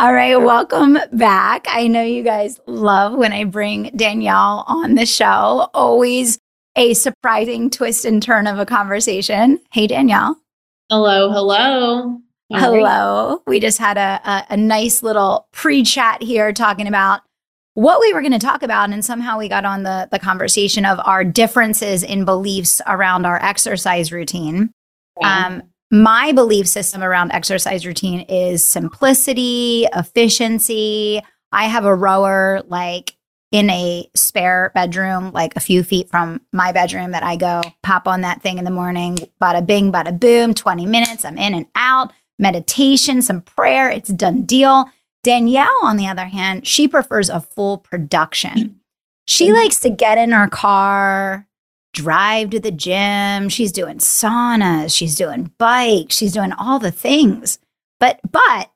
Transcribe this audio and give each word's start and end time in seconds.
All 0.00 0.12
right, 0.12 0.36
welcome 0.36 0.98
back. 1.12 1.66
I 1.68 1.86
know 1.86 2.02
you 2.02 2.24
guys 2.24 2.58
love 2.66 3.14
when 3.14 3.32
I 3.32 3.44
bring 3.44 3.92
Danielle 3.94 4.64
on 4.66 4.96
the 4.96 5.06
show. 5.06 5.70
Always 5.72 6.36
a 6.74 6.94
surprising 6.94 7.70
twist 7.70 8.04
and 8.04 8.20
turn 8.20 8.48
of 8.48 8.58
a 8.58 8.66
conversation. 8.66 9.60
Hey, 9.72 9.86
Danielle. 9.86 10.36
Hello, 10.90 11.30
hello. 11.30 12.18
hello. 12.50 13.42
We 13.46 13.60
just 13.60 13.78
had 13.78 13.96
a, 13.96 14.20
a, 14.28 14.46
a 14.50 14.56
nice 14.56 15.04
little 15.04 15.46
pre 15.52 15.84
chat 15.84 16.20
here 16.22 16.52
talking 16.52 16.88
about 16.88 17.20
what 17.74 18.00
we 18.00 18.12
were 18.12 18.20
going 18.20 18.32
to 18.32 18.38
talk 18.40 18.64
about. 18.64 18.90
And 18.90 19.04
somehow 19.04 19.38
we 19.38 19.48
got 19.48 19.64
on 19.64 19.84
the, 19.84 20.08
the 20.10 20.18
conversation 20.18 20.84
of 20.84 20.98
our 21.04 21.22
differences 21.22 22.02
in 22.02 22.24
beliefs 22.24 22.82
around 22.88 23.26
our 23.26 23.40
exercise 23.40 24.10
routine. 24.10 24.72
Yeah. 25.20 25.46
Um, 25.46 25.62
my 25.94 26.32
belief 26.32 26.66
system 26.66 27.02
around 27.02 27.30
exercise 27.30 27.86
routine 27.86 28.20
is 28.22 28.64
simplicity, 28.64 29.86
efficiency. 29.94 31.22
I 31.52 31.66
have 31.66 31.84
a 31.84 31.94
rower 31.94 32.62
like 32.66 33.16
in 33.52 33.70
a 33.70 34.10
spare 34.14 34.72
bedroom, 34.74 35.30
like 35.30 35.54
a 35.54 35.60
few 35.60 35.84
feet 35.84 36.10
from 36.10 36.40
my 36.52 36.72
bedroom 36.72 37.12
that 37.12 37.22
I 37.22 37.36
go 37.36 37.62
pop 37.84 38.08
on 38.08 38.22
that 38.22 38.42
thing 38.42 38.58
in 38.58 38.64
the 38.64 38.70
morning, 38.72 39.16
bada 39.40 39.64
bing, 39.64 39.92
bada 39.92 40.18
boom, 40.18 40.52
20 40.52 40.84
minutes, 40.86 41.24
I'm 41.24 41.38
in 41.38 41.54
and 41.54 41.66
out, 41.76 42.12
meditation, 42.40 43.22
some 43.22 43.42
prayer, 43.42 43.88
it's 43.88 44.10
done 44.10 44.42
deal. 44.42 44.86
Danielle, 45.22 45.78
on 45.84 45.96
the 45.96 46.08
other 46.08 46.24
hand, 46.24 46.66
she 46.66 46.88
prefers 46.88 47.30
a 47.30 47.40
full 47.40 47.78
production. 47.78 48.80
She 49.26 49.52
likes 49.52 49.78
to 49.80 49.90
get 49.90 50.18
in 50.18 50.32
her 50.32 50.48
car, 50.48 51.46
drive 51.94 52.50
to 52.50 52.60
the 52.60 52.70
gym. 52.70 53.48
She's 53.48 53.72
doing 53.72 53.98
saunas. 53.98 54.94
She's 54.94 55.14
doing 55.14 55.50
bikes. 55.56 56.16
She's 56.16 56.34
doing 56.34 56.52
all 56.52 56.78
the 56.78 56.90
things. 56.90 57.58
But, 57.98 58.20
but 58.30 58.70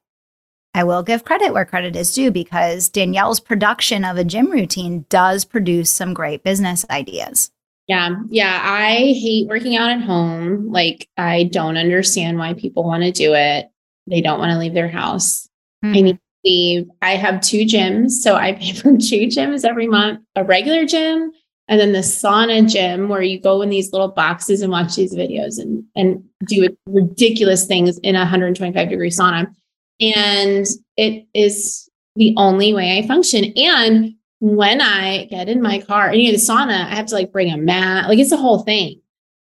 I 0.72 0.84
will 0.84 1.02
give 1.02 1.24
credit 1.24 1.52
where 1.52 1.64
credit 1.64 1.96
is 1.96 2.14
due 2.14 2.30
because 2.30 2.88
Danielle's 2.88 3.40
production 3.40 4.04
of 4.04 4.16
a 4.16 4.24
gym 4.24 4.50
routine 4.50 5.04
does 5.10 5.44
produce 5.44 5.92
some 5.92 6.14
great 6.14 6.42
business 6.42 6.86
ideas. 6.88 7.50
Yeah. 7.88 8.16
Yeah. 8.28 8.60
I 8.62 9.14
hate 9.18 9.48
working 9.48 9.76
out 9.76 9.90
at 9.90 10.02
home. 10.02 10.70
Like, 10.70 11.08
I 11.16 11.44
don't 11.44 11.76
understand 11.76 12.38
why 12.38 12.54
people 12.54 12.84
want 12.84 13.02
to 13.02 13.12
do 13.12 13.34
it. 13.34 13.70
They 14.06 14.20
don't 14.20 14.38
want 14.38 14.52
to 14.52 14.58
leave 14.58 14.74
their 14.74 14.88
house. 14.88 15.48
Mm-hmm. 15.84 15.94
I 15.94 16.00
need 16.00 16.14
to 16.16 16.20
leave. 16.44 16.88
I 17.02 17.16
have 17.16 17.40
two 17.40 17.62
gyms. 17.62 18.10
So 18.10 18.36
I 18.36 18.52
pay 18.52 18.72
for 18.74 18.92
two 18.96 19.26
gyms 19.26 19.64
every 19.64 19.88
month 19.88 20.20
a 20.36 20.44
regular 20.44 20.84
gym 20.84 21.32
and 21.68 21.78
then 21.78 21.92
the 21.92 21.98
sauna 21.98 22.68
gym 22.68 23.08
where 23.08 23.22
you 23.22 23.38
go 23.40 23.60
in 23.62 23.68
these 23.68 23.92
little 23.92 24.08
boxes 24.08 24.62
and 24.62 24.72
watch 24.72 24.96
these 24.96 25.14
videos 25.14 25.58
and 25.58 25.84
and 25.94 26.24
do 26.46 26.68
ridiculous 26.86 27.66
things 27.66 27.98
in 27.98 28.16
a 28.16 28.20
125 28.20 28.88
degree 28.88 29.10
sauna. 29.10 29.54
And 30.00 30.66
it 30.96 31.26
is 31.34 31.88
the 32.16 32.34
only 32.36 32.72
way 32.72 32.98
i 32.98 33.06
function. 33.06 33.52
And 33.56 34.14
when 34.40 34.80
i 34.80 35.26
get 35.26 35.48
in 35.48 35.60
my 35.60 35.80
car 35.80 36.08
and 36.08 36.20
you 36.20 36.28
know 36.28 36.38
the 36.38 36.44
sauna 36.44 36.86
i 36.86 36.94
have 36.94 37.06
to 37.06 37.14
like 37.14 37.32
bring 37.32 37.52
a 37.52 37.56
mat 37.56 38.08
like 38.08 38.18
it's 38.18 38.32
a 38.32 38.36
whole 38.36 38.60
thing. 38.60 39.00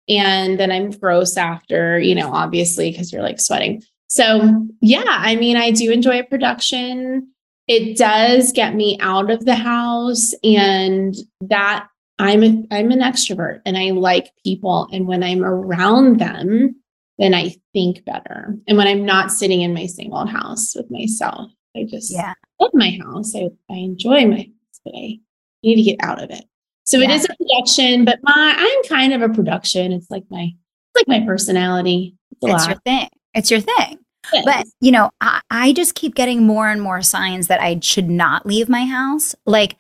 And 0.08 0.60
then 0.60 0.70
i'm 0.70 0.91
gross 0.91 1.36
after 1.36 1.98
you 1.98 2.14
know 2.14 2.32
obviously 2.32 2.91
because 2.91 3.12
you're 3.12 3.22
like 3.22 3.41
sweating. 3.41 3.82
So 4.08 4.66
yeah 4.80 5.02
i 5.06 5.34
mean 5.36 5.56
i 5.56 5.72
do 5.72 5.91
enjoy 5.91 6.22
production. 6.22 7.28
It 7.69 7.96
does 7.96 8.52
get 8.52 8.75
me 8.75 8.98
out 9.00 9.30
of 9.30 9.44
the 9.44 9.54
house 9.54 10.32
and 10.42 11.14
that 11.42 11.86
I'm 12.18 12.42
a, 12.42 12.64
I'm 12.70 12.90
an 12.90 13.00
extrovert 13.00 13.60
and 13.66 13.76
I 13.76 13.90
like 13.90 14.30
people 14.44 14.88
and 14.92 15.06
when 15.06 15.22
I'm 15.22 15.44
around 15.44 16.20
them 16.20 16.76
then 17.18 17.34
I 17.34 17.54
think 17.72 18.04
better. 18.04 18.56
And 18.66 18.76
when 18.76 18.88
I'm 18.88 19.04
not 19.04 19.30
sitting 19.30 19.60
in 19.60 19.74
my 19.74 19.86
same 19.86 20.12
old 20.12 20.28
house 20.28 20.74
with 20.74 20.90
myself, 20.90 21.52
I 21.76 21.84
just 21.88 22.12
yeah. 22.12 22.34
love 22.60 22.72
my 22.74 22.98
house. 23.00 23.34
I, 23.36 23.48
I 23.70 23.76
enjoy 23.76 24.26
my 24.26 24.38
house, 24.38 24.80
but 24.84 24.94
I 24.94 25.18
need 25.62 25.76
to 25.76 25.82
get 25.82 25.98
out 26.02 26.22
of 26.22 26.30
it. 26.30 26.44
So 26.84 26.98
yeah. 26.98 27.04
it 27.04 27.10
is 27.12 27.24
a 27.24 27.36
production, 27.36 28.04
but 28.04 28.18
my 28.22 28.54
I'm 28.56 28.88
kind 28.88 29.12
of 29.12 29.22
a 29.22 29.32
production. 29.32 29.92
It's 29.92 30.10
like 30.10 30.24
my 30.30 30.50
it's 30.50 31.06
like 31.06 31.08
my 31.08 31.24
personality. 31.24 32.16
It's, 32.42 32.54
it's 32.54 32.66
your 32.66 32.80
thing. 32.84 33.08
It's 33.34 33.50
your 33.50 33.60
thing. 33.60 33.98
Yes. 34.32 34.44
But 34.44 34.66
you 34.80 34.90
know, 34.90 35.10
I, 35.20 35.40
I 35.50 35.72
just 35.72 35.94
keep 35.94 36.14
getting 36.14 36.44
more 36.44 36.68
and 36.68 36.82
more 36.82 37.02
signs 37.02 37.46
that 37.46 37.60
I 37.60 37.78
should 37.80 38.10
not 38.10 38.46
leave 38.46 38.68
my 38.68 38.84
house. 38.84 39.34
Like 39.46 39.76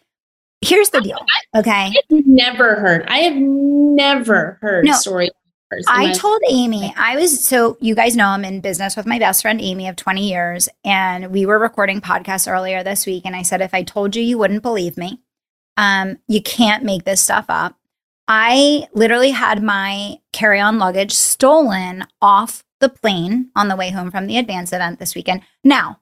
Here's 0.62 0.90
the 0.90 1.00
deal. 1.00 1.18
Okay. 1.56 1.70
I 1.70 1.94
have 2.10 2.26
never 2.26 2.76
heard. 2.76 3.04
I 3.08 3.18
have 3.18 3.34
never 3.36 4.58
heard 4.60 4.84
no, 4.84 4.92
stories. 4.92 5.30
I 5.88 6.12
told 6.12 6.40
Amy, 6.48 6.92
I 6.96 7.16
was 7.16 7.44
so 7.44 7.76
you 7.80 7.94
guys 7.94 8.14
know 8.14 8.26
I'm 8.26 8.44
in 8.44 8.60
business 8.60 8.96
with 8.96 9.06
my 9.06 9.18
best 9.18 9.42
friend 9.42 9.60
Amy 9.60 9.88
of 9.88 9.96
20 9.96 10.28
years. 10.28 10.68
And 10.84 11.30
we 11.32 11.46
were 11.46 11.58
recording 11.58 12.00
podcasts 12.00 12.50
earlier 12.50 12.82
this 12.82 13.06
week. 13.06 13.24
And 13.24 13.34
I 13.34 13.42
said, 13.42 13.60
if 13.60 13.74
I 13.74 13.82
told 13.82 14.14
you, 14.14 14.22
you 14.22 14.38
wouldn't 14.38 14.62
believe 14.62 14.96
me. 14.96 15.20
Um, 15.76 16.18
you 16.28 16.42
can't 16.42 16.84
make 16.84 17.04
this 17.04 17.20
stuff 17.20 17.46
up. 17.48 17.76
I 18.28 18.86
literally 18.92 19.30
had 19.30 19.62
my 19.62 20.18
carry 20.32 20.60
on 20.60 20.78
luggage 20.78 21.12
stolen 21.12 22.06
off 22.20 22.62
the 22.80 22.88
plane 22.88 23.50
on 23.56 23.68
the 23.68 23.76
way 23.76 23.90
home 23.90 24.10
from 24.10 24.26
the 24.26 24.36
advance 24.36 24.72
event 24.72 24.98
this 24.98 25.14
weekend. 25.14 25.42
Now, 25.64 26.00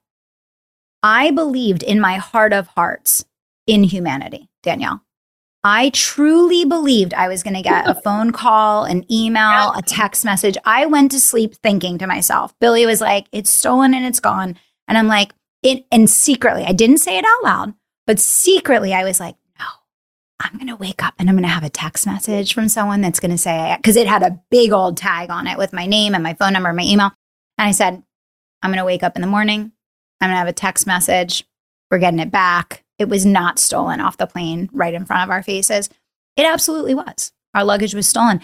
I 1.03 1.31
believed 1.31 1.82
in 1.82 2.00
my 2.00 2.16
heart 2.16 2.53
of 2.53 2.66
hearts 2.69 3.25
in 3.70 3.84
humanity. 3.84 4.48
Danielle. 4.62 5.03
I 5.62 5.91
truly 5.91 6.64
believed 6.64 7.12
I 7.12 7.28
was 7.28 7.42
going 7.42 7.54
to 7.54 7.62
get 7.62 7.86
a 7.86 7.94
phone 8.04 8.32
call, 8.32 8.84
an 8.84 9.04
email, 9.12 9.72
a 9.72 9.82
text 9.82 10.25
message. 10.25 10.56
I 10.64 10.86
went 10.86 11.10
to 11.12 11.20
sleep 11.20 11.54
thinking 11.56 11.98
to 11.98 12.06
myself, 12.06 12.54
Billy 12.60 12.86
was 12.86 13.00
like, 13.00 13.26
it's 13.31 13.50
stolen 13.50 13.92
and 13.92 14.06
it's 14.06 14.20
gone. 14.20 14.56
And 14.88 14.97
I'm 14.97 15.06
like, 15.06 15.32
it, 15.62 15.84
and 15.92 16.08
secretly, 16.08 16.64
I 16.64 16.72
didn't 16.72 16.98
say 16.98 17.19
it 17.19 17.26
out 17.26 17.44
loud, 17.44 17.75
but 18.06 18.19
secretly, 18.19 18.94
I 18.94 19.04
was 19.04 19.20
like, 19.20 19.36
no, 19.58 19.66
I'm 20.41 20.54
going 20.54 20.69
to 20.69 20.76
wake 20.76 21.04
up 21.04 21.12
and 21.19 21.28
I'm 21.28 21.37
going 21.37 21.42
to 21.42 21.48
have 21.50 21.64
a 21.64 21.69
text 21.69 22.06
message 22.06 22.54
from 22.54 22.70
someone 22.70 23.02
that's 23.02 23.20
going 23.20 23.31
to 23.31 23.38
say, 23.38 23.75
because 23.76 23.97
it 23.97 24.06
had 24.06 24.22
a 24.22 24.41
big 24.50 24.72
old 24.72 24.97
tag 24.97 25.31
on 25.31 25.47
it 25.47 25.58
with 25.58 25.75
my 25.75 25.84
name 25.84 26.14
and 26.14 26.22
my 26.22 26.32
phone 26.32 26.54
number, 26.54 26.70
and 26.70 26.76
my 26.76 26.84
email. 26.84 27.12
And 27.58 27.69
I 27.69 27.72
said, 27.72 28.02
I'm 28.62 28.70
going 28.70 28.78
to 28.78 28.84
wake 28.87 29.02
up 29.02 29.16
in 29.16 29.20
the 29.20 29.28
morning. 29.28 29.72
I'm 30.22 30.28
going 30.28 30.34
to 30.34 30.38
have 30.38 30.48
a 30.48 30.54
text 30.54 30.87
message. 30.87 31.44
We're 31.91 31.98
getting 31.98 32.20
it 32.20 32.31
back. 32.31 32.82
It 33.00 33.09
was 33.09 33.25
not 33.25 33.59
stolen 33.59 34.00
off 34.00 34.19
the 34.19 34.27
plane 34.27 34.69
right 34.72 34.94
in 34.94 35.06
front 35.06 35.25
of 35.25 35.31
our 35.31 35.43
faces. 35.43 35.88
It 36.37 36.44
absolutely 36.44 36.94
was. 36.94 37.33
Our 37.55 37.65
luggage 37.65 37.94
was 37.94 38.06
stolen. 38.06 38.41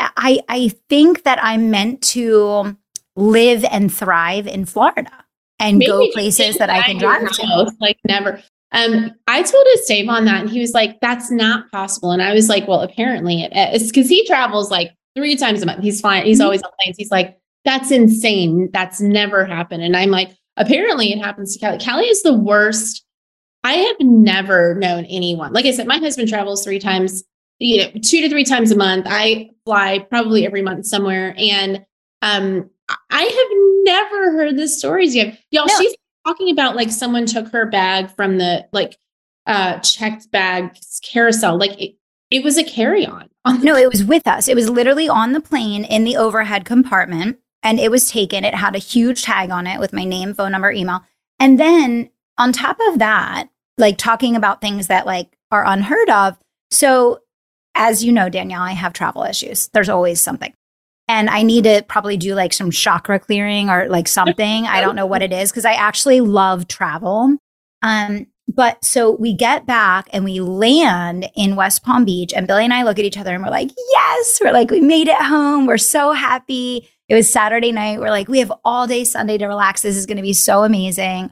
I, 0.00 0.40
I 0.48 0.72
think 0.88 1.24
that 1.24 1.38
I'm 1.42 1.70
meant 1.70 2.02
to 2.02 2.76
live 3.16 3.64
and 3.70 3.92
thrive 3.92 4.46
in 4.46 4.64
Florida 4.64 5.10
and 5.58 5.78
Maybe 5.78 5.90
go 5.90 6.08
places 6.12 6.56
that 6.58 6.70
I 6.70 6.82
can 6.82 6.98
drive 6.98 7.30
to. 7.30 7.72
Like 7.80 7.98
never. 8.06 8.42
Um, 8.72 9.12
I 9.26 9.42
told 9.42 9.66
his 9.72 9.86
Dave 9.86 10.08
on 10.08 10.24
that, 10.26 10.42
and 10.42 10.50
he 10.50 10.60
was 10.60 10.72
like, 10.72 11.00
"That's 11.00 11.30
not 11.30 11.70
possible." 11.70 12.12
And 12.12 12.22
I 12.22 12.32
was 12.32 12.48
like, 12.48 12.68
"Well, 12.68 12.80
apparently 12.80 13.42
it 13.42 13.74
is 13.74 13.88
because 13.88 14.08
he 14.08 14.26
travels 14.26 14.70
like 14.70 14.92
three 15.16 15.36
times 15.36 15.62
a 15.62 15.66
month. 15.66 15.82
He's 15.82 16.00
fine. 16.00 16.24
He's 16.24 16.38
mm-hmm. 16.38 16.44
always 16.44 16.62
on 16.62 16.70
planes. 16.80 16.96
He's 16.96 17.10
like, 17.10 17.38
that's 17.64 17.90
insane. 17.90 18.70
That's 18.72 19.00
never 19.00 19.44
happened." 19.44 19.82
And 19.82 19.96
I'm 19.96 20.10
like, 20.10 20.30
"Apparently, 20.56 21.12
it 21.12 21.18
happens 21.18 21.54
to 21.54 21.58
Kelly. 21.58 21.78
Kelly 21.78 22.04
is 22.04 22.22
the 22.22 22.34
worst 22.34 23.04
I 23.64 23.74
have 23.74 23.96
never 24.00 24.74
known 24.74 25.04
anyone. 25.06 25.52
Like 25.52 25.66
I 25.66 25.72
said, 25.72 25.86
my 25.86 25.98
husband 25.98 26.28
travels 26.28 26.64
three 26.64 26.78
times, 26.78 27.24
you 27.58 27.78
know, 27.78 27.90
two 28.02 28.20
to 28.20 28.28
three 28.28 28.44
times 28.44 28.70
a 28.70 28.76
month. 28.76 29.06
I 29.08 29.50
fly 29.64 30.00
probably 30.10 30.46
every 30.46 30.62
month 30.62 30.86
somewhere. 30.86 31.34
And 31.36 31.84
um, 32.22 32.70
I 33.10 33.22
have 33.22 33.58
never 33.84 34.32
heard 34.32 34.56
the 34.56 34.68
stories 34.68 35.14
yet. 35.14 35.38
Y'all, 35.50 35.66
no. 35.66 35.74
she's 35.78 35.94
talking 36.26 36.50
about 36.50 36.76
like 36.76 36.90
someone 36.90 37.26
took 37.26 37.48
her 37.48 37.66
bag 37.66 38.10
from 38.14 38.38
the 38.38 38.66
like 38.72 38.98
uh 39.46 39.78
checked 39.80 40.30
bag 40.30 40.76
carousel. 41.02 41.58
Like 41.58 41.80
it, 41.80 41.96
it 42.30 42.44
was 42.44 42.58
a 42.58 42.64
carry-on. 42.64 43.28
no, 43.62 43.76
it 43.76 43.90
was 43.90 44.04
with 44.04 44.26
us. 44.26 44.48
It 44.48 44.54
was 44.54 44.68
literally 44.68 45.08
on 45.08 45.32
the 45.32 45.40
plane 45.40 45.84
in 45.84 46.04
the 46.04 46.16
overhead 46.16 46.64
compartment 46.64 47.38
and 47.62 47.80
it 47.80 47.90
was 47.90 48.10
taken. 48.10 48.44
It 48.44 48.54
had 48.54 48.74
a 48.74 48.78
huge 48.78 49.22
tag 49.22 49.50
on 49.50 49.66
it 49.66 49.80
with 49.80 49.92
my 49.92 50.04
name, 50.04 50.34
phone 50.34 50.52
number, 50.52 50.70
email. 50.70 51.02
And 51.40 51.58
then 51.58 52.10
on 52.38 52.52
top 52.52 52.78
of 52.88 53.00
that, 53.00 53.48
like 53.76 53.98
talking 53.98 54.36
about 54.36 54.60
things 54.60 54.86
that 54.86 55.06
like 55.06 55.36
are 55.50 55.66
unheard 55.66 56.08
of. 56.08 56.38
So, 56.70 57.20
as 57.74 58.04
you 58.04 58.12
know, 58.12 58.28
Danielle, 58.28 58.62
I 58.62 58.72
have 58.72 58.92
travel 58.92 59.24
issues. 59.24 59.68
There's 59.68 59.88
always 59.88 60.20
something. 60.20 60.52
And 61.06 61.30
I 61.30 61.42
need 61.42 61.64
to 61.64 61.84
probably 61.88 62.16
do 62.16 62.34
like 62.34 62.52
some 62.52 62.70
chakra 62.70 63.18
clearing 63.18 63.70
or 63.70 63.88
like 63.88 64.08
something. 64.08 64.66
I 64.66 64.80
don't 64.80 64.96
know 64.96 65.06
what 65.06 65.22
it 65.22 65.32
is 65.32 65.50
because 65.50 65.64
I 65.64 65.72
actually 65.72 66.20
love 66.20 66.68
travel. 66.68 67.36
Um, 67.82 68.26
but 68.46 68.84
so 68.84 69.12
we 69.12 69.34
get 69.34 69.66
back 69.66 70.08
and 70.12 70.24
we 70.24 70.40
land 70.40 71.30
in 71.36 71.56
West 71.56 71.82
Palm 71.82 72.04
Beach, 72.04 72.32
and 72.34 72.46
Billy 72.46 72.64
and 72.64 72.72
I 72.72 72.82
look 72.82 72.98
at 72.98 73.04
each 73.04 73.18
other 73.18 73.34
and 73.34 73.44
we're 73.44 73.50
like, 73.50 73.70
yes, 73.90 74.38
we're 74.42 74.52
like, 74.52 74.70
we 74.70 74.80
made 74.80 75.08
it 75.08 75.20
home. 75.20 75.66
We're 75.66 75.78
so 75.78 76.12
happy. 76.12 76.88
It 77.08 77.14
was 77.14 77.30
Saturday 77.30 77.72
night. 77.72 78.00
We're 78.00 78.10
like, 78.10 78.28
we 78.28 78.38
have 78.38 78.52
all 78.64 78.86
day 78.86 79.04
Sunday 79.04 79.38
to 79.38 79.46
relax. 79.46 79.82
This 79.82 79.96
is 79.96 80.06
going 80.06 80.16
to 80.16 80.22
be 80.22 80.32
so 80.32 80.64
amazing. 80.64 81.30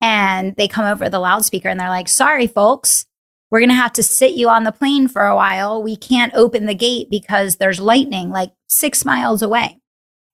And 0.00 0.56
they 0.56 0.68
come 0.68 0.86
over 0.86 1.08
the 1.08 1.18
loudspeaker 1.18 1.68
and 1.68 1.78
they're 1.78 1.88
like, 1.88 2.08
sorry, 2.08 2.46
folks, 2.46 3.06
we're 3.50 3.60
going 3.60 3.70
to 3.70 3.74
have 3.74 3.92
to 3.94 4.02
sit 4.02 4.32
you 4.32 4.48
on 4.48 4.64
the 4.64 4.72
plane 4.72 5.08
for 5.08 5.26
a 5.26 5.36
while. 5.36 5.82
We 5.82 5.96
can't 5.96 6.32
open 6.34 6.66
the 6.66 6.74
gate 6.74 7.08
because 7.10 7.56
there's 7.56 7.80
lightning 7.80 8.30
like 8.30 8.52
six 8.68 9.04
miles 9.04 9.42
away. 9.42 9.80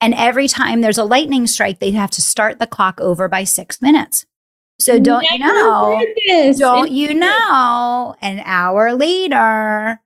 And 0.01 0.15
every 0.15 0.47
time 0.47 0.83
there's 0.83 0.99
a 0.99 1.05
lightning 1.05 1.47
strike, 1.47 1.79
they 1.79 1.91
have 1.93 2.11
to 2.13 2.23
start 2.23 2.59
the 2.59 2.67
clock 2.67 3.01
over 3.01 3.29
by 3.29 3.45
six 3.45 3.81
minutes. 3.81 4.27
So 4.79 4.99
don't 5.01 5.25
you 5.31 5.39
know? 5.39 6.05
Don't 6.59 6.91
you 6.91 7.15
know? 7.15 8.15
An 8.21 8.43
hour 8.45 8.93
later, 8.93 10.01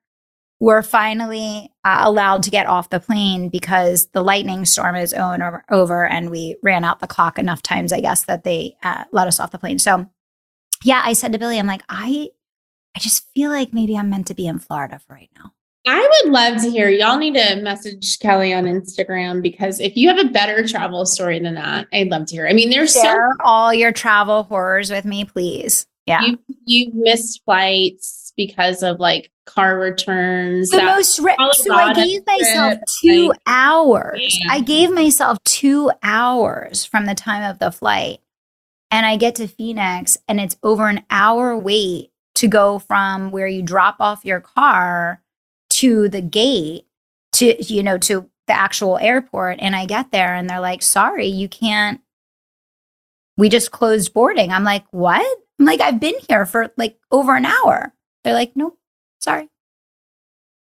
we're 0.60 0.82
finally 0.82 1.72
uh, 1.84 2.02
allowed 2.04 2.42
to 2.42 2.50
get 2.50 2.66
off 2.66 2.90
the 2.90 3.00
plane 3.00 3.48
because 3.48 4.08
the 4.08 4.22
lightning 4.22 4.66
storm 4.66 4.94
is 4.94 5.14
over, 5.14 5.64
over 5.70 6.06
and 6.06 6.30
we 6.30 6.56
ran 6.62 6.84
out 6.84 7.00
the 7.00 7.06
clock 7.06 7.38
enough 7.38 7.62
times, 7.62 7.92
I 7.92 8.00
guess, 8.00 8.24
that 8.24 8.44
they 8.44 8.76
uh, 8.82 9.04
let 9.10 9.26
us 9.26 9.40
off 9.40 9.52
the 9.52 9.58
plane. 9.58 9.78
So, 9.78 10.06
yeah, 10.84 11.02
I 11.04 11.14
said 11.14 11.32
to 11.32 11.38
Billy, 11.38 11.58
I'm 11.58 11.66
like, 11.66 11.82
I, 11.88 12.28
I 12.94 12.98
just 12.98 13.26
feel 13.34 13.50
like 13.50 13.72
maybe 13.72 13.96
I'm 13.96 14.10
meant 14.10 14.26
to 14.26 14.34
be 14.34 14.46
in 14.46 14.58
Florida 14.58 15.00
for 15.06 15.14
right 15.14 15.30
now. 15.36 15.52
I 15.86 16.22
would 16.24 16.32
love 16.32 16.60
to 16.60 16.70
hear. 16.70 16.90
Y'all 16.90 17.16
need 17.16 17.34
to 17.34 17.56
message 17.56 18.18
Kelly 18.18 18.52
on 18.52 18.64
Instagram 18.64 19.40
because 19.40 19.80
if 19.80 19.96
you 19.96 20.08
have 20.08 20.18
a 20.18 20.28
better 20.28 20.68
travel 20.68 21.06
story 21.06 21.38
than 21.38 21.54
that, 21.54 21.86
I'd 21.94 22.10
love 22.10 22.26
to 22.26 22.34
hear. 22.34 22.46
I 22.46 22.52
mean, 22.52 22.68
there's 22.68 22.92
Share 22.92 23.30
so 23.32 23.44
all 23.44 23.72
your 23.72 23.90
travel 23.90 24.42
horrors 24.42 24.90
with 24.90 25.06
me, 25.06 25.24
please. 25.24 25.86
Yeah, 26.04 26.20
you 26.22 26.38
you 26.66 26.90
missed 26.94 27.42
flights 27.44 28.34
because 28.36 28.82
of 28.82 29.00
like 29.00 29.30
car 29.50 29.78
returns. 29.78 30.70
The 30.70 30.82
most 30.82 31.18
ri- 31.18 31.36
so 31.52 31.74
I 31.74 31.92
gave 31.92 32.26
myself 32.26 32.78
two 33.02 33.28
like, 33.28 33.38
hours. 33.46 34.38
Yeah. 34.40 34.52
I 34.52 34.60
gave 34.60 34.90
myself 34.90 35.38
two 35.44 35.90
hours 36.02 36.84
from 36.84 37.06
the 37.06 37.14
time 37.14 37.48
of 37.48 37.58
the 37.58 37.70
flight, 37.70 38.20
and 38.90 39.06
I 39.06 39.16
get 39.16 39.36
to 39.36 39.48
Phoenix, 39.48 40.18
and 40.28 40.40
it's 40.40 40.56
over 40.62 40.88
an 40.88 41.04
hour 41.10 41.56
wait 41.56 42.10
to 42.36 42.48
go 42.48 42.78
from 42.78 43.30
where 43.30 43.46
you 43.46 43.62
drop 43.62 43.96
off 44.00 44.24
your 44.24 44.40
car 44.40 45.22
to 45.70 46.08
the 46.08 46.22
gate 46.22 46.86
to 47.32 47.62
you 47.62 47.82
know 47.82 47.98
to 47.98 48.28
the 48.46 48.52
actual 48.52 48.98
airport 48.98 49.58
and 49.60 49.76
I 49.76 49.86
get 49.86 50.10
there 50.10 50.34
and 50.34 50.48
they're 50.48 50.60
like 50.60 50.82
sorry 50.82 51.26
you 51.26 51.48
can't 51.48 52.00
we 53.36 53.48
just 53.48 53.70
closed 53.70 54.12
boarding 54.12 54.52
I'm 54.52 54.64
like 54.64 54.84
what 54.90 55.24
I'm 55.58 55.66
like 55.66 55.80
I've 55.80 56.00
been 56.00 56.16
here 56.28 56.46
for 56.46 56.72
like 56.76 56.98
over 57.10 57.36
an 57.36 57.46
hour 57.46 57.92
they're 58.24 58.34
like 58.34 58.52
nope 58.56 58.78
sorry 59.20 59.48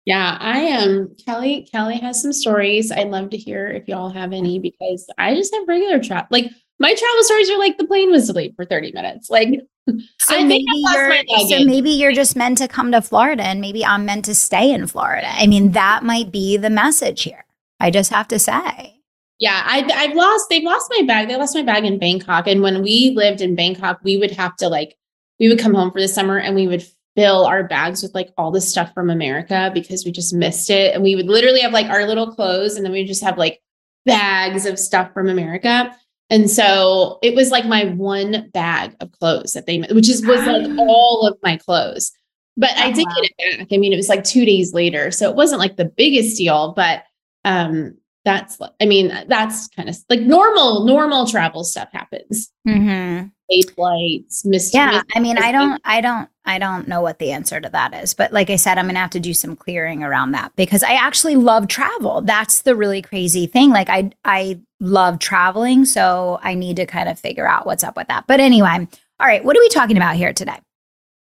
yeah 0.06 0.38
I 0.40 0.60
am 0.60 0.90
um, 0.90 1.16
Kelly 1.26 1.68
Kelly 1.72 1.98
has 1.98 2.22
some 2.22 2.34
stories 2.34 2.92
I'd 2.92 3.10
love 3.10 3.30
to 3.32 3.38
hear 3.38 3.68
if 3.68 3.88
y'all 3.88 4.10
have 4.10 4.34
any 4.34 4.60
because 4.60 5.08
I 5.18 5.36
just 5.36 5.54
have 5.54 5.68
regular 5.68 6.00
travel 6.00 6.28
like 6.32 6.52
my 6.80 6.94
travel 6.94 7.24
stories 7.24 7.50
are 7.50 7.60
like 7.60 7.78
the 7.78 7.88
plane 7.88 8.12
was 8.12 8.28
delayed 8.28 8.56
for 8.56 8.66
30 8.66 8.92
minutes 8.94 9.30
like 9.30 9.62
so 10.20 10.38
I 10.38 10.44
maybe 10.44 10.66
you're 10.68 11.24
so 11.48 11.64
maybe 11.66 11.92
you're 11.92 12.14
just 12.14 12.36
meant 12.36 12.58
to 12.60 12.68
come 12.68 12.92
to 12.92 13.02
Florida 13.02 13.44
and 13.44 13.62
maybe 13.62 13.86
I'm 13.86 14.06
meant 14.06 14.26
to 14.26 14.36
stay 14.36 14.72
in 14.72 14.88
Florida. 14.88 15.28
I 15.30 15.48
mean, 15.48 15.72
that 15.72 16.04
might 16.04 16.32
be 16.32 16.58
the 16.58 16.70
message 16.70 17.24
here. 17.24 17.46
I 17.80 17.92
just 17.92 18.12
have 18.12 18.28
to 18.30 18.40
say. 18.40 18.96
Yeah, 19.40 19.64
I, 19.66 19.90
I've 19.96 20.16
lost. 20.16 20.48
They've 20.50 20.64
lost 20.64 20.92
my 20.98 21.06
bag. 21.06 21.30
They 21.30 21.38
lost 21.38 21.56
my 21.56 21.64
bag 21.64 21.86
in 21.86 21.98
Bangkok, 21.98 22.48
and 22.48 22.62
when 22.62 22.82
we 22.82 23.12
lived 23.16 23.40
in 23.42 23.56
Bangkok, 23.56 24.00
we 24.04 24.18
would 24.18 24.32
have 24.32 24.56
to 24.58 24.68
like 24.68 24.98
we 25.40 25.48
would 25.48 25.60
come 25.60 25.74
home 25.74 25.92
for 25.92 26.02
the 26.02 26.08
summer 26.08 26.38
and 26.38 26.56
we 26.56 26.68
would 26.68 26.86
fill 27.20 27.46
our 27.46 27.66
bags 27.66 28.02
with 28.02 28.16
like 28.16 28.30
all 28.38 28.50
the 28.50 28.62
stuff 28.62 28.94
from 28.94 29.10
America 29.10 29.70
because 29.74 30.06
we 30.06 30.12
just 30.12 30.34
missed 30.34 30.70
it, 30.70 30.94
and 30.94 31.04
we 31.04 31.16
would 31.16 31.28
literally 31.28 31.60
have 31.60 31.74
like 31.74 31.88
our 31.88 32.08
little 32.08 32.32
clothes, 32.34 32.76
and 32.76 32.86
then 32.86 32.94
we 32.94 33.04
just 33.04 33.24
have 33.24 33.38
like 33.38 33.60
bags 34.06 34.66
of 34.66 34.80
stuff 34.80 35.14
from 35.14 35.28
America. 35.28 35.94
And 36.30 36.50
so 36.50 37.20
it 37.24 37.36
was 37.36 37.50
like 37.50 37.66
my 37.66 37.86
one 37.86 38.50
bag 38.54 38.96
of 39.02 39.12
clothes 39.12 39.54
that 39.54 39.66
they, 39.66 39.80
which 39.80 40.08
is 40.08 40.26
was 40.26 40.46
like 40.46 40.78
all 40.78 41.28
of 41.28 41.38
my 41.44 41.58
clothes. 41.58 42.12
But 42.56 42.72
oh, 42.78 42.82
I 42.82 42.92
did 42.92 43.06
wow. 43.06 43.16
get 43.16 43.32
it 43.32 43.60
back. 43.60 43.68
I 43.76 43.78
mean, 43.78 43.92
it 43.92 43.98
was 43.98 44.10
like 44.10 44.24
two 44.24 44.46
days 44.46 44.74
later, 44.74 45.12
so 45.12 45.30
it 45.30 45.36
wasn't 45.36 45.60
like 45.60 45.76
the 45.76 45.86
biggest 45.86 46.38
deal. 46.38 46.74
But 46.74 47.04
um, 47.46 47.98
that's, 48.26 48.60
I 48.80 48.86
mean, 48.86 49.12
that's 49.28 49.68
kind 49.70 49.90
of 49.90 49.98
like 50.10 50.22
normal, 50.22 50.86
normal 50.86 51.26
travel 51.26 51.64
stuff 51.64 51.90
happens. 51.92 52.52
Mm-hmm. 52.68 53.28
Flights, 53.76 54.46
missed. 54.46 54.74
Yeah, 54.74 55.02
I 55.16 55.20
mean, 55.20 55.38
I 55.38 55.52
don't, 55.52 55.82
I 55.84 56.02
don't, 56.02 56.30
I 56.46 56.60
don't 56.60 56.88
know 56.88 57.02
what 57.02 57.20
the 57.20 57.32
answer 57.32 57.60
to 57.60 57.70
that 57.70 57.94
is. 57.94 58.14
But 58.14 58.32
like 58.32 58.50
I 58.50 58.56
said, 58.56 58.78
I'm 58.78 58.88
gonna 58.88 59.00
have 59.00 59.10
to 59.12 59.20
do 59.20 59.34
some 59.34 59.56
clearing 59.56 60.04
around 60.04 60.32
that 60.32 60.56
because 60.56 60.84
I 60.84 60.94
actually 60.94 61.36
love 61.36 61.68
travel. 61.68 62.22
That's 62.22 62.62
the 62.64 62.76
really 62.76 63.02
crazy 63.02 63.48
thing. 63.48 63.70
Like 63.70 63.90
I, 63.90 64.12
I 64.26 64.60
love 64.80 65.20
traveling. 65.20 65.86
So 65.86 66.40
I 66.42 66.54
need 66.54 66.78
to 66.78 66.86
kind 66.86 67.10
of 67.10 67.20
figure 67.20 67.48
out 67.48 67.66
what's 67.66 67.84
up 67.84 67.98
with 67.98 68.08
that. 68.08 68.26
But 68.28 68.40
anyway, 68.40 68.88
all 69.20 69.28
right, 69.28 69.44
what 69.44 69.58
are 69.58 69.62
we 69.62 69.70
talking 69.70 69.98
about 69.98 70.16
here 70.16 70.34
today? 70.34 70.60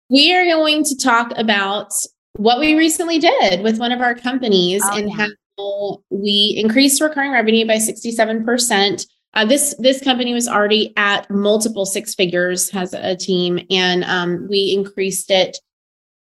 We 0.09 0.35
are 0.35 0.45
going 0.45 0.85
to 0.85 0.97
talk 0.97 1.33
about 1.37 1.93
what 2.35 2.61
we 2.61 2.75
recently 2.75 3.19
did 3.19 3.63
with 3.63 3.79
one 3.79 3.93
of 3.93 4.01
our 4.01 4.15
companies 4.15 4.83
oh, 4.85 4.97
and 4.97 5.11
yeah. 5.11 5.29
how 5.59 6.03
we 6.11 6.55
increased 6.57 7.01
recurring 7.01 7.33
revenue 7.33 7.67
by 7.67 7.77
67%. 7.77 9.07
Uh, 9.35 9.45
this 9.45 9.75
this 9.79 10.03
company 10.03 10.35
was 10.35 10.49
already 10.49 10.93
at 10.97 11.31
multiple 11.31 11.87
six 11.87 12.15
figures, 12.15 12.71
has 12.71 12.93
a 12.95 13.15
team, 13.17 13.61
and 13.71 14.05
um, 14.05 14.49
we 14.49 14.75
increased 14.77 15.31
it. 15.31 15.57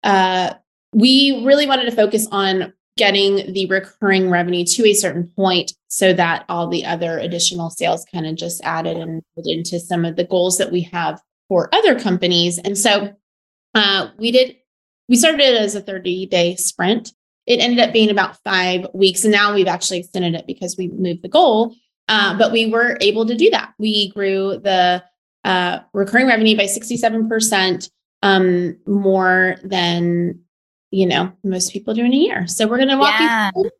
Uh, 0.03 0.53
we 0.93 1.43
really 1.45 1.65
wanted 1.65 1.85
to 1.85 1.95
focus 1.95 2.27
on 2.31 2.73
getting 2.97 3.53
the 3.53 3.65
recurring 3.67 4.29
revenue 4.29 4.65
to 4.65 4.85
a 4.85 4.93
certain 4.93 5.27
point 5.35 5.73
so 5.87 6.13
that 6.13 6.45
all 6.49 6.67
the 6.67 6.85
other 6.85 7.17
additional 7.19 7.69
sales 7.69 8.05
kind 8.11 8.27
of 8.27 8.35
just 8.35 8.61
added 8.63 8.97
and 8.97 9.23
into 9.37 9.79
some 9.79 10.05
of 10.05 10.15
the 10.15 10.23
goals 10.23 10.57
that 10.57 10.71
we 10.71 10.81
have 10.81 11.21
for 11.47 11.73
other 11.73 11.99
companies. 11.99 12.57
And 12.59 12.77
so 12.77 13.13
uh, 13.73 14.09
we 14.17 14.31
did, 14.31 14.57
we 15.07 15.15
started 15.15 15.41
it 15.41 15.55
as 15.55 15.75
a 15.75 15.81
30 15.81 16.27
day 16.27 16.55
sprint. 16.57 17.11
It 17.47 17.59
ended 17.59 17.79
up 17.79 17.93
being 17.93 18.09
about 18.09 18.37
five 18.43 18.85
weeks. 18.93 19.23
And 19.23 19.31
now 19.31 19.55
we've 19.55 19.67
actually 19.67 19.99
extended 19.99 20.35
it 20.35 20.45
because 20.45 20.77
we 20.77 20.89
moved 20.89 21.23
the 21.23 21.29
goal. 21.29 21.73
Uh, 22.11 22.37
but 22.37 22.51
we 22.51 22.65
were 22.65 22.97
able 22.99 23.25
to 23.25 23.35
do 23.35 23.49
that. 23.49 23.73
We 23.79 24.11
grew 24.11 24.59
the 24.59 25.03
uh, 25.45 25.79
recurring 25.93 26.27
revenue 26.27 26.57
by 26.57 26.65
67% 26.65 27.89
um, 28.21 28.77
more 28.85 29.55
than 29.63 30.39
you 30.91 31.05
know 31.05 31.31
most 31.43 31.71
people 31.71 31.93
do 31.93 32.03
in 32.03 32.13
a 32.13 32.17
year 32.17 32.45
so 32.47 32.67
we're 32.67 32.75
going 32.77 32.89
to 32.89 32.97
walk 32.97 33.17
yeah. 33.17 33.49
you 33.55 33.63
through 33.63 33.71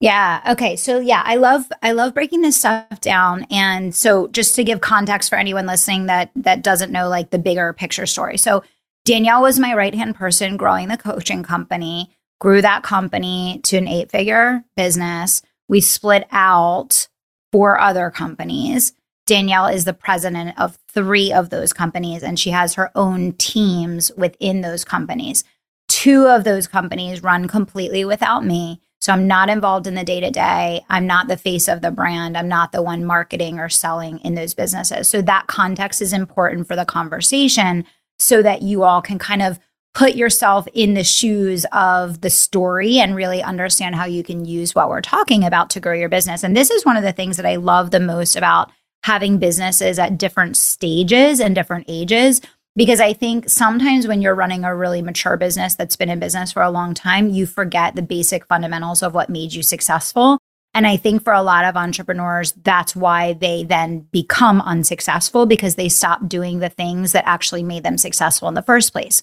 yeah. 0.00 0.42
Okay. 0.50 0.76
So 0.76 0.98
yeah, 0.98 1.22
I 1.24 1.36
love 1.36 1.70
I 1.82 1.92
love 1.92 2.12
breaking 2.12 2.42
this 2.42 2.58
stuff 2.58 3.00
down. 3.00 3.46
And 3.50 3.94
so 3.94 4.28
just 4.28 4.54
to 4.56 4.64
give 4.64 4.82
context 4.82 5.30
for 5.30 5.36
anyone 5.36 5.64
listening 5.64 6.06
that 6.06 6.30
that 6.36 6.62
doesn't 6.62 6.92
know 6.92 7.08
like 7.08 7.30
the 7.30 7.38
bigger 7.38 7.72
picture 7.72 8.04
story. 8.04 8.36
So 8.36 8.62
Danielle 9.06 9.40
was 9.40 9.58
my 9.58 9.72
right-hand 9.72 10.14
person 10.14 10.58
growing 10.58 10.88
the 10.88 10.98
coaching 10.98 11.42
company, 11.42 12.10
grew 12.38 12.60
that 12.60 12.82
company 12.82 13.60
to 13.64 13.78
an 13.78 13.88
eight-figure 13.88 14.64
business. 14.76 15.40
We 15.68 15.80
split 15.80 16.26
out 16.30 17.08
four 17.54 17.78
other 17.78 18.10
companies. 18.10 18.94
Danielle 19.28 19.68
is 19.68 19.84
the 19.84 19.94
president 19.94 20.58
of 20.58 20.76
three 20.88 21.32
of 21.32 21.50
those 21.50 21.72
companies 21.72 22.24
and 22.24 22.36
she 22.36 22.50
has 22.50 22.74
her 22.74 22.90
own 22.96 23.32
teams 23.34 24.10
within 24.16 24.60
those 24.60 24.84
companies. 24.84 25.44
Two 25.86 26.26
of 26.26 26.42
those 26.42 26.66
companies 26.66 27.22
run 27.22 27.46
completely 27.46 28.04
without 28.04 28.44
me. 28.44 28.80
So 29.00 29.12
I'm 29.12 29.28
not 29.28 29.50
involved 29.50 29.86
in 29.86 29.94
the 29.94 30.02
day 30.02 30.18
to 30.18 30.32
day. 30.32 30.84
I'm 30.88 31.06
not 31.06 31.28
the 31.28 31.36
face 31.36 31.68
of 31.68 31.80
the 31.80 31.92
brand. 31.92 32.36
I'm 32.36 32.48
not 32.48 32.72
the 32.72 32.82
one 32.82 33.04
marketing 33.04 33.60
or 33.60 33.68
selling 33.68 34.18
in 34.18 34.34
those 34.34 34.52
businesses. 34.52 35.08
So 35.08 35.22
that 35.22 35.46
context 35.46 36.02
is 36.02 36.12
important 36.12 36.66
for 36.66 36.74
the 36.74 36.84
conversation 36.84 37.84
so 38.18 38.42
that 38.42 38.62
you 38.62 38.82
all 38.82 39.00
can 39.00 39.20
kind 39.20 39.42
of 39.42 39.60
put 39.94 40.16
yourself 40.16 40.66
in 40.74 40.94
the 40.94 41.04
shoes 41.04 41.64
of 41.72 42.20
the 42.20 42.30
story 42.30 42.98
and 42.98 43.14
really 43.14 43.42
understand 43.42 43.94
how 43.94 44.04
you 44.04 44.22
can 44.22 44.44
use 44.44 44.74
what 44.74 44.88
we're 44.88 45.00
talking 45.00 45.44
about 45.44 45.70
to 45.70 45.80
grow 45.80 45.94
your 45.94 46.08
business. 46.08 46.42
And 46.42 46.56
this 46.56 46.70
is 46.70 46.84
one 46.84 46.96
of 46.96 47.04
the 47.04 47.12
things 47.12 47.36
that 47.36 47.46
I 47.46 47.56
love 47.56 47.90
the 47.90 48.00
most 48.00 48.34
about 48.36 48.70
having 49.04 49.38
businesses 49.38 49.98
at 49.98 50.18
different 50.18 50.56
stages 50.56 51.38
and 51.38 51.54
different 51.54 51.84
ages 51.88 52.40
because 52.76 52.98
I 52.98 53.12
think 53.12 53.48
sometimes 53.48 54.08
when 54.08 54.20
you're 54.20 54.34
running 54.34 54.64
a 54.64 54.74
really 54.74 55.00
mature 55.00 55.36
business 55.36 55.76
that's 55.76 55.94
been 55.94 56.10
in 56.10 56.18
business 56.18 56.50
for 56.50 56.62
a 56.62 56.70
long 56.70 56.92
time, 56.92 57.30
you 57.30 57.46
forget 57.46 57.94
the 57.94 58.02
basic 58.02 58.46
fundamentals 58.46 59.02
of 59.02 59.14
what 59.14 59.30
made 59.30 59.52
you 59.52 59.62
successful. 59.62 60.38
And 60.76 60.88
I 60.88 60.96
think 60.96 61.22
for 61.22 61.32
a 61.32 61.42
lot 61.42 61.64
of 61.66 61.76
entrepreneurs, 61.76 62.50
that's 62.64 62.96
why 62.96 63.34
they 63.34 63.62
then 63.62 64.08
become 64.10 64.60
unsuccessful 64.60 65.46
because 65.46 65.76
they 65.76 65.88
stop 65.88 66.26
doing 66.26 66.58
the 66.58 66.68
things 66.68 67.12
that 67.12 67.28
actually 67.28 67.62
made 67.62 67.84
them 67.84 67.96
successful 67.96 68.48
in 68.48 68.54
the 68.54 68.62
first 68.62 68.92
place. 68.92 69.22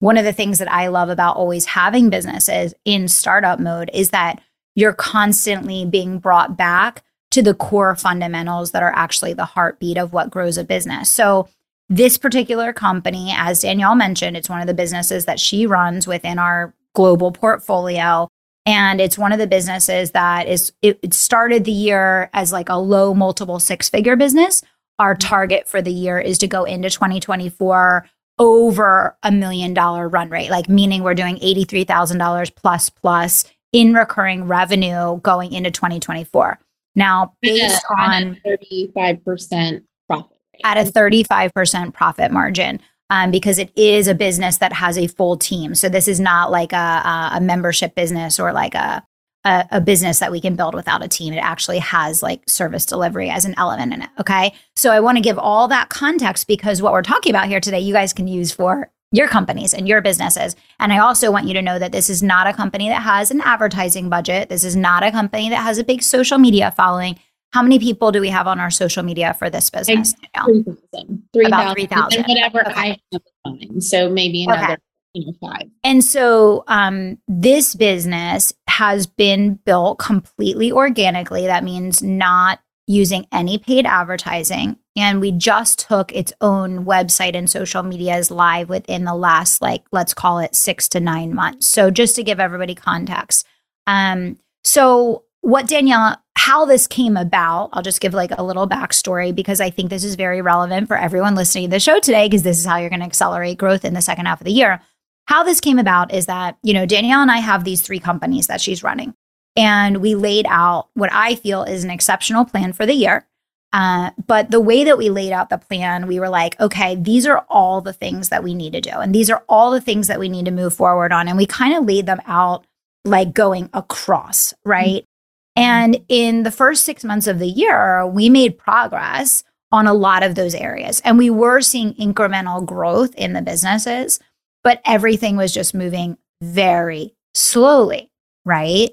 One 0.00 0.16
of 0.16 0.24
the 0.24 0.32
things 0.32 0.58
that 0.58 0.70
I 0.70 0.88
love 0.88 1.08
about 1.08 1.36
always 1.36 1.66
having 1.66 2.10
businesses 2.10 2.74
in 2.84 3.08
startup 3.08 3.58
mode 3.58 3.90
is 3.92 4.10
that 4.10 4.40
you're 4.74 4.92
constantly 4.92 5.84
being 5.84 6.18
brought 6.18 6.56
back 6.56 7.02
to 7.32 7.42
the 7.42 7.54
core 7.54 7.96
fundamentals 7.96 8.70
that 8.70 8.82
are 8.82 8.94
actually 8.94 9.32
the 9.32 9.44
heartbeat 9.44 9.98
of 9.98 10.12
what 10.12 10.30
grows 10.30 10.56
a 10.56 10.64
business. 10.64 11.10
So 11.10 11.48
this 11.88 12.16
particular 12.16 12.72
company, 12.72 13.32
as 13.36 13.60
Danielle 13.60 13.96
mentioned, 13.96 14.36
it's 14.36 14.48
one 14.48 14.60
of 14.60 14.66
the 14.66 14.74
businesses 14.74 15.24
that 15.24 15.40
she 15.40 15.66
runs 15.66 16.06
within 16.06 16.38
our 16.38 16.74
global 16.94 17.32
portfolio. 17.32 18.28
And 18.66 19.00
it's 19.00 19.18
one 19.18 19.32
of 19.32 19.38
the 19.38 19.46
businesses 19.46 20.12
that 20.12 20.46
is, 20.46 20.72
it, 20.82 20.98
it 21.02 21.14
started 21.14 21.64
the 21.64 21.72
year 21.72 22.30
as 22.32 22.52
like 22.52 22.68
a 22.68 22.76
low 22.76 23.14
multiple 23.14 23.58
six 23.58 23.88
figure 23.88 24.16
business. 24.16 24.62
Our 24.98 25.14
mm-hmm. 25.14 25.28
target 25.28 25.68
for 25.68 25.80
the 25.80 25.92
year 25.92 26.18
is 26.18 26.38
to 26.38 26.46
go 26.46 26.64
into 26.64 26.90
2024 26.90 28.08
over 28.38 29.16
a 29.22 29.32
million 29.32 29.74
dollar 29.74 30.08
run 30.08 30.30
rate, 30.30 30.50
like 30.50 30.68
meaning 30.68 31.02
we're 31.02 31.14
doing 31.14 31.36
$83,000 31.36 32.54
plus 32.54 32.90
plus 32.90 33.44
in 33.72 33.94
recurring 33.94 34.44
revenue 34.44 35.20
going 35.20 35.52
into 35.52 35.70
2024. 35.70 36.58
Now, 36.94 37.34
based 37.42 37.84
on 37.98 38.40
35% 38.46 39.82
profit. 40.08 40.36
Rate. 40.54 40.60
At 40.64 40.78
a 40.78 40.90
35% 40.90 41.92
profit 41.94 42.32
margin. 42.32 42.80
Um, 43.10 43.30
because 43.30 43.58
it 43.58 43.72
is 43.74 44.06
a 44.06 44.14
business 44.14 44.58
that 44.58 44.74
has 44.74 44.98
a 44.98 45.06
full 45.06 45.38
team. 45.38 45.74
So 45.74 45.88
this 45.88 46.08
is 46.08 46.20
not 46.20 46.50
like 46.50 46.74
a, 46.74 47.30
a 47.32 47.40
membership 47.40 47.94
business 47.94 48.38
or 48.38 48.52
like 48.52 48.74
a, 48.74 49.02
a, 49.44 49.66
a 49.72 49.80
business 49.80 50.18
that 50.18 50.32
we 50.32 50.40
can 50.40 50.56
build 50.56 50.74
without 50.74 51.02
a 51.02 51.08
team. 51.08 51.32
It 51.32 51.38
actually 51.38 51.78
has 51.78 52.22
like 52.22 52.42
service 52.46 52.84
delivery 52.84 53.30
as 53.30 53.44
an 53.44 53.54
element 53.56 53.92
in 53.92 54.02
it. 54.02 54.10
Okay. 54.20 54.52
So 54.76 54.90
I 54.90 55.00
want 55.00 55.16
to 55.16 55.22
give 55.22 55.38
all 55.38 55.68
that 55.68 55.88
context 55.88 56.46
because 56.46 56.82
what 56.82 56.92
we're 56.92 57.02
talking 57.02 57.30
about 57.30 57.48
here 57.48 57.60
today, 57.60 57.80
you 57.80 57.92
guys 57.92 58.12
can 58.12 58.28
use 58.28 58.52
for 58.52 58.90
your 59.12 59.28
companies 59.28 59.72
and 59.72 59.88
your 59.88 60.02
businesses. 60.02 60.54
And 60.78 60.92
I 60.92 60.98
also 60.98 61.30
want 61.30 61.46
you 61.46 61.54
to 61.54 61.62
know 61.62 61.78
that 61.78 61.92
this 61.92 62.10
is 62.10 62.22
not 62.22 62.46
a 62.46 62.52
company 62.52 62.88
that 62.88 63.02
has 63.02 63.30
an 63.30 63.40
advertising 63.40 64.08
budget. 64.08 64.48
This 64.48 64.64
is 64.64 64.76
not 64.76 65.02
a 65.02 65.10
company 65.10 65.48
that 65.48 65.62
has 65.62 65.78
a 65.78 65.84
big 65.84 66.02
social 66.02 66.38
media 66.38 66.72
following. 66.76 67.18
How 67.52 67.62
many 67.62 67.78
people 67.78 68.12
do 68.12 68.20
we 68.20 68.28
have 68.28 68.46
on 68.46 68.60
our 68.60 68.70
social 68.70 69.02
media 69.02 69.32
for 69.32 69.48
this 69.48 69.70
business? 69.70 70.12
3,000. 70.34 71.22
3, 71.32 71.46
About 71.46 71.74
3,000. 71.74 72.24
Whatever 72.28 72.68
okay. 72.68 72.72
I 72.76 73.00
have. 73.12 73.82
So 73.82 74.10
maybe 74.10 74.44
another 74.44 74.74
okay. 74.74 74.76
you 75.14 75.26
know, 75.26 75.32
five. 75.40 75.62
And 75.82 76.04
so 76.04 76.64
um, 76.66 77.16
this 77.26 77.74
business 77.74 78.52
has 78.78 79.08
been 79.08 79.54
built 79.64 79.98
completely 79.98 80.70
organically. 80.70 81.46
That 81.46 81.64
means 81.64 82.00
not 82.00 82.60
using 82.86 83.26
any 83.32 83.58
paid 83.58 83.84
advertising. 83.84 84.76
And 84.94 85.20
we 85.20 85.32
just 85.32 85.80
took 85.80 86.14
its 86.14 86.32
own 86.40 86.84
website 86.84 87.34
and 87.34 87.50
social 87.50 87.82
medias 87.82 88.30
live 88.30 88.68
within 88.68 89.02
the 89.02 89.16
last, 89.16 89.60
like, 89.60 89.82
let's 89.90 90.14
call 90.14 90.38
it 90.38 90.54
six 90.54 90.88
to 90.90 91.00
nine 91.00 91.34
months. 91.34 91.66
So, 91.66 91.90
just 91.90 92.14
to 92.16 92.22
give 92.22 92.38
everybody 92.38 92.76
context. 92.76 93.44
Um, 93.88 94.38
so, 94.62 95.24
what 95.40 95.66
Danielle, 95.66 96.16
how 96.36 96.64
this 96.64 96.86
came 96.86 97.16
about, 97.16 97.70
I'll 97.72 97.82
just 97.82 98.00
give 98.00 98.14
like 98.14 98.30
a 98.30 98.44
little 98.44 98.68
backstory 98.68 99.34
because 99.34 99.60
I 99.60 99.70
think 99.70 99.90
this 99.90 100.04
is 100.04 100.14
very 100.14 100.40
relevant 100.40 100.86
for 100.86 100.96
everyone 100.96 101.34
listening 101.34 101.64
to 101.64 101.70
the 101.70 101.80
show 101.80 101.98
today, 101.98 102.26
because 102.26 102.44
this 102.44 102.60
is 102.60 102.64
how 102.64 102.76
you're 102.76 102.90
going 102.90 103.00
to 103.00 103.06
accelerate 103.06 103.58
growth 103.58 103.84
in 103.84 103.94
the 103.94 104.02
second 104.02 104.26
half 104.26 104.40
of 104.40 104.44
the 104.44 104.52
year. 104.52 104.80
How 105.28 105.44
this 105.44 105.60
came 105.60 105.78
about 105.78 106.14
is 106.14 106.24
that, 106.24 106.56
you 106.62 106.72
know, 106.72 106.86
Danielle 106.86 107.20
and 107.20 107.30
I 107.30 107.36
have 107.36 107.62
these 107.62 107.82
three 107.82 107.98
companies 107.98 108.46
that 108.46 108.62
she's 108.62 108.82
running. 108.82 109.12
And 109.56 109.98
we 109.98 110.14
laid 110.14 110.46
out 110.48 110.88
what 110.94 111.12
I 111.12 111.34
feel 111.34 111.64
is 111.64 111.84
an 111.84 111.90
exceptional 111.90 112.46
plan 112.46 112.72
for 112.72 112.86
the 112.86 112.94
year. 112.94 113.26
Uh, 113.74 114.10
but 114.26 114.50
the 114.50 114.60
way 114.60 114.84
that 114.84 114.96
we 114.96 115.10
laid 115.10 115.32
out 115.32 115.50
the 115.50 115.58
plan, 115.58 116.06
we 116.06 116.18
were 116.18 116.30
like, 116.30 116.58
okay, 116.60 116.94
these 116.94 117.26
are 117.26 117.44
all 117.50 117.82
the 117.82 117.92
things 117.92 118.30
that 118.30 118.42
we 118.42 118.54
need 118.54 118.72
to 118.72 118.80
do. 118.80 118.92
And 118.92 119.14
these 119.14 119.28
are 119.28 119.44
all 119.50 119.70
the 119.70 119.82
things 119.82 120.06
that 120.06 120.18
we 120.18 120.30
need 120.30 120.46
to 120.46 120.50
move 120.50 120.72
forward 120.72 121.12
on. 121.12 121.28
And 121.28 121.36
we 121.36 121.44
kind 121.44 121.76
of 121.76 121.84
laid 121.84 122.06
them 122.06 122.22
out 122.24 122.64
like 123.04 123.34
going 123.34 123.68
across, 123.74 124.54
right? 124.64 125.02
Mm-hmm. 125.02 125.62
And 125.62 126.04
in 126.08 126.44
the 126.44 126.50
first 126.50 126.86
six 126.86 127.04
months 127.04 127.26
of 127.26 127.38
the 127.38 127.48
year, 127.48 128.06
we 128.06 128.30
made 128.30 128.56
progress 128.56 129.44
on 129.72 129.86
a 129.86 129.92
lot 129.92 130.22
of 130.22 130.36
those 130.36 130.54
areas. 130.54 131.02
And 131.04 131.18
we 131.18 131.28
were 131.28 131.60
seeing 131.60 131.92
incremental 131.96 132.64
growth 132.64 133.14
in 133.16 133.34
the 133.34 133.42
businesses, 133.42 134.20
but 134.64 134.80
everything 134.84 135.36
was 135.36 135.52
just 135.52 135.74
moving 135.74 136.18
very 136.42 137.14
slowly, 137.34 138.10
right? 138.44 138.90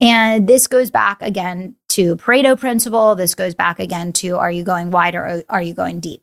And 0.00 0.48
this 0.48 0.66
goes 0.66 0.90
back 0.90 1.20
again 1.22 1.74
to 1.90 2.16
Pareto 2.16 2.58
principle. 2.58 3.14
This 3.14 3.34
goes 3.34 3.54
back 3.54 3.80
again 3.80 4.12
to 4.14 4.36
are 4.36 4.50
you 4.50 4.62
going 4.62 4.90
wide 4.90 5.14
or 5.14 5.42
are 5.48 5.62
you 5.62 5.74
going 5.74 6.00
deep? 6.00 6.22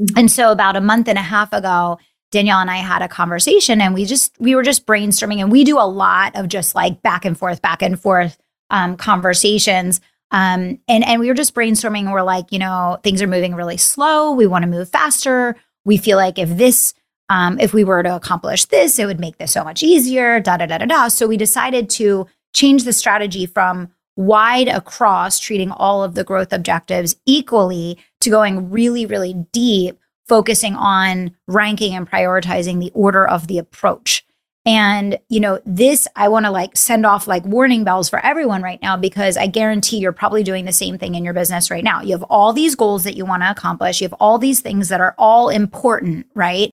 Mm-hmm. 0.00 0.18
And 0.18 0.30
so 0.30 0.52
about 0.52 0.76
a 0.76 0.80
month 0.80 1.08
and 1.08 1.18
a 1.18 1.22
half 1.22 1.52
ago, 1.52 1.98
Danielle 2.30 2.60
and 2.60 2.70
I 2.70 2.78
had 2.78 3.02
a 3.02 3.08
conversation 3.08 3.80
and 3.80 3.94
we 3.94 4.04
just 4.04 4.38
we 4.38 4.54
were 4.54 4.62
just 4.62 4.84
brainstorming 4.84 5.40
and 5.40 5.50
we 5.50 5.64
do 5.64 5.78
a 5.78 5.88
lot 5.88 6.36
of 6.36 6.48
just 6.48 6.74
like 6.74 7.00
back 7.02 7.24
and 7.24 7.38
forth, 7.38 7.62
back 7.62 7.82
and 7.82 7.98
forth 7.98 8.36
um, 8.70 8.96
conversations. 8.96 10.00
Um, 10.32 10.80
and 10.88 11.04
and 11.04 11.20
we 11.20 11.28
were 11.28 11.34
just 11.34 11.54
brainstorming 11.54 12.00
and 12.00 12.12
we're 12.12 12.22
like, 12.22 12.52
you 12.52 12.58
know, 12.58 12.98
things 13.02 13.22
are 13.22 13.26
moving 13.26 13.54
really 13.54 13.76
slow. 13.76 14.32
We 14.32 14.46
want 14.46 14.64
to 14.64 14.70
move 14.70 14.90
faster. 14.90 15.56
We 15.84 15.96
feel 15.96 16.18
like 16.18 16.38
if 16.38 16.50
this 16.50 16.94
um, 17.28 17.58
if 17.58 17.74
we 17.74 17.84
were 17.84 18.02
to 18.02 18.14
accomplish 18.14 18.66
this, 18.66 18.98
it 18.98 19.06
would 19.06 19.20
make 19.20 19.38
this 19.38 19.52
so 19.52 19.64
much 19.64 19.82
easier, 19.82 20.40
da 20.40 20.56
da 20.56 20.66
da 20.66 20.78
da 20.78 20.86
da. 20.86 21.08
So 21.08 21.26
we 21.26 21.36
decided 21.36 21.90
to 21.90 22.26
change 22.54 22.84
the 22.84 22.92
strategy 22.92 23.46
from 23.46 23.90
wide 24.16 24.68
across 24.68 25.38
treating 25.38 25.70
all 25.70 26.02
of 26.02 26.14
the 26.14 26.24
growth 26.24 26.52
objectives 26.52 27.16
equally 27.26 27.98
to 28.20 28.30
going 28.30 28.70
really, 28.70 29.04
really 29.06 29.34
deep, 29.52 29.98
focusing 30.26 30.74
on 30.74 31.36
ranking 31.46 31.94
and 31.94 32.10
prioritizing 32.10 32.80
the 32.80 32.90
order 32.94 33.26
of 33.26 33.46
the 33.46 33.58
approach. 33.58 34.24
And, 34.64 35.18
you 35.28 35.38
know, 35.38 35.60
this, 35.64 36.08
I 36.16 36.26
want 36.26 36.44
to 36.46 36.50
like 36.50 36.76
send 36.76 37.06
off 37.06 37.28
like 37.28 37.44
warning 37.44 37.84
bells 37.84 38.08
for 38.08 38.18
everyone 38.26 38.62
right 38.62 38.82
now 38.82 38.96
because 38.96 39.36
I 39.36 39.46
guarantee 39.46 39.98
you're 39.98 40.10
probably 40.10 40.42
doing 40.42 40.64
the 40.64 40.72
same 40.72 40.98
thing 40.98 41.14
in 41.14 41.24
your 41.24 41.34
business 41.34 41.70
right 41.70 41.84
now. 41.84 42.02
You 42.02 42.12
have 42.12 42.24
all 42.24 42.52
these 42.52 42.74
goals 42.74 43.04
that 43.04 43.16
you 43.16 43.24
want 43.24 43.44
to 43.44 43.50
accomplish, 43.50 44.00
you 44.00 44.06
have 44.06 44.14
all 44.14 44.38
these 44.38 44.60
things 44.60 44.88
that 44.88 45.00
are 45.00 45.14
all 45.18 45.50
important, 45.50 46.26
right? 46.34 46.72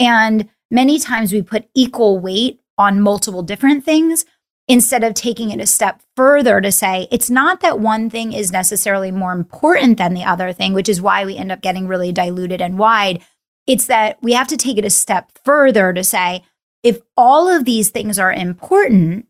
And 0.00 0.48
many 0.70 0.98
times 0.98 1.32
we 1.32 1.42
put 1.42 1.68
equal 1.74 2.18
weight 2.18 2.60
on 2.78 3.00
multiple 3.00 3.42
different 3.42 3.84
things 3.84 4.24
instead 4.66 5.04
of 5.04 5.14
taking 5.14 5.50
it 5.50 5.60
a 5.60 5.66
step 5.66 6.00
further 6.16 6.60
to 6.60 6.72
say 6.72 7.06
it's 7.10 7.28
not 7.28 7.60
that 7.60 7.80
one 7.80 8.08
thing 8.08 8.32
is 8.32 8.52
necessarily 8.52 9.10
more 9.10 9.32
important 9.32 9.98
than 9.98 10.14
the 10.14 10.24
other 10.24 10.52
thing, 10.52 10.72
which 10.72 10.88
is 10.88 11.02
why 11.02 11.24
we 11.24 11.36
end 11.36 11.52
up 11.52 11.60
getting 11.60 11.86
really 11.86 12.12
diluted 12.12 12.60
and 12.60 12.78
wide. 12.78 13.20
It's 13.66 13.86
that 13.86 14.18
we 14.22 14.32
have 14.32 14.48
to 14.48 14.56
take 14.56 14.78
it 14.78 14.84
a 14.84 14.90
step 14.90 15.32
further 15.44 15.92
to 15.92 16.02
say 16.02 16.42
if 16.82 17.00
all 17.16 17.48
of 17.48 17.64
these 17.64 17.90
things 17.90 18.18
are 18.18 18.32
important, 18.32 19.26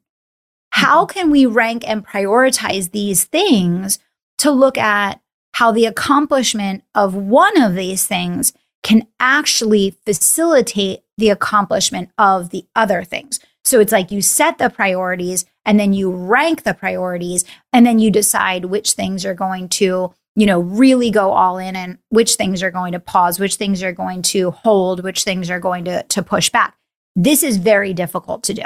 how 0.70 1.04
mm-hmm. 1.04 1.18
can 1.18 1.30
we 1.30 1.46
rank 1.46 1.88
and 1.88 2.06
prioritize 2.06 2.92
these 2.92 3.24
things 3.24 3.98
to 4.38 4.50
look 4.50 4.78
at 4.78 5.20
how 5.52 5.72
the 5.72 5.86
accomplishment 5.86 6.84
of 6.94 7.14
one 7.14 7.60
of 7.60 7.74
these 7.74 8.06
things 8.06 8.52
can 8.82 9.06
actually 9.18 9.96
facilitate 10.04 11.00
the 11.18 11.30
accomplishment 11.30 12.10
of 12.18 12.50
the 12.50 12.64
other 12.74 13.04
things? 13.04 13.40
So 13.64 13.80
it's 13.80 13.92
like 13.92 14.10
you 14.10 14.22
set 14.22 14.58
the 14.58 14.70
priorities 14.70 15.44
and 15.64 15.78
then 15.78 15.92
you 15.92 16.10
rank 16.10 16.62
the 16.62 16.74
priorities 16.74 17.44
and 17.72 17.86
then 17.86 17.98
you 17.98 18.10
decide 18.10 18.64
which 18.64 18.92
things 18.92 19.24
are 19.24 19.34
going 19.34 19.68
to, 19.70 20.12
you 20.34 20.46
know, 20.46 20.60
really 20.60 21.10
go 21.10 21.32
all 21.32 21.58
in 21.58 21.76
and 21.76 21.98
which 22.08 22.34
things 22.34 22.62
are 22.62 22.70
going 22.70 22.92
to 22.92 23.00
pause, 23.00 23.38
which 23.38 23.56
things 23.56 23.82
are 23.82 23.92
going 23.92 24.22
to 24.22 24.50
hold, 24.50 25.04
which 25.04 25.24
things 25.24 25.50
are 25.50 25.60
going 25.60 25.84
to 25.84 26.02
to 26.04 26.22
push 26.22 26.50
back. 26.50 26.76
This 27.14 27.42
is 27.42 27.58
very 27.58 27.92
difficult 27.92 28.42
to 28.44 28.54
do. 28.54 28.62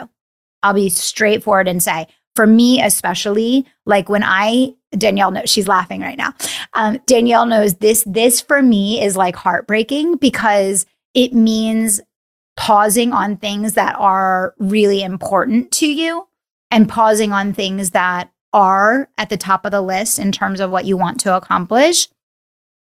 I'll 0.62 0.74
be 0.74 0.88
straightforward 0.88 1.68
and 1.68 1.82
say, 1.82 2.06
for 2.36 2.46
me 2.46 2.82
especially, 2.82 3.66
like 3.86 4.08
when 4.08 4.22
I 4.24 4.74
Danielle 4.98 5.30
knows 5.30 5.50
she's 5.50 5.68
laughing 5.68 6.00
right 6.00 6.18
now. 6.18 6.32
Um, 6.74 6.98
Danielle 7.06 7.46
knows 7.46 7.74
this. 7.74 8.04
This 8.06 8.40
for 8.40 8.62
me 8.62 9.02
is 9.02 9.16
like 9.16 9.36
heartbreaking 9.36 10.16
because 10.16 10.86
it 11.14 11.32
means 11.32 12.00
pausing 12.56 13.12
on 13.12 13.36
things 13.36 13.74
that 13.74 13.96
are 13.98 14.54
really 14.58 15.02
important 15.02 15.70
to 15.72 15.86
you 15.86 16.26
and 16.70 16.88
pausing 16.88 17.32
on 17.32 17.52
things 17.52 17.90
that 17.90 18.30
are 18.52 19.08
at 19.18 19.30
the 19.30 19.36
top 19.36 19.64
of 19.64 19.72
the 19.72 19.80
list 19.80 20.18
in 20.18 20.30
terms 20.30 20.60
of 20.60 20.70
what 20.70 20.84
you 20.84 20.96
want 20.96 21.18
to 21.20 21.36
accomplish 21.36 22.08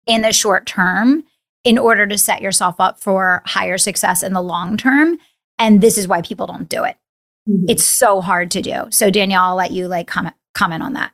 in 0.07 0.23
the 0.23 0.33
short 0.33 0.67
term 0.67 1.25
in 1.65 1.77
order 1.77 2.07
to 2.07 2.17
set 2.17 2.41
yourself 2.41 2.77
up 2.79 2.99
for 2.99 3.43
higher 3.45 3.77
success 3.77 4.23
in 4.23 4.33
the 4.33 4.43
long 4.43 4.77
term. 4.77 5.19
And 5.59 5.81
this 5.81 5.99
is 5.99 6.09
why 6.09 6.23
people 6.23 6.47
don't 6.47 6.69
do 6.69 6.85
it. 6.85 6.97
Mm-hmm. 7.49 7.67
It's 7.69 7.85
so 7.85 8.21
hard 8.21 8.50
to 8.53 8.62
do. 8.62 8.85
So 8.91 9.11
Danielle, 9.11 9.45
I'll 9.45 9.57
let 9.57 9.73
you 9.73 9.88
like 9.88 10.07
comment 10.07 10.35
comment 10.55 10.83
on 10.83 10.95
that. 10.95 11.12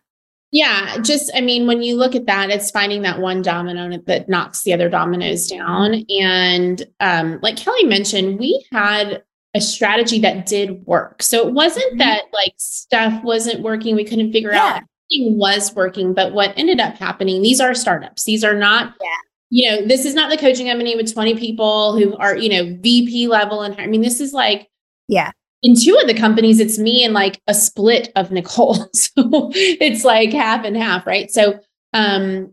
Yeah, 0.55 0.99
just 0.99 1.33
I 1.35 1.41
mean, 1.41 1.67
when 1.67 1.83
you 1.83 1.97
look 1.97 2.15
at 2.15 2.27
that, 2.27 2.49
it's 2.49 2.71
finding 2.71 3.03
that 3.03 3.19
one 3.19 3.43
domino 3.43 3.99
that 4.07 4.29
knocks 4.29 4.63
the 4.63 4.73
other 4.73 4.89
dominoes 4.89 5.49
down. 5.49 6.05
And 6.09 6.87
um, 7.01 7.41
like 7.43 7.57
Kelly 7.57 7.83
mentioned, 7.83 8.39
we 8.39 8.65
had 8.71 9.25
a 9.57 9.61
strategy 9.61 10.21
that 10.21 10.47
did 10.47 10.87
work. 10.87 11.25
So 11.25 11.45
it 11.49 11.53
wasn't 11.53 11.87
mm-hmm. 11.87 11.99
that 11.99 12.23
like 12.33 12.55
stuff 12.57 13.25
wasn't 13.25 13.63
working, 13.63 13.97
we 13.97 14.05
couldn't 14.05 14.31
figure 14.31 14.53
yeah. 14.53 14.77
out 14.77 14.83
everything 15.11 15.37
was 15.37 15.75
working. 15.75 16.15
But 16.15 16.33
what 16.35 16.55
ended 16.57 16.79
up 16.79 16.95
happening, 16.95 17.43
these 17.43 17.61
are 17.61 17.75
startups. 17.75 18.23
These 18.23 18.45
are 18.45 18.55
not, 18.55 18.95
yeah. 19.03 19.09
you 19.51 19.71
know, 19.71 19.89
this 19.89 20.05
is 20.05 20.15
not 20.15 20.31
the 20.31 20.37
coaching 20.37 20.69
company 20.69 20.95
with 20.95 21.13
20 21.13 21.37
people 21.37 21.99
who 21.99 22.17
are, 22.19 22.37
you 22.37 22.49
know, 22.49 22.79
VP 22.81 23.27
level. 23.27 23.63
And 23.63 23.75
I 23.81 23.89
mean, 23.89 24.03
this 24.03 24.21
is 24.21 24.33
like, 24.33 24.69
yeah, 25.09 25.33
in 25.65 25.75
two 25.75 25.99
of 26.01 26.07
the 26.07 26.15
companies, 26.15 26.61
it's 26.61 26.79
me 26.79 27.05
and 27.05 27.15
like 27.15 27.41
a 27.49 27.55
split 27.55 28.13
of 28.15 28.31
Nicole. 28.31 28.77
So 28.95 29.51
it's 29.55 30.05
like 30.05 30.33
half 30.33 30.65
and 30.65 30.77
half, 30.77 31.07
right? 31.07 31.31
So 31.31 31.59
um 31.93 32.53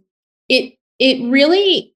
it 0.49 0.75
it 0.99 1.29
really 1.29 1.93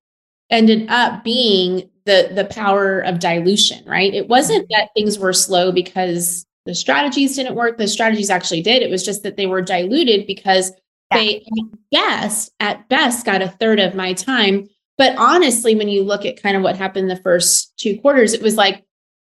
ended 0.49 0.87
up 0.89 1.23
being 1.23 1.89
the 2.05 2.31
the 2.33 2.45
power 2.45 2.99
of 2.99 3.19
dilution, 3.19 3.83
right? 3.85 4.13
It 4.13 4.27
wasn't 4.27 4.67
that 4.69 4.89
things 4.95 5.17
were 5.17 5.33
slow 5.33 5.71
because 5.71 6.45
the 6.65 6.75
strategies 6.75 7.35
didn't 7.35 7.55
work. 7.55 7.77
The 7.77 7.87
strategies 7.87 8.29
actually 8.29 8.61
did. 8.61 8.81
It 8.81 8.89
was 8.89 9.05
just 9.05 9.23
that 9.23 9.37
they 9.37 9.45
were 9.45 9.61
diluted 9.61 10.27
because 10.27 10.71
yeah. 11.11 11.17
they 11.17 11.45
best, 11.91 12.51
at 12.59 12.87
best 12.89 13.25
got 13.25 13.41
a 13.41 13.49
third 13.49 13.79
of 13.79 13.95
my 13.95 14.13
time. 14.13 14.67
But 14.97 15.15
honestly, 15.17 15.75
when 15.75 15.89
you 15.89 16.03
look 16.03 16.25
at 16.25 16.41
kind 16.41 16.55
of 16.55 16.63
what 16.63 16.77
happened 16.77 17.09
the 17.09 17.17
first 17.17 17.77
two 17.77 17.99
quarters, 17.99 18.33
it 18.33 18.41
was 18.41 18.55
like 18.55 18.84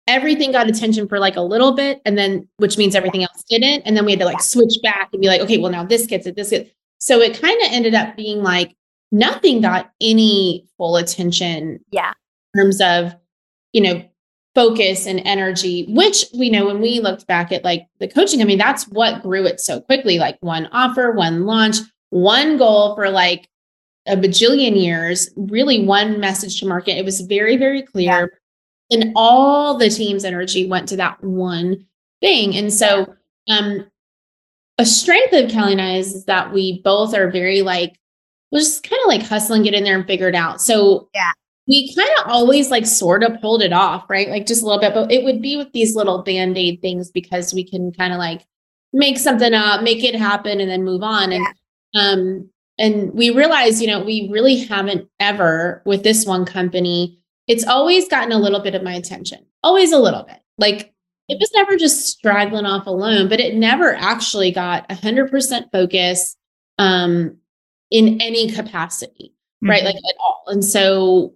everything 0.07 0.53
got 0.53 0.69
attention 0.69 1.09
for 1.09 1.19
like 1.19 1.37
a 1.37 1.41
little 1.41 1.73
bit, 1.73 2.01
and 2.05 2.17
then 2.17 2.49
which 2.59 2.79
means 2.79 2.95
everything 2.95 3.23
else 3.23 3.45
didn't. 3.49 3.83
And 3.83 3.97
then 3.97 4.05
we 4.05 4.13
had 4.13 4.21
to 4.21 4.27
like 4.27 4.41
switch 4.41 4.75
back 4.83 5.11
and 5.13 5.21
be 5.21 5.29
like, 5.29 5.41
okay, 5.41 5.59
well, 5.59 5.73
now 5.73 5.85
this 5.85 6.07
gets 6.07 6.27
it, 6.27 6.37
this 6.37 6.51
gets. 6.51 6.71
So 6.99 7.21
it 7.21 7.41
kind 7.41 7.61
of 7.63 7.73
ended 7.73 7.95
up 7.95 8.17
being 8.17 8.43
like 8.43 8.75
nothing 9.13 9.61
got 9.61 9.93
any 10.01 10.67
full 10.77 10.97
attention. 10.97 11.81
Yeah. 11.91 12.13
In 12.55 12.63
terms 12.63 12.81
of, 12.81 13.15
you 13.73 13.83
know, 13.83 14.05
focus 14.55 15.07
and 15.07 15.21
energy, 15.25 15.85
which 15.89 16.25
we 16.35 16.49
know 16.49 16.67
when 16.67 16.81
we 16.81 17.01
looked 17.01 17.27
back 17.27 17.53
at 17.53 17.65
like 17.65 17.87
the 18.01 18.09
coaching, 18.09 18.41
I 18.41 18.45
mean, 18.45 18.59
that's 18.59 18.89
what 18.89 19.23
grew 19.23 19.45
it 19.45 19.61
so 19.61 19.81
quickly 19.81 20.19
like 20.19 20.39
one 20.41 20.67
offer, 20.73 21.13
one 21.13 21.45
launch, 21.45 21.77
one 22.11 22.57
goal 22.57 22.95
for 22.95 23.11
like 23.11 23.49
a 24.07 24.17
bajillion 24.17 24.81
years, 24.81 25.29
really 25.37 25.85
one 25.85 26.21
message 26.21 26.61
to 26.61 26.67
market. 26.67 26.97
It 26.97 27.05
was 27.05 27.21
very, 27.21 27.57
very 27.57 27.83
clear. 27.83 28.05
Yeah. 28.05 28.27
And 28.91 29.13
all 29.17 29.77
the 29.77 29.91
team's 29.91 30.25
energy 30.25 30.69
went 30.69 30.89
to 30.91 30.97
that 30.97 31.23
one 31.23 31.87
thing. 32.21 32.57
And 32.57 32.73
so, 32.73 33.15
um, 33.49 33.87
a 34.79 34.87
strength 34.87 35.33
of 35.33 35.51
Kelly 35.51 35.73
and 35.73 35.81
I 35.81 35.97
is, 35.97 36.15
is 36.15 36.25
that 36.27 36.53
we 36.53 36.83
both 36.83 37.15
are 37.15 37.31
very 37.31 37.63
like, 37.63 37.99
we'll 38.51 38.61
just 38.61 38.83
kind 38.83 39.01
of 39.05 39.09
like 39.09 39.23
hustle 39.23 39.55
and 39.55 39.65
get 39.65 39.75
in 39.75 39.85
there 39.85 39.97
and 39.97 40.07
figure 40.07 40.29
it 40.29 40.35
out. 40.35 40.61
So, 40.61 41.09
yeah, 41.15 41.33
we 41.67 41.95
kind 41.95 42.11
of 42.21 42.31
always 42.31 42.71
like 42.71 42.87
sort 42.87 43.23
of 43.23 43.41
pulled 43.41 43.63
it 43.63 43.73
off, 43.73 44.09
right? 44.09 44.29
Like 44.29 44.47
just 44.47 44.63
a 44.63 44.67
little 44.67 44.81
bit, 44.81 44.95
but 44.95 45.11
it 45.11 45.25
would 45.25 45.43
be 45.43 45.57
with 45.57 45.73
these 45.73 45.97
little 45.97 46.23
band 46.23 46.57
aid 46.57 46.81
things 46.81 47.11
because 47.11 47.53
we 47.53 47.65
can 47.65 47.93
kind 47.93 48.13
of 48.13 48.19
like 48.19 48.47
make 48.93 49.19
something 49.19 49.53
up, 49.53 49.83
make 49.83 50.05
it 50.05 50.15
happen, 50.15 50.61
and 50.61 50.71
then 50.71 50.85
move 50.85 51.03
on. 51.03 51.33
And 51.33 51.47
um, 51.95 52.51
and 52.79 53.13
we 53.15 53.31
realized, 53.31 53.81
you 53.81 53.89
know, 53.89 54.05
we 54.05 54.29
really 54.31 54.57
haven't 54.65 55.09
ever 55.19 55.83
with 55.87 56.03
this 56.03 56.27
one 56.27 56.45
company. 56.45 57.19
It's 57.47 57.67
always 57.67 58.09
gotten 58.09 58.33
a 58.33 58.39
little 58.39 58.61
bit 58.61 58.75
of 58.75 58.83
my 58.83 58.95
attention, 58.95 59.47
always 59.63 59.93
a 59.93 59.99
little 59.99 60.25
bit. 60.25 60.39
Like 60.59 60.93
it 61.29 61.39
was 61.41 61.51
never 61.55 61.77
just 61.77 62.07
straggling 62.07 62.67
off 62.67 62.87
alone, 62.87 63.29
but 63.29 63.41
it 63.41 63.55
never 63.55 63.95
actually 63.95 64.53
got 64.53 64.89
100% 64.89 65.73
focus 65.73 66.37
um, 66.79 67.39
in 67.91 68.21
any 68.21 68.51
capacity, 68.51 69.33
mm-hmm. 69.63 69.71
right? 69.71 69.85
Like 69.85 69.97
at 69.97 70.15
all. 70.21 70.45
And 70.47 70.65
so 70.65 71.35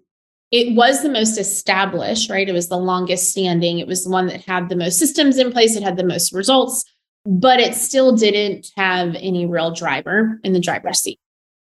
it 0.50 0.74
was 0.74 1.02
the 1.02 1.08
most 1.08 1.38
established, 1.38 2.30
right? 2.30 2.48
It 2.48 2.52
was 2.52 2.68
the 2.68 2.76
longest 2.76 3.30
standing. 3.30 3.78
It 3.78 3.86
was 3.86 4.04
the 4.04 4.10
one 4.10 4.26
that 4.26 4.44
had 4.44 4.68
the 4.68 4.76
most 4.76 4.98
systems 4.98 5.38
in 5.38 5.52
place. 5.52 5.76
It 5.76 5.82
had 5.82 5.96
the 5.96 6.04
most 6.04 6.32
results, 6.32 6.84
but 7.24 7.60
it 7.60 7.74
still 7.74 8.16
didn't 8.16 8.68
have 8.76 9.14
any 9.16 9.46
real 9.46 9.72
driver 9.72 10.40
in 10.42 10.52
the 10.52 10.60
driver's 10.60 11.00
seat. 11.00 11.20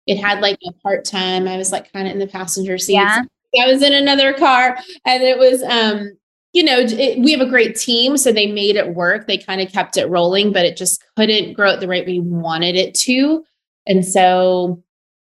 It 0.07 0.17
had 0.17 0.41
like 0.41 0.57
a 0.67 0.71
part 0.81 1.05
time. 1.05 1.47
I 1.47 1.57
was 1.57 1.71
like 1.71 1.91
kind 1.93 2.07
of 2.07 2.13
in 2.13 2.19
the 2.19 2.27
passenger 2.27 2.77
seat. 2.77 2.93
Yeah. 2.93 3.21
I 3.57 3.71
was 3.71 3.81
in 3.81 3.93
another 3.93 4.33
car, 4.33 4.77
and 5.05 5.23
it 5.23 5.37
was, 5.39 5.63
um, 5.63 6.17
you 6.53 6.63
know, 6.63 6.79
it, 6.79 7.19
we 7.19 7.31
have 7.31 7.41
a 7.41 7.49
great 7.49 7.75
team, 7.75 8.17
so 8.17 8.31
they 8.31 8.47
made 8.47 8.75
it 8.75 8.95
work. 8.95 9.27
They 9.27 9.37
kind 9.37 9.61
of 9.61 9.71
kept 9.71 9.97
it 9.97 10.09
rolling, 10.09 10.51
but 10.51 10.65
it 10.65 10.77
just 10.77 11.03
couldn't 11.15 11.53
grow 11.53 11.71
at 11.71 11.79
the 11.79 11.87
rate 11.87 12.05
we 12.05 12.19
wanted 12.19 12.75
it 12.75 12.93
to. 12.95 13.43
And 13.87 14.05
so 14.05 14.83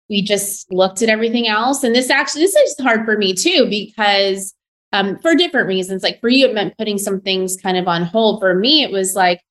we 0.08 0.22
just 0.22 0.70
looked 0.72 1.02
at 1.02 1.08
everything 1.08 1.48
else. 1.48 1.82
And 1.82 1.94
this 1.94 2.10
actually, 2.10 2.42
this 2.42 2.54
is 2.54 2.76
hard 2.80 3.04
for 3.04 3.18
me 3.18 3.34
too, 3.34 3.66
because 3.68 4.54
um, 4.92 5.18
for 5.18 5.34
different 5.34 5.68
reasons. 5.68 6.02
Like 6.02 6.20
for 6.20 6.28
you, 6.28 6.46
it 6.46 6.54
meant 6.54 6.76
putting 6.78 6.98
some 6.98 7.20
things 7.20 7.56
kind 7.56 7.76
of 7.76 7.88
on 7.88 8.02
hold. 8.02 8.40
For 8.40 8.54
me, 8.54 8.82
it 8.82 8.90
was 8.90 9.14
like 9.14 9.42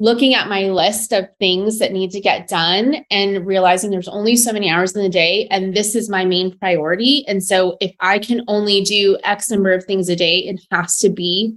looking 0.00 0.34
at 0.34 0.48
my 0.48 0.64
list 0.64 1.12
of 1.12 1.28
things 1.38 1.78
that 1.80 1.92
need 1.92 2.10
to 2.12 2.20
get 2.20 2.48
done 2.48 3.04
and 3.10 3.44
realizing 3.44 3.90
there's 3.90 4.08
only 4.08 4.36
so 4.36 4.52
many 4.52 4.70
hours 4.70 4.94
in 4.94 5.02
the 5.02 5.08
day. 5.08 5.48
And 5.50 5.74
this 5.74 5.96
is 5.96 6.08
my 6.08 6.24
main 6.24 6.56
priority. 6.58 7.24
And 7.26 7.42
so 7.42 7.76
if 7.80 7.92
I 8.00 8.18
can 8.20 8.42
only 8.46 8.82
do 8.82 9.18
X 9.24 9.50
number 9.50 9.72
of 9.72 9.84
things 9.84 10.08
a 10.08 10.14
day, 10.14 10.38
it 10.38 10.60
has 10.70 10.98
to 10.98 11.08
be 11.08 11.56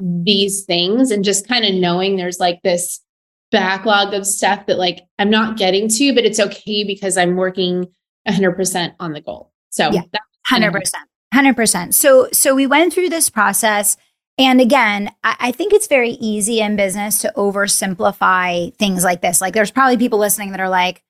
these 0.00 0.64
things. 0.64 1.10
And 1.10 1.22
just 1.22 1.46
kind 1.46 1.64
of 1.64 1.74
knowing 1.74 2.16
there's 2.16 2.40
like 2.40 2.62
this 2.62 3.00
backlog 3.50 4.14
of 4.14 4.26
stuff 4.26 4.64
that 4.66 4.78
like 4.78 5.02
I'm 5.18 5.30
not 5.30 5.58
getting 5.58 5.88
to, 5.88 6.14
but 6.14 6.24
it's 6.24 6.40
okay 6.40 6.84
because 6.84 7.18
I'm 7.18 7.36
working 7.36 7.86
100% 8.26 8.94
on 8.98 9.12
the 9.12 9.20
goal. 9.20 9.52
So 9.68 9.90
yeah, 9.90 10.02
100%. 10.50 10.82
100%. 11.34 11.94
So 11.94 12.28
so 12.32 12.54
we 12.54 12.66
went 12.66 12.92
through 12.92 13.10
this 13.10 13.30
process 13.30 13.96
and 14.38 14.60
again, 14.60 15.10
I, 15.22 15.36
I 15.38 15.52
think 15.52 15.72
it's 15.72 15.86
very 15.86 16.12
easy 16.12 16.60
in 16.60 16.76
business 16.76 17.18
to 17.20 17.32
oversimplify 17.36 18.74
things 18.76 19.04
like 19.04 19.20
this. 19.20 19.40
Like 19.40 19.54
there's 19.54 19.70
probably 19.70 19.98
people 19.98 20.18
listening 20.18 20.52
that 20.52 20.60
are 20.60 20.68
like 20.68 21.02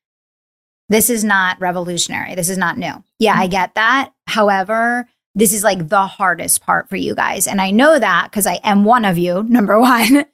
this 0.89 1.09
is 1.09 1.25
not 1.25 1.59
revolutionary. 1.61 2.35
This 2.35 2.51
is 2.51 2.59
not 2.59 2.77
new. 2.77 3.03
Yeah, 3.19 3.35
I 3.35 3.45
mm-hmm. 3.45 3.51
get 3.51 3.75
that. 3.77 4.13
However, 4.27 5.09
this 5.35 5.55
is 5.55 5.65
like 5.65 5.89
the 5.89 6.07
hardest 6.07 6.61
part 6.63 6.89
for 6.89 6.97
you 6.97 7.15
guys. 7.15 7.47
And 7.47 7.61
I 7.61 7.71
know 7.71 7.99
that 7.99 8.31
because 8.31 8.47
I 8.47 8.61
am 8.63 8.85
one 8.85 9.05
of 9.05 9.17
you, 9.17 9.43
number 9.49 9.81
one. 9.81 10.27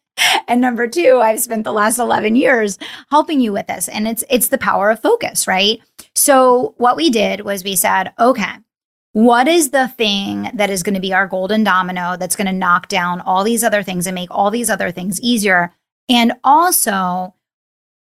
and 0.48 0.60
number 0.60 0.88
two, 0.88 1.20
I've 1.22 1.40
spent 1.40 1.62
the 1.62 1.72
last 1.72 1.98
11 1.98 2.34
years 2.34 2.78
helping 3.10 3.40
you 3.40 3.52
with 3.52 3.68
this. 3.68 3.88
And 3.88 4.08
it's 4.08 4.24
it's 4.28 4.48
the 4.48 4.58
power 4.58 4.90
of 4.90 5.00
focus, 5.00 5.46
right? 5.46 5.80
So 6.14 6.74
what 6.78 6.96
we 6.96 7.10
did 7.10 7.42
was 7.42 7.62
we 7.62 7.76
said, 7.76 8.12
okay, 8.18 8.56
what 9.12 9.48
is 9.48 9.70
the 9.70 9.88
thing 9.88 10.50
that 10.54 10.70
is 10.70 10.82
going 10.82 10.94
to 10.94 11.00
be 11.00 11.12
our 11.12 11.26
golden 11.26 11.64
domino 11.64 12.16
that's 12.16 12.36
going 12.36 12.46
to 12.46 12.52
knock 12.52 12.88
down 12.88 13.20
all 13.20 13.42
these 13.42 13.64
other 13.64 13.82
things 13.82 14.06
and 14.06 14.14
make 14.14 14.30
all 14.30 14.50
these 14.50 14.70
other 14.70 14.90
things 14.90 15.20
easier? 15.20 15.74
And 16.08 16.32
also, 16.44 17.34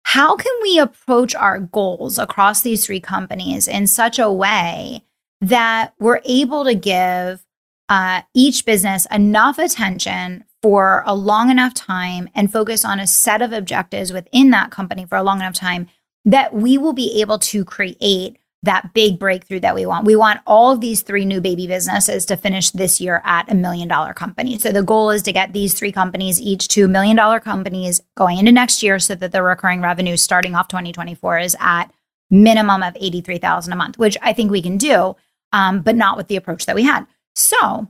how 0.03 0.35
can 0.35 0.53
we 0.61 0.79
approach 0.79 1.35
our 1.35 1.59
goals 1.59 2.17
across 2.17 2.61
these 2.61 2.85
three 2.85 2.99
companies 2.99 3.67
in 3.67 3.87
such 3.87 4.19
a 4.19 4.31
way 4.31 5.03
that 5.41 5.93
we're 5.99 6.21
able 6.25 6.65
to 6.65 6.75
give 6.75 7.45
uh, 7.87 8.21
each 8.33 8.65
business 8.65 9.07
enough 9.11 9.57
attention 9.57 10.43
for 10.61 11.03
a 11.05 11.15
long 11.15 11.49
enough 11.49 11.73
time 11.73 12.29
and 12.35 12.51
focus 12.51 12.83
on 12.83 12.99
a 12.99 13.07
set 13.07 13.41
of 13.41 13.53
objectives 13.53 14.11
within 14.11 14.49
that 14.51 14.71
company 14.71 15.05
for 15.05 15.17
a 15.17 15.23
long 15.23 15.39
enough 15.39 15.53
time 15.53 15.87
that 16.25 16.53
we 16.53 16.77
will 16.77 16.93
be 16.93 17.21
able 17.21 17.39
to 17.39 17.63
create 17.63 18.37
that 18.63 18.93
big 18.93 19.17
breakthrough 19.19 19.61
that 19.61 19.75
we 19.75 19.85
want. 19.85 20.05
We 20.05 20.15
want 20.15 20.41
all 20.45 20.71
of 20.71 20.81
these 20.81 21.01
three 21.01 21.23
new 21.23 21.39
baby 21.39 21.65
businesses 21.65 22.25
to 22.25 22.35
finish 22.35 22.71
this 22.71 22.99
year 22.99 23.21
at 23.23 23.49
a 23.49 23.55
million 23.55 23.87
dollar 23.87 24.13
company. 24.13 24.59
So 24.59 24.71
the 24.71 24.83
goal 24.83 25.11
is 25.11 25.21
to 25.23 25.31
get 25.31 25.53
these 25.53 25.73
three 25.73 25.93
companies 25.93 26.41
each 26.41 26.67
to 26.69 26.87
million 26.87 27.15
dollar 27.15 27.39
companies 27.39 28.01
going 28.15 28.37
into 28.37 28.51
next 28.51 28.83
year 28.83 28.99
so 28.99 29.15
that 29.15 29.31
the 29.31 29.43
recurring 29.43 29.81
revenue 29.81 30.17
starting 30.17 30.55
off 30.55 30.67
2024 30.67 31.39
is 31.39 31.55
at 31.59 31.85
minimum 32.29 32.83
of 32.83 32.97
83,000 32.99 33.71
a 33.71 33.75
month, 33.75 33.97
which 33.97 34.17
I 34.21 34.33
think 34.33 34.51
we 34.51 34.61
can 34.61 34.77
do, 34.77 35.15
um, 35.53 35.81
but 35.81 35.95
not 35.95 36.17
with 36.17 36.27
the 36.27 36.35
approach 36.35 36.65
that 36.65 36.75
we 36.75 36.83
had. 36.83 37.07
So 37.35 37.89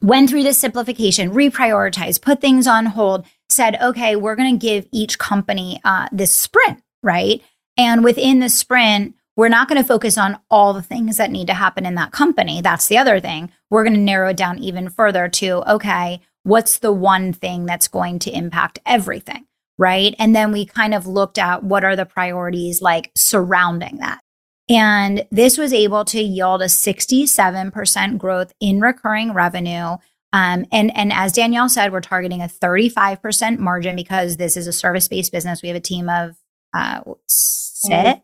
went 0.00 0.30
through 0.30 0.44
this 0.44 0.58
simplification, 0.58 1.32
reprioritized, 1.32 2.22
put 2.22 2.40
things 2.40 2.66
on 2.66 2.86
hold, 2.86 3.26
said, 3.48 3.76
okay, 3.82 4.14
we're 4.14 4.36
going 4.36 4.58
to 4.58 4.66
give 4.66 4.86
each 4.92 5.18
company 5.18 5.80
uh, 5.84 6.08
this 6.12 6.32
sprint, 6.32 6.82
right? 7.02 7.42
And 7.76 8.04
within 8.04 8.40
the 8.40 8.48
sprint, 8.48 9.14
we're 9.38 9.48
not 9.48 9.68
going 9.68 9.80
to 9.80 9.86
focus 9.86 10.18
on 10.18 10.36
all 10.50 10.72
the 10.72 10.82
things 10.82 11.16
that 11.16 11.30
need 11.30 11.46
to 11.46 11.54
happen 11.54 11.86
in 11.86 11.94
that 11.94 12.10
company. 12.10 12.60
That's 12.60 12.88
the 12.88 12.98
other 12.98 13.20
thing. 13.20 13.52
We're 13.70 13.84
going 13.84 13.94
to 13.94 14.00
narrow 14.00 14.30
it 14.30 14.36
down 14.36 14.58
even 14.58 14.90
further 14.90 15.28
to, 15.28 15.62
okay, 15.72 16.20
what's 16.42 16.78
the 16.80 16.92
one 16.92 17.32
thing 17.32 17.64
that's 17.64 17.86
going 17.86 18.18
to 18.18 18.32
impact 18.32 18.80
everything? 18.84 19.46
Right. 19.78 20.16
And 20.18 20.34
then 20.34 20.50
we 20.50 20.66
kind 20.66 20.92
of 20.92 21.06
looked 21.06 21.38
at 21.38 21.62
what 21.62 21.84
are 21.84 21.94
the 21.94 22.04
priorities 22.04 22.82
like 22.82 23.12
surrounding 23.14 23.98
that. 23.98 24.20
And 24.68 25.24
this 25.30 25.56
was 25.56 25.72
able 25.72 26.04
to 26.06 26.20
yield 26.20 26.60
a 26.60 26.64
67% 26.64 28.18
growth 28.18 28.52
in 28.58 28.80
recurring 28.80 29.34
revenue. 29.34 29.98
Um, 30.32 30.66
and, 30.72 30.94
and 30.96 31.12
as 31.12 31.32
Danielle 31.32 31.68
said, 31.68 31.92
we're 31.92 32.00
targeting 32.00 32.42
a 32.42 32.48
35% 32.48 33.58
margin 33.60 33.94
because 33.94 34.36
this 34.36 34.56
is 34.56 34.66
a 34.66 34.72
service 34.72 35.06
based 35.06 35.30
business. 35.30 35.62
We 35.62 35.68
have 35.68 35.76
a 35.76 35.80
team 35.80 36.08
of 36.08 36.34
uh, 36.74 37.02
six, 37.28 38.20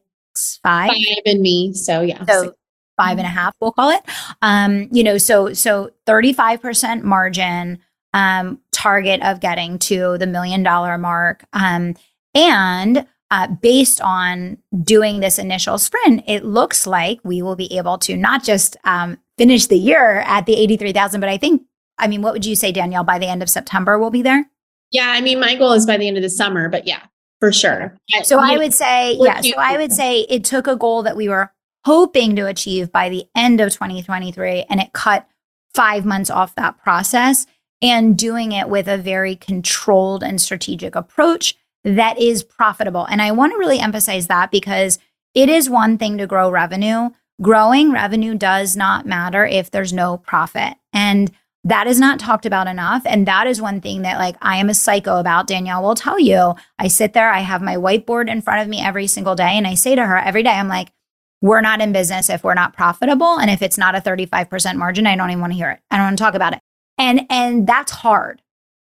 five. 0.62 0.90
Five 0.90 1.22
and 1.26 1.40
me. 1.40 1.72
So, 1.74 2.00
yeah. 2.00 2.24
So, 2.26 2.54
five 2.96 3.18
and 3.18 3.26
a 3.26 3.30
half, 3.30 3.54
we'll 3.60 3.72
call 3.72 3.90
it. 3.90 4.02
Um, 4.42 4.88
you 4.92 5.02
know, 5.02 5.18
so 5.18 5.52
so 5.52 5.90
35% 6.06 7.02
margin 7.02 7.80
um, 8.12 8.60
target 8.72 9.20
of 9.22 9.40
getting 9.40 9.78
to 9.80 10.16
the 10.18 10.26
million 10.26 10.62
dollar 10.62 10.96
mark. 10.96 11.44
Um, 11.52 11.96
and 12.34 13.06
uh, 13.30 13.48
based 13.48 14.00
on 14.00 14.58
doing 14.82 15.20
this 15.20 15.38
initial 15.38 15.78
sprint, 15.78 16.22
it 16.26 16.44
looks 16.44 16.86
like 16.86 17.18
we 17.24 17.42
will 17.42 17.56
be 17.56 17.76
able 17.76 17.98
to 17.98 18.16
not 18.16 18.44
just 18.44 18.76
um, 18.84 19.18
finish 19.36 19.66
the 19.66 19.78
year 19.78 20.20
at 20.20 20.46
the 20.46 20.56
83,000, 20.56 21.20
but 21.20 21.28
I 21.28 21.36
think, 21.36 21.62
I 21.98 22.06
mean, 22.06 22.22
what 22.22 22.32
would 22.32 22.46
you 22.46 22.54
say, 22.54 22.70
Danielle, 22.70 23.04
by 23.04 23.18
the 23.18 23.26
end 23.26 23.42
of 23.42 23.50
September 23.50 23.98
we'll 23.98 24.10
be 24.10 24.22
there? 24.22 24.48
Yeah, 24.90 25.08
I 25.08 25.20
mean, 25.20 25.40
my 25.40 25.56
goal 25.56 25.72
is 25.72 25.86
by 25.86 25.96
the 25.96 26.06
end 26.06 26.16
of 26.16 26.22
the 26.22 26.30
summer, 26.30 26.68
but 26.68 26.86
yeah, 26.86 27.00
for 27.44 27.52
sure. 27.52 27.96
So 28.22 28.38
I 28.38 28.56
would 28.56 28.72
say, 28.72 29.16
yeah, 29.20 29.40
so 29.42 29.54
I 29.58 29.76
would 29.76 29.92
say 29.92 30.20
it 30.22 30.44
took 30.44 30.66
a 30.66 30.76
goal 30.76 31.02
that 31.02 31.16
we 31.16 31.28
were 31.28 31.52
hoping 31.84 32.34
to 32.36 32.46
achieve 32.46 32.90
by 32.90 33.10
the 33.10 33.26
end 33.36 33.60
of 33.60 33.72
2023. 33.72 34.64
And 34.70 34.80
it 34.80 34.94
cut 34.94 35.28
five 35.74 36.06
months 36.06 36.30
off 36.30 36.54
that 36.54 36.78
process 36.78 37.46
and 37.82 38.16
doing 38.16 38.52
it 38.52 38.70
with 38.70 38.88
a 38.88 38.96
very 38.96 39.36
controlled 39.36 40.22
and 40.22 40.40
strategic 40.40 40.94
approach 40.94 41.56
that 41.82 42.18
is 42.18 42.42
profitable. 42.42 43.04
And 43.04 43.20
I 43.20 43.32
want 43.32 43.52
to 43.52 43.58
really 43.58 43.78
emphasize 43.78 44.28
that 44.28 44.50
because 44.50 44.98
it 45.34 45.50
is 45.50 45.68
one 45.68 45.98
thing 45.98 46.16
to 46.16 46.26
grow 46.26 46.50
revenue. 46.50 47.10
Growing 47.42 47.92
revenue 47.92 48.34
does 48.36 48.74
not 48.74 49.04
matter 49.04 49.44
if 49.44 49.70
there's 49.70 49.92
no 49.92 50.16
profit. 50.16 50.74
And 50.94 51.30
that 51.64 51.86
is 51.86 51.98
not 51.98 52.20
talked 52.20 52.46
about 52.46 52.68
enough. 52.68 53.02
And 53.06 53.26
that 53.26 53.46
is 53.46 53.60
one 53.60 53.80
thing 53.80 54.02
that, 54.02 54.18
like, 54.18 54.36
I 54.42 54.58
am 54.58 54.68
a 54.68 54.74
psycho 54.74 55.18
about. 55.18 55.46
Danielle 55.46 55.82
will 55.82 55.94
tell 55.94 56.20
you. 56.20 56.54
I 56.78 56.88
sit 56.88 57.14
there, 57.14 57.30
I 57.30 57.40
have 57.40 57.62
my 57.62 57.76
whiteboard 57.76 58.30
in 58.30 58.42
front 58.42 58.62
of 58.62 58.68
me 58.68 58.80
every 58.80 59.06
single 59.06 59.34
day. 59.34 59.52
And 59.52 59.66
I 59.66 59.74
say 59.74 59.94
to 59.94 60.04
her 60.04 60.18
every 60.18 60.42
day, 60.42 60.50
I'm 60.50 60.68
like, 60.68 60.92
we're 61.40 61.60
not 61.60 61.80
in 61.80 61.92
business 61.92 62.30
if 62.30 62.44
we're 62.44 62.54
not 62.54 62.74
profitable. 62.74 63.38
And 63.38 63.50
if 63.50 63.62
it's 63.62 63.78
not 63.78 63.94
a 63.94 64.00
35% 64.00 64.76
margin, 64.76 65.06
I 65.06 65.16
don't 65.16 65.30
even 65.30 65.40
want 65.40 65.52
to 65.52 65.56
hear 65.56 65.70
it. 65.70 65.80
I 65.90 65.96
don't 65.96 66.06
want 66.06 66.18
to 66.18 66.24
talk 66.24 66.34
about 66.34 66.52
it. 66.52 66.60
And 66.96 67.26
and 67.28 67.66
that's 67.66 67.92
hard. 67.92 68.40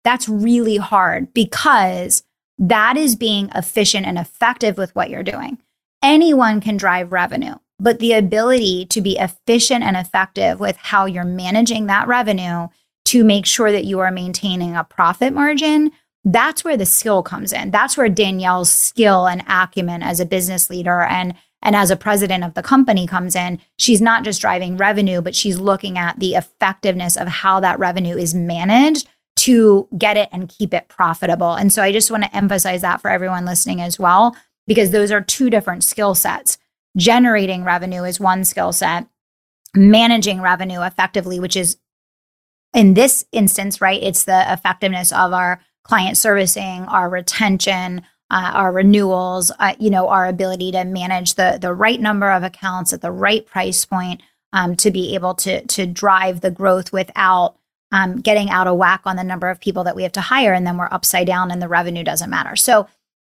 That's 0.03 0.29
really 0.29 0.77
hard 0.77 1.33
because 1.33 2.23
that 2.57 2.95
is 2.95 3.15
being 3.15 3.49
efficient 3.55 4.05
and 4.05 4.17
effective 4.17 4.77
with 4.77 4.95
what 4.95 5.09
you're 5.09 5.23
doing. 5.23 5.57
Anyone 6.01 6.61
can 6.61 6.77
drive 6.77 7.11
revenue, 7.11 7.55
but 7.79 7.99
the 7.99 8.13
ability 8.13 8.85
to 8.87 9.01
be 9.01 9.17
efficient 9.17 9.83
and 9.83 9.97
effective 9.97 10.59
with 10.59 10.77
how 10.77 11.05
you're 11.05 11.23
managing 11.23 11.87
that 11.87 12.07
revenue 12.07 12.67
to 13.05 13.23
make 13.23 13.45
sure 13.45 13.71
that 13.71 13.85
you 13.85 13.99
are 13.99 14.11
maintaining 14.11 14.75
a 14.75 14.83
profit 14.83 15.33
margin, 15.33 15.91
that's 16.23 16.63
where 16.63 16.77
the 16.77 16.85
skill 16.85 17.21
comes 17.21 17.53
in. 17.53 17.71
That's 17.71 17.97
where 17.97 18.09
Danielle's 18.09 18.71
skill 18.71 19.27
and 19.27 19.43
acumen 19.47 20.01
as 20.01 20.19
a 20.19 20.25
business 20.25 20.69
leader 20.69 21.01
and 21.01 21.35
and 21.61 21.75
as 21.75 21.89
a 21.89 21.95
president 21.95 22.43
of 22.43 22.53
the 22.53 22.61
company 22.61 23.07
comes 23.07 23.35
in, 23.35 23.59
she's 23.77 23.99
not 23.99 24.23
just 24.23 24.39
driving 24.39 24.77
revenue, 24.77 25.19
but 25.19 25.33
she's 25.33 25.57
looking 25.57 25.97
at 25.97 26.19
the 26.19 26.35
effectiveness 26.35 27.17
of 27.17 27.27
how 27.27 27.59
that 27.59 27.79
revenue 27.79 28.15
is 28.15 28.35
managed 28.35 29.07
to 29.37 29.87
get 29.97 30.15
it 30.15 30.29
and 30.31 30.47
keep 30.47 30.75
it 30.75 30.87
profitable. 30.89 31.55
And 31.55 31.73
so 31.73 31.81
I 31.81 31.91
just 31.91 32.11
want 32.11 32.23
to 32.23 32.35
emphasize 32.35 32.81
that 32.81 33.01
for 33.01 33.09
everyone 33.09 33.45
listening 33.45 33.81
as 33.81 33.97
well, 33.97 34.35
because 34.67 34.91
those 34.91 35.11
are 35.11 35.21
two 35.21 35.49
different 35.49 35.83
skill 35.83 36.13
sets. 36.13 36.59
Generating 36.95 37.63
revenue 37.63 38.03
is 38.03 38.19
one 38.19 38.45
skill 38.45 38.71
set, 38.71 39.07
managing 39.75 40.41
revenue 40.41 40.81
effectively, 40.81 41.39
which 41.39 41.55
is 41.55 41.77
in 42.73 42.93
this 42.93 43.25
instance, 43.31 43.81
right? 43.81 44.01
It's 44.01 44.23
the 44.23 44.51
effectiveness 44.51 45.11
of 45.11 45.33
our 45.33 45.61
client 45.83 46.17
servicing, 46.17 46.83
our 46.85 47.09
retention, 47.09 48.01
uh, 48.29 48.51
our 48.53 48.71
renewals, 48.71 49.51
uh, 49.59 49.75
you 49.79 49.89
know, 49.89 50.07
our 50.07 50.25
ability 50.27 50.71
to 50.71 50.83
manage 50.83 51.35
the 51.35 51.57
the 51.61 51.73
right 51.73 51.99
number 51.99 52.31
of 52.31 52.43
accounts 52.43 52.91
at 52.91 53.01
the 53.01 53.11
right 53.11 53.45
price 53.45 53.85
point 53.85 54.21
um, 54.51 54.75
to 54.77 54.89
be 54.89 55.15
able 55.15 55.35
to 55.35 55.65
to 55.67 55.85
drive 55.85 56.41
the 56.41 56.51
growth 56.51 56.91
without 56.91 57.55
um, 57.91 58.17
getting 58.17 58.49
out 58.49 58.67
of 58.67 58.77
whack 58.77 59.01
on 59.05 59.15
the 59.15 59.23
number 59.23 59.49
of 59.49 59.59
people 59.59 59.83
that 59.83 59.95
we 59.95 60.03
have 60.03 60.11
to 60.13 60.21
hire, 60.21 60.53
and 60.53 60.65
then 60.65 60.77
we're 60.77 60.89
upside 60.91 61.27
down 61.27 61.51
and 61.51 61.61
the 61.61 61.67
revenue 61.67 62.03
doesn't 62.03 62.29
matter. 62.29 62.55
So, 62.55 62.87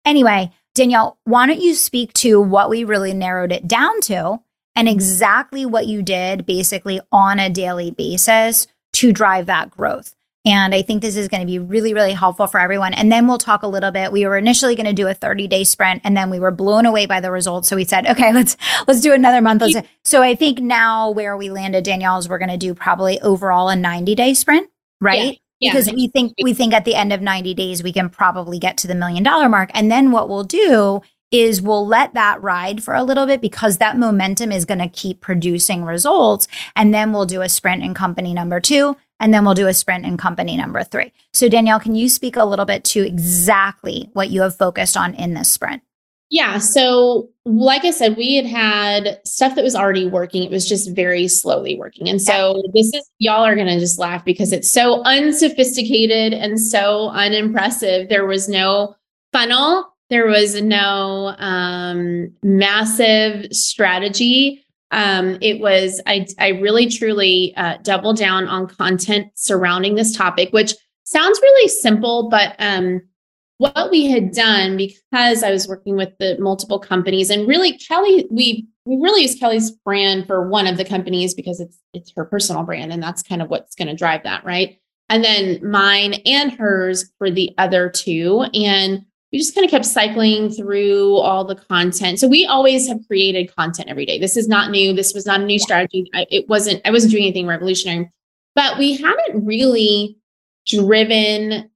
anyway, 0.04 0.52
Danielle, 0.76 1.18
why 1.24 1.46
don't 1.46 1.60
you 1.60 1.74
speak 1.74 2.12
to 2.12 2.38
what 2.40 2.68
we 2.68 2.84
really 2.84 3.14
narrowed 3.14 3.50
it 3.50 3.66
down 3.66 4.00
to 4.02 4.40
and 4.74 4.88
exactly 4.88 5.64
what 5.64 5.86
you 5.86 6.02
did 6.02 6.44
basically 6.44 7.00
on 7.10 7.38
a 7.38 7.48
daily 7.48 7.90
basis 7.90 8.66
to 8.92 9.10
drive 9.10 9.46
that 9.46 9.70
growth? 9.70 10.14
And 10.44 10.74
I 10.74 10.82
think 10.82 11.02
this 11.02 11.16
is 11.16 11.28
going 11.28 11.40
to 11.40 11.46
be 11.46 11.58
really, 11.58 11.92
really 11.92 12.12
helpful 12.12 12.46
for 12.46 12.60
everyone. 12.60 12.94
And 12.94 13.10
then 13.10 13.26
we'll 13.26 13.38
talk 13.38 13.64
a 13.64 13.66
little 13.66 13.90
bit. 13.90 14.12
We 14.12 14.26
were 14.26 14.36
initially 14.36 14.76
going 14.76 14.86
to 14.86 14.92
do 14.92 15.08
a 15.08 15.14
30 15.14 15.48
day 15.48 15.64
sprint 15.64 16.02
and 16.04 16.14
then 16.14 16.30
we 16.30 16.38
were 16.38 16.52
blown 16.52 16.84
away 16.84 17.06
by 17.06 17.20
the 17.20 17.32
results. 17.32 17.68
So 17.68 17.74
we 17.74 17.84
said, 17.84 18.06
okay, 18.06 18.32
let's, 18.34 18.56
let's 18.86 19.00
do 19.00 19.14
another 19.14 19.40
month. 19.40 19.62
So 20.04 20.22
I 20.22 20.34
think 20.34 20.60
now 20.60 21.10
where 21.10 21.36
we 21.38 21.50
landed, 21.50 21.84
Danielle, 21.84 22.18
is 22.18 22.28
we're 22.28 22.38
going 22.38 22.50
to 22.50 22.58
do 22.58 22.74
probably 22.74 23.18
overall 23.22 23.70
a 23.70 23.76
90 23.76 24.14
day 24.14 24.34
sprint, 24.34 24.70
right? 25.00 25.32
Yeah. 25.32 25.38
Because 25.60 25.90
we 25.90 26.08
think, 26.08 26.34
we 26.42 26.52
think 26.52 26.74
at 26.74 26.84
the 26.84 26.94
end 26.94 27.12
of 27.12 27.22
90 27.22 27.54
days, 27.54 27.82
we 27.82 27.92
can 27.92 28.10
probably 28.10 28.58
get 28.58 28.76
to 28.78 28.86
the 28.86 28.94
million 28.94 29.22
dollar 29.22 29.48
mark. 29.48 29.70
And 29.74 29.90
then 29.90 30.12
what 30.12 30.28
we'll 30.28 30.44
do 30.44 31.00
is 31.30 31.60
we'll 31.60 31.86
let 31.86 32.14
that 32.14 32.42
ride 32.42 32.82
for 32.82 32.94
a 32.94 33.02
little 33.02 33.26
bit 33.26 33.40
because 33.40 33.78
that 33.78 33.98
momentum 33.98 34.52
is 34.52 34.64
going 34.64 34.78
to 34.78 34.88
keep 34.88 35.20
producing 35.20 35.84
results. 35.84 36.46
And 36.76 36.94
then 36.94 37.12
we'll 37.12 37.26
do 37.26 37.42
a 37.42 37.48
sprint 37.48 37.82
in 37.82 37.94
company 37.94 38.32
number 38.32 38.60
two 38.60 38.96
and 39.18 39.32
then 39.32 39.44
we'll 39.44 39.54
do 39.54 39.66
a 39.66 39.74
sprint 39.74 40.04
in 40.04 40.16
company 40.16 40.56
number 40.56 40.82
three. 40.84 41.12
So, 41.32 41.48
Danielle, 41.48 41.80
can 41.80 41.94
you 41.94 42.08
speak 42.08 42.36
a 42.36 42.44
little 42.44 42.66
bit 42.66 42.84
to 42.84 43.06
exactly 43.06 44.10
what 44.12 44.30
you 44.30 44.42
have 44.42 44.56
focused 44.56 44.96
on 44.96 45.14
in 45.14 45.34
this 45.34 45.50
sprint? 45.50 45.82
Yeah. 46.28 46.58
So, 46.58 47.28
like 47.44 47.84
I 47.84 47.92
said, 47.92 48.16
we 48.16 48.34
had 48.34 48.46
had 48.46 49.20
stuff 49.24 49.54
that 49.54 49.62
was 49.62 49.76
already 49.76 50.06
working. 50.06 50.42
It 50.42 50.50
was 50.50 50.68
just 50.68 50.90
very 50.94 51.28
slowly 51.28 51.78
working. 51.78 52.08
And 52.08 52.20
so, 52.20 52.62
this 52.74 52.92
is, 52.92 53.08
y'all 53.18 53.44
are 53.44 53.54
going 53.54 53.68
to 53.68 53.78
just 53.78 53.98
laugh 53.98 54.24
because 54.24 54.52
it's 54.52 54.70
so 54.70 55.02
unsophisticated 55.04 56.32
and 56.32 56.60
so 56.60 57.10
unimpressive. 57.10 58.08
There 58.08 58.26
was 58.26 58.48
no 58.48 58.96
funnel, 59.32 59.94
there 60.10 60.26
was 60.26 60.60
no 60.60 61.36
um, 61.38 62.32
massive 62.42 63.52
strategy 63.52 64.64
um, 64.90 65.38
it 65.40 65.60
was 65.60 66.00
I 66.06 66.26
I 66.38 66.48
really 66.48 66.88
truly 66.88 67.54
uh, 67.56 67.78
double 67.82 68.12
down 68.12 68.46
on 68.46 68.68
content 68.68 69.32
surrounding 69.34 69.94
this 69.94 70.16
topic, 70.16 70.52
which 70.52 70.74
sounds 71.04 71.38
really 71.40 71.68
simple, 71.68 72.28
but 72.28 72.54
um, 72.58 73.00
what 73.58 73.90
we 73.90 74.06
had 74.06 74.32
done 74.32 74.76
because 74.76 75.42
I 75.42 75.50
was 75.50 75.66
working 75.66 75.96
with 75.96 76.12
the 76.18 76.36
multiple 76.38 76.78
companies 76.78 77.30
and 77.30 77.48
really 77.48 77.78
Kelly, 77.78 78.26
we 78.30 78.66
we 78.84 78.96
really 78.96 79.22
use 79.22 79.38
Kelly's 79.38 79.70
brand 79.70 80.26
for 80.26 80.48
one 80.48 80.66
of 80.66 80.76
the 80.76 80.84
companies 80.84 81.34
because 81.34 81.60
it's 81.60 81.78
it's 81.92 82.12
her 82.16 82.24
personal 82.24 82.62
brand 82.62 82.92
and 82.92 83.02
that's 83.02 83.22
kind 83.22 83.42
of 83.42 83.48
what's 83.48 83.74
going 83.74 83.88
to 83.88 83.94
drive 83.94 84.22
that, 84.24 84.44
right? 84.44 84.78
And 85.08 85.24
then 85.24 85.60
mine 85.68 86.14
and 86.26 86.52
hers 86.52 87.10
for 87.18 87.30
the 87.30 87.54
other 87.58 87.88
two. 87.88 88.44
And 88.54 89.04
we 89.32 89.38
just 89.38 89.54
kind 89.54 89.64
of 89.64 89.70
kept 89.70 89.84
cycling 89.84 90.50
through 90.50 91.16
all 91.16 91.44
the 91.44 91.56
content. 91.56 92.18
So 92.18 92.28
we 92.28 92.46
always 92.46 92.88
have 92.88 93.06
created 93.06 93.54
content 93.54 93.88
every 93.88 94.06
day. 94.06 94.18
This 94.18 94.36
is 94.36 94.48
not 94.48 94.70
new. 94.70 94.92
This 94.92 95.14
was 95.14 95.26
not 95.26 95.40
a 95.40 95.44
new 95.44 95.58
strategy. 95.58 96.08
I, 96.14 96.26
it 96.30 96.48
wasn't, 96.48 96.80
I 96.84 96.90
wasn't 96.90 97.12
doing 97.12 97.24
anything 97.24 97.46
revolutionary, 97.46 98.10
but 98.54 98.78
we 98.78 98.96
haven't 98.96 99.44
really 99.44 100.18
driven 100.66 101.70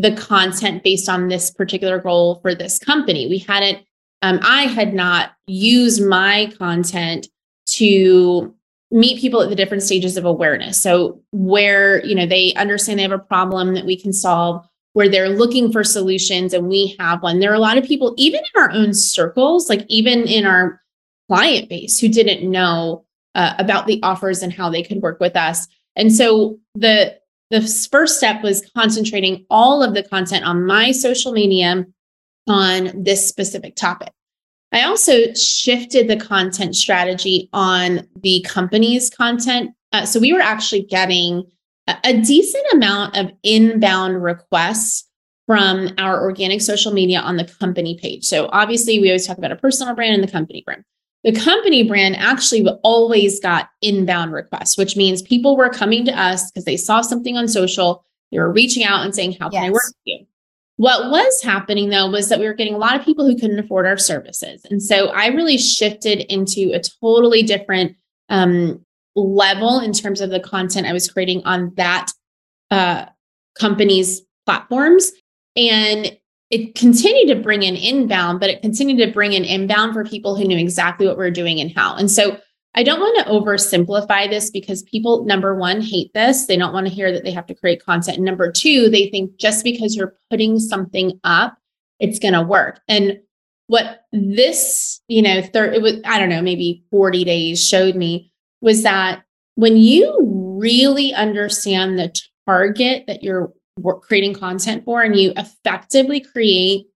the 0.00 0.12
content 0.12 0.84
based 0.84 1.08
on 1.08 1.28
this 1.28 1.50
particular 1.50 1.98
goal 1.98 2.38
for 2.40 2.54
this 2.54 2.78
company. 2.78 3.26
We 3.26 3.38
hadn't, 3.38 3.84
um, 4.22 4.38
I 4.42 4.62
had 4.62 4.94
not 4.94 5.32
used 5.46 6.04
my 6.04 6.52
content 6.56 7.26
to 7.70 8.54
meet 8.90 9.20
people 9.20 9.42
at 9.42 9.50
the 9.50 9.56
different 9.56 9.82
stages 9.82 10.16
of 10.16 10.24
awareness. 10.24 10.80
So 10.80 11.20
where, 11.32 12.04
you 12.04 12.14
know, 12.14 12.26
they 12.26 12.54
understand 12.54 12.98
they 12.98 13.02
have 13.02 13.12
a 13.12 13.18
problem 13.18 13.74
that 13.74 13.86
we 13.86 14.00
can 14.00 14.12
solve 14.12 14.64
where 14.92 15.08
they're 15.08 15.28
looking 15.28 15.70
for 15.72 15.84
solutions 15.84 16.54
and 16.54 16.68
we 16.68 16.96
have 16.98 17.22
one. 17.22 17.40
There 17.40 17.50
are 17.50 17.54
a 17.54 17.60
lot 17.60 17.76
of 17.76 17.84
people, 17.84 18.14
even 18.16 18.40
in 18.40 18.62
our 18.62 18.70
own 18.70 18.94
circles, 18.94 19.68
like 19.68 19.84
even 19.88 20.26
in 20.26 20.46
our 20.46 20.80
client 21.28 21.68
base, 21.68 21.98
who 21.98 22.08
didn't 22.08 22.48
know 22.48 23.04
uh, 23.34 23.54
about 23.58 23.86
the 23.86 24.00
offers 24.02 24.42
and 24.42 24.52
how 24.52 24.70
they 24.70 24.82
could 24.82 25.02
work 25.02 25.20
with 25.20 25.36
us. 25.36 25.66
And 25.96 26.14
so 26.14 26.58
the 26.74 27.18
the 27.50 27.62
first 27.90 28.18
step 28.18 28.42
was 28.42 28.68
concentrating 28.76 29.46
all 29.50 29.82
of 29.82 29.94
the 29.94 30.02
content 30.02 30.44
on 30.44 30.66
my 30.66 30.92
social 30.92 31.32
media 31.32 31.86
on 32.46 33.02
this 33.02 33.28
specific 33.28 33.76
topic. 33.76 34.12
I 34.72 34.82
also 34.82 35.32
shifted 35.32 36.08
the 36.08 36.16
content 36.16 36.76
strategy 36.76 37.48
on 37.52 38.06
the 38.20 38.44
company's 38.46 39.08
content. 39.08 39.70
Uh, 39.92 40.04
so 40.04 40.20
we 40.20 40.32
were 40.32 40.40
actually 40.40 40.82
getting 40.82 41.44
a 42.04 42.20
decent 42.20 42.64
amount 42.74 43.16
of 43.16 43.30
inbound 43.42 44.22
requests 44.22 45.08
from 45.46 45.88
our 45.96 46.20
organic 46.20 46.60
social 46.60 46.92
media 46.92 47.20
on 47.20 47.38
the 47.38 47.44
company 47.44 47.98
page. 47.98 48.24
So 48.24 48.50
obviously, 48.52 48.98
we 48.98 49.08
always 49.08 49.26
talk 49.26 49.38
about 49.38 49.52
a 49.52 49.56
personal 49.56 49.94
brand 49.94 50.14
and 50.14 50.22
the 50.22 50.30
company 50.30 50.62
brand. 50.66 50.84
The 51.24 51.32
company 51.32 51.82
brand 51.82 52.16
actually 52.16 52.66
always 52.82 53.40
got 53.40 53.70
inbound 53.82 54.32
requests, 54.32 54.78
which 54.78 54.96
means 54.96 55.20
people 55.20 55.56
were 55.56 55.68
coming 55.68 56.04
to 56.04 56.12
us 56.12 56.50
because 56.50 56.64
they 56.64 56.76
saw 56.76 57.00
something 57.00 57.36
on 57.36 57.48
social. 57.48 58.04
They 58.30 58.38
were 58.38 58.52
reaching 58.52 58.84
out 58.84 59.04
and 59.04 59.14
saying, 59.14 59.36
How 59.40 59.50
can 59.50 59.62
yes. 59.62 59.68
I 59.68 59.70
work 59.70 59.86
with 59.86 59.96
you? 60.04 60.26
What 60.76 61.10
was 61.10 61.42
happening 61.42 61.88
though 61.88 62.08
was 62.08 62.28
that 62.28 62.38
we 62.38 62.46
were 62.46 62.54
getting 62.54 62.74
a 62.74 62.78
lot 62.78 62.94
of 62.94 63.04
people 63.04 63.26
who 63.26 63.36
couldn't 63.36 63.58
afford 63.58 63.84
our 63.84 63.98
services. 63.98 64.64
And 64.70 64.80
so 64.80 65.08
I 65.08 65.26
really 65.26 65.58
shifted 65.58 66.20
into 66.32 66.72
a 66.72 66.80
totally 66.80 67.42
different 67.42 67.96
um, 68.28 68.84
level 69.16 69.80
in 69.80 69.92
terms 69.92 70.20
of 70.20 70.30
the 70.30 70.38
content 70.38 70.86
I 70.86 70.92
was 70.92 71.10
creating 71.10 71.42
on 71.44 71.72
that 71.76 72.12
uh, 72.70 73.06
company's 73.58 74.22
platforms. 74.46 75.10
And 75.56 76.16
it 76.50 76.74
continued 76.74 77.28
to 77.28 77.42
bring 77.42 77.62
in 77.62 77.76
inbound, 77.76 78.40
but 78.40 78.50
it 78.50 78.62
continued 78.62 79.04
to 79.04 79.12
bring 79.12 79.32
in 79.34 79.44
inbound 79.44 79.92
for 79.92 80.04
people 80.04 80.34
who 80.34 80.44
knew 80.44 80.56
exactly 80.56 81.06
what 81.06 81.18
we 81.18 81.24
are 81.26 81.30
doing 81.30 81.60
and 81.60 81.70
how. 81.74 81.94
And 81.96 82.10
so 82.10 82.38
I 82.74 82.82
don't 82.82 83.00
want 83.00 83.18
to 83.18 83.32
oversimplify 83.32 84.30
this 84.30 84.50
because 84.50 84.82
people, 84.84 85.24
number 85.24 85.54
one, 85.54 85.80
hate 85.80 86.12
this. 86.14 86.46
They 86.46 86.56
don't 86.56 86.72
want 86.72 86.86
to 86.86 86.92
hear 86.92 87.12
that 87.12 87.24
they 87.24 87.32
have 87.32 87.46
to 87.46 87.54
create 87.54 87.84
content. 87.84 88.18
And 88.18 88.24
number 88.24 88.50
two, 88.50 88.88
they 88.88 89.08
think 89.08 89.36
just 89.36 89.64
because 89.64 89.96
you're 89.96 90.14
putting 90.30 90.58
something 90.58 91.18
up, 91.24 91.58
it's 91.98 92.18
going 92.18 92.34
to 92.34 92.42
work. 92.42 92.80
And 92.88 93.18
what 93.66 94.04
this, 94.12 95.00
you 95.08 95.22
know, 95.22 95.42
third, 95.42 95.74
it 95.74 95.82
was, 95.82 95.94
I 96.04 96.18
don't 96.18 96.28
know, 96.28 96.40
maybe 96.40 96.84
40 96.90 97.24
days 97.24 97.66
showed 97.66 97.96
me 97.96 98.32
was 98.60 98.82
that 98.82 99.22
when 99.56 99.76
you 99.76 100.16
really 100.60 101.12
understand 101.12 101.98
the 101.98 102.14
target 102.46 103.04
that 103.06 103.22
you're 103.22 103.52
creating 104.00 104.34
content 104.34 104.84
for 104.84 105.02
and 105.02 105.18
you 105.18 105.32
effectively 105.36 106.20
create 106.20 106.86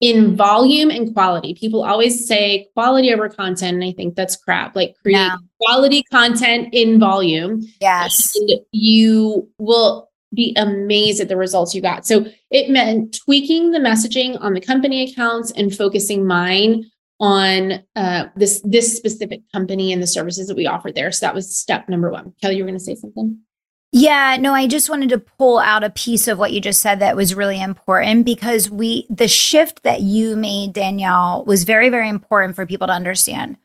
in 0.00 0.36
volume 0.36 0.90
and 0.90 1.12
quality. 1.12 1.54
People 1.54 1.82
always 1.82 2.26
say 2.26 2.68
quality 2.74 3.12
over 3.12 3.28
content, 3.28 3.74
and 3.74 3.84
I 3.84 3.92
think 3.92 4.14
that's 4.14 4.36
crap. 4.36 4.76
Like 4.76 4.94
create 5.02 5.16
no. 5.16 5.36
quality 5.60 6.04
content 6.04 6.68
in 6.72 7.00
volume. 7.00 7.62
Yes. 7.80 8.36
you 8.72 9.48
will 9.58 10.08
be 10.34 10.54
amazed 10.56 11.20
at 11.20 11.28
the 11.28 11.36
results 11.36 11.74
you 11.74 11.80
got. 11.80 12.06
So 12.06 12.26
it 12.50 12.70
meant 12.70 13.18
tweaking 13.24 13.70
the 13.70 13.78
messaging 13.78 14.38
on 14.40 14.52
the 14.52 14.60
company 14.60 15.10
accounts 15.10 15.50
and 15.52 15.74
focusing 15.74 16.26
mine 16.26 16.84
on 17.20 17.82
uh, 17.96 18.26
this 18.36 18.60
this 18.64 18.96
specific 18.96 19.40
company 19.52 19.92
and 19.92 20.02
the 20.02 20.06
services 20.06 20.46
that 20.46 20.56
we 20.56 20.66
offered 20.66 20.94
there. 20.94 21.10
So 21.10 21.26
that 21.26 21.34
was 21.34 21.56
step 21.56 21.88
number 21.88 22.10
one. 22.10 22.34
Kelly, 22.40 22.56
you 22.56 22.62
were 22.62 22.68
going 22.68 22.78
to 22.78 22.84
say 22.84 22.94
something. 22.94 23.40
Yeah, 23.90 24.36
no, 24.38 24.52
I 24.52 24.66
just 24.66 24.90
wanted 24.90 25.08
to 25.10 25.18
pull 25.18 25.58
out 25.58 25.82
a 25.82 25.88
piece 25.90 26.28
of 26.28 26.38
what 26.38 26.52
you 26.52 26.60
just 26.60 26.80
said 26.80 27.00
that 27.00 27.16
was 27.16 27.34
really 27.34 27.60
important 27.60 28.26
because 28.26 28.68
we, 28.68 29.06
the 29.08 29.28
shift 29.28 29.82
that 29.82 30.02
you 30.02 30.36
made, 30.36 30.74
Danielle, 30.74 31.42
was 31.46 31.64
very, 31.64 31.88
very 31.88 32.08
important 32.08 32.54
for 32.54 32.66
people 32.66 32.86
to 32.86 32.92
understand. 32.92 33.56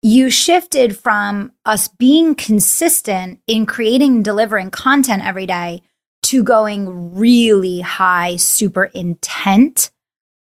You 0.00 0.30
shifted 0.30 0.96
from 0.96 1.50
us 1.64 1.88
being 1.88 2.36
consistent 2.36 3.40
in 3.48 3.66
creating 3.66 4.16
and 4.16 4.24
delivering 4.24 4.70
content 4.70 5.26
every 5.26 5.46
day 5.46 5.82
to 6.24 6.44
going 6.44 7.16
really 7.16 7.80
high, 7.80 8.36
super 8.36 8.84
intent 8.84 9.90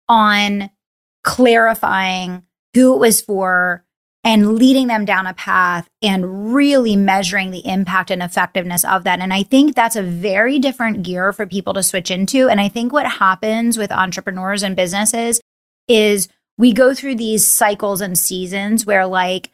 on 0.10 0.70
clarifying 1.24 2.44
who 2.74 2.96
it 2.96 3.00
was 3.00 3.22
for, 3.22 3.86
and 4.26 4.56
leading 4.56 4.88
them 4.88 5.06
down 5.06 5.28
a 5.28 5.36
path 5.36 5.88
and 6.02 6.54
really 6.54 6.96
measuring 6.96 7.52
the 7.52 7.66
impact 7.66 8.10
and 8.10 8.24
effectiveness 8.24 8.84
of 8.84 9.04
that. 9.04 9.20
And 9.20 9.32
I 9.32 9.44
think 9.44 9.76
that's 9.76 9.96
a 9.96 10.02
very 10.02 10.58
different 10.58 11.04
gear 11.04 11.32
for 11.32 11.46
people 11.46 11.76
to 11.76 11.84
switch 11.84 12.10
into. 12.10 12.50
And 12.50 12.60
I 12.60 12.68
think 12.68 12.92
what 12.92 13.06
happens 13.06 13.78
with 13.78 13.92
entrepreneurs 13.92 14.64
and 14.64 14.76
businesses 14.76 15.40
is 15.88 16.28
we 16.58 16.74
go 16.74 16.96
through 16.96 17.16
these 17.16 17.46
cycles 17.46 18.02
and 18.02 18.18
seasons 18.18 18.84
where, 18.84 19.06
like, 19.06 19.52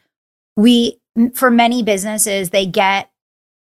we, 0.56 0.98
for 1.34 1.50
many 1.50 1.82
businesses, 1.82 2.48
they 2.48 2.64
get 2.64 3.10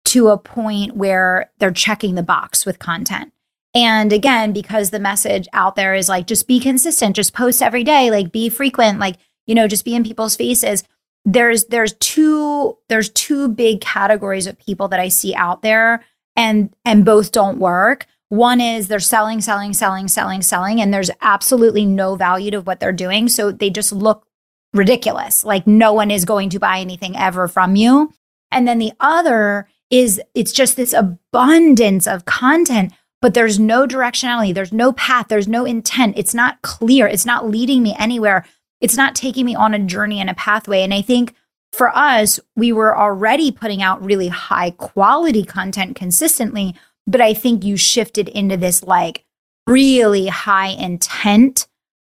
to 0.06 0.28
a 0.28 0.36
point 0.36 0.94
where 0.94 1.50
they're 1.58 1.70
checking 1.70 2.16
the 2.16 2.22
box 2.22 2.66
with 2.66 2.78
content. 2.78 3.32
And 3.74 4.12
again, 4.12 4.52
because 4.52 4.90
the 4.90 5.00
message 5.00 5.48
out 5.54 5.74
there 5.74 5.94
is 5.94 6.08
like, 6.08 6.26
just 6.26 6.46
be 6.46 6.60
consistent, 6.60 7.16
just 7.16 7.32
post 7.32 7.62
every 7.62 7.84
day, 7.84 8.10
like, 8.10 8.30
be 8.30 8.50
frequent, 8.50 8.98
like, 8.98 9.16
you 9.46 9.54
know, 9.54 9.68
just 9.68 9.84
be 9.86 9.94
in 9.94 10.04
people's 10.04 10.36
faces 10.36 10.84
there's 11.24 11.66
there's 11.66 11.92
two 11.94 12.76
there's 12.88 13.11
two 13.11 13.48
big 13.48 13.81
categories 13.81 14.46
of 14.46 14.59
people 14.59 14.88
that 14.88 15.00
I 15.00 15.09
see 15.09 15.35
out 15.35 15.62
there 15.62 16.04
and 16.37 16.74
and 16.85 17.04
both 17.04 17.33
don't 17.33 17.59
work. 17.59 18.07
One 18.31 18.61
is 18.61 18.88
they're 18.88 19.00
selling, 19.00 19.40
selling, 19.40 19.72
selling, 19.72 20.09
selling, 20.09 20.42
selling, 20.42 20.81
and 20.81 20.92
there's 20.92 21.11
absolutely 21.22 21.87
no 21.87 22.14
value 22.14 22.50
to 22.50 22.61
what 22.61 22.78
they're 22.78 22.92
doing. 22.92 23.28
So 23.28 23.50
they 23.50 23.70
just 23.70 23.90
look 23.90 24.26
ridiculous. 24.74 25.44
Like 25.44 25.66
no 25.66 25.92
one 25.92 26.11
is 26.11 26.24
going 26.24 26.50
to 26.50 26.59
buy 26.59 26.81
anything 26.81 27.16
ever 27.16 27.48
from 27.48 27.74
you. 27.74 28.12
And 28.50 28.68
then 28.68 28.78
the 28.78 28.92
other 29.00 29.68
is 29.90 30.20
it's 30.35 30.52
just 30.52 30.76
this 30.76 30.92
abundance 30.92 32.07
of 32.07 32.26
content, 32.26 32.92
but 33.22 33.35
there's 33.35 33.59
no 33.59 33.87
directionality, 33.87 34.54
there's 34.54 34.72
no 34.72 34.92
path, 34.92 35.28
there's 35.28 35.48
no 35.48 35.64
intent. 35.64 36.18
It's 36.18 36.35
not 36.35 36.61
clear, 36.62 37.07
it's 37.07 37.26
not 37.26 37.48
leading 37.48 37.83
me 37.83 37.96
anywhere 37.98 38.44
it's 38.80 38.96
not 38.96 39.14
taking 39.14 39.44
me 39.44 39.54
on 39.54 39.74
a 39.74 39.78
journey 39.78 40.20
and 40.20 40.30
a 40.30 40.34
pathway. 40.34 40.82
And 40.82 40.94
I 40.94 41.02
think 41.02 41.34
for 41.72 41.94
us, 41.96 42.40
we 42.56 42.72
were 42.72 42.96
already 42.96 43.50
putting 43.50 43.82
out 43.82 44.04
really 44.04 44.28
high 44.28 44.70
quality 44.70 45.44
content 45.44 45.96
consistently, 45.96 46.74
but 47.06 47.20
I 47.20 47.34
think 47.34 47.64
you 47.64 47.76
shifted 47.76 48.28
into 48.28 48.56
this 48.56 48.82
like 48.82 49.24
really 49.66 50.26
high 50.26 50.68
intent 50.68 51.66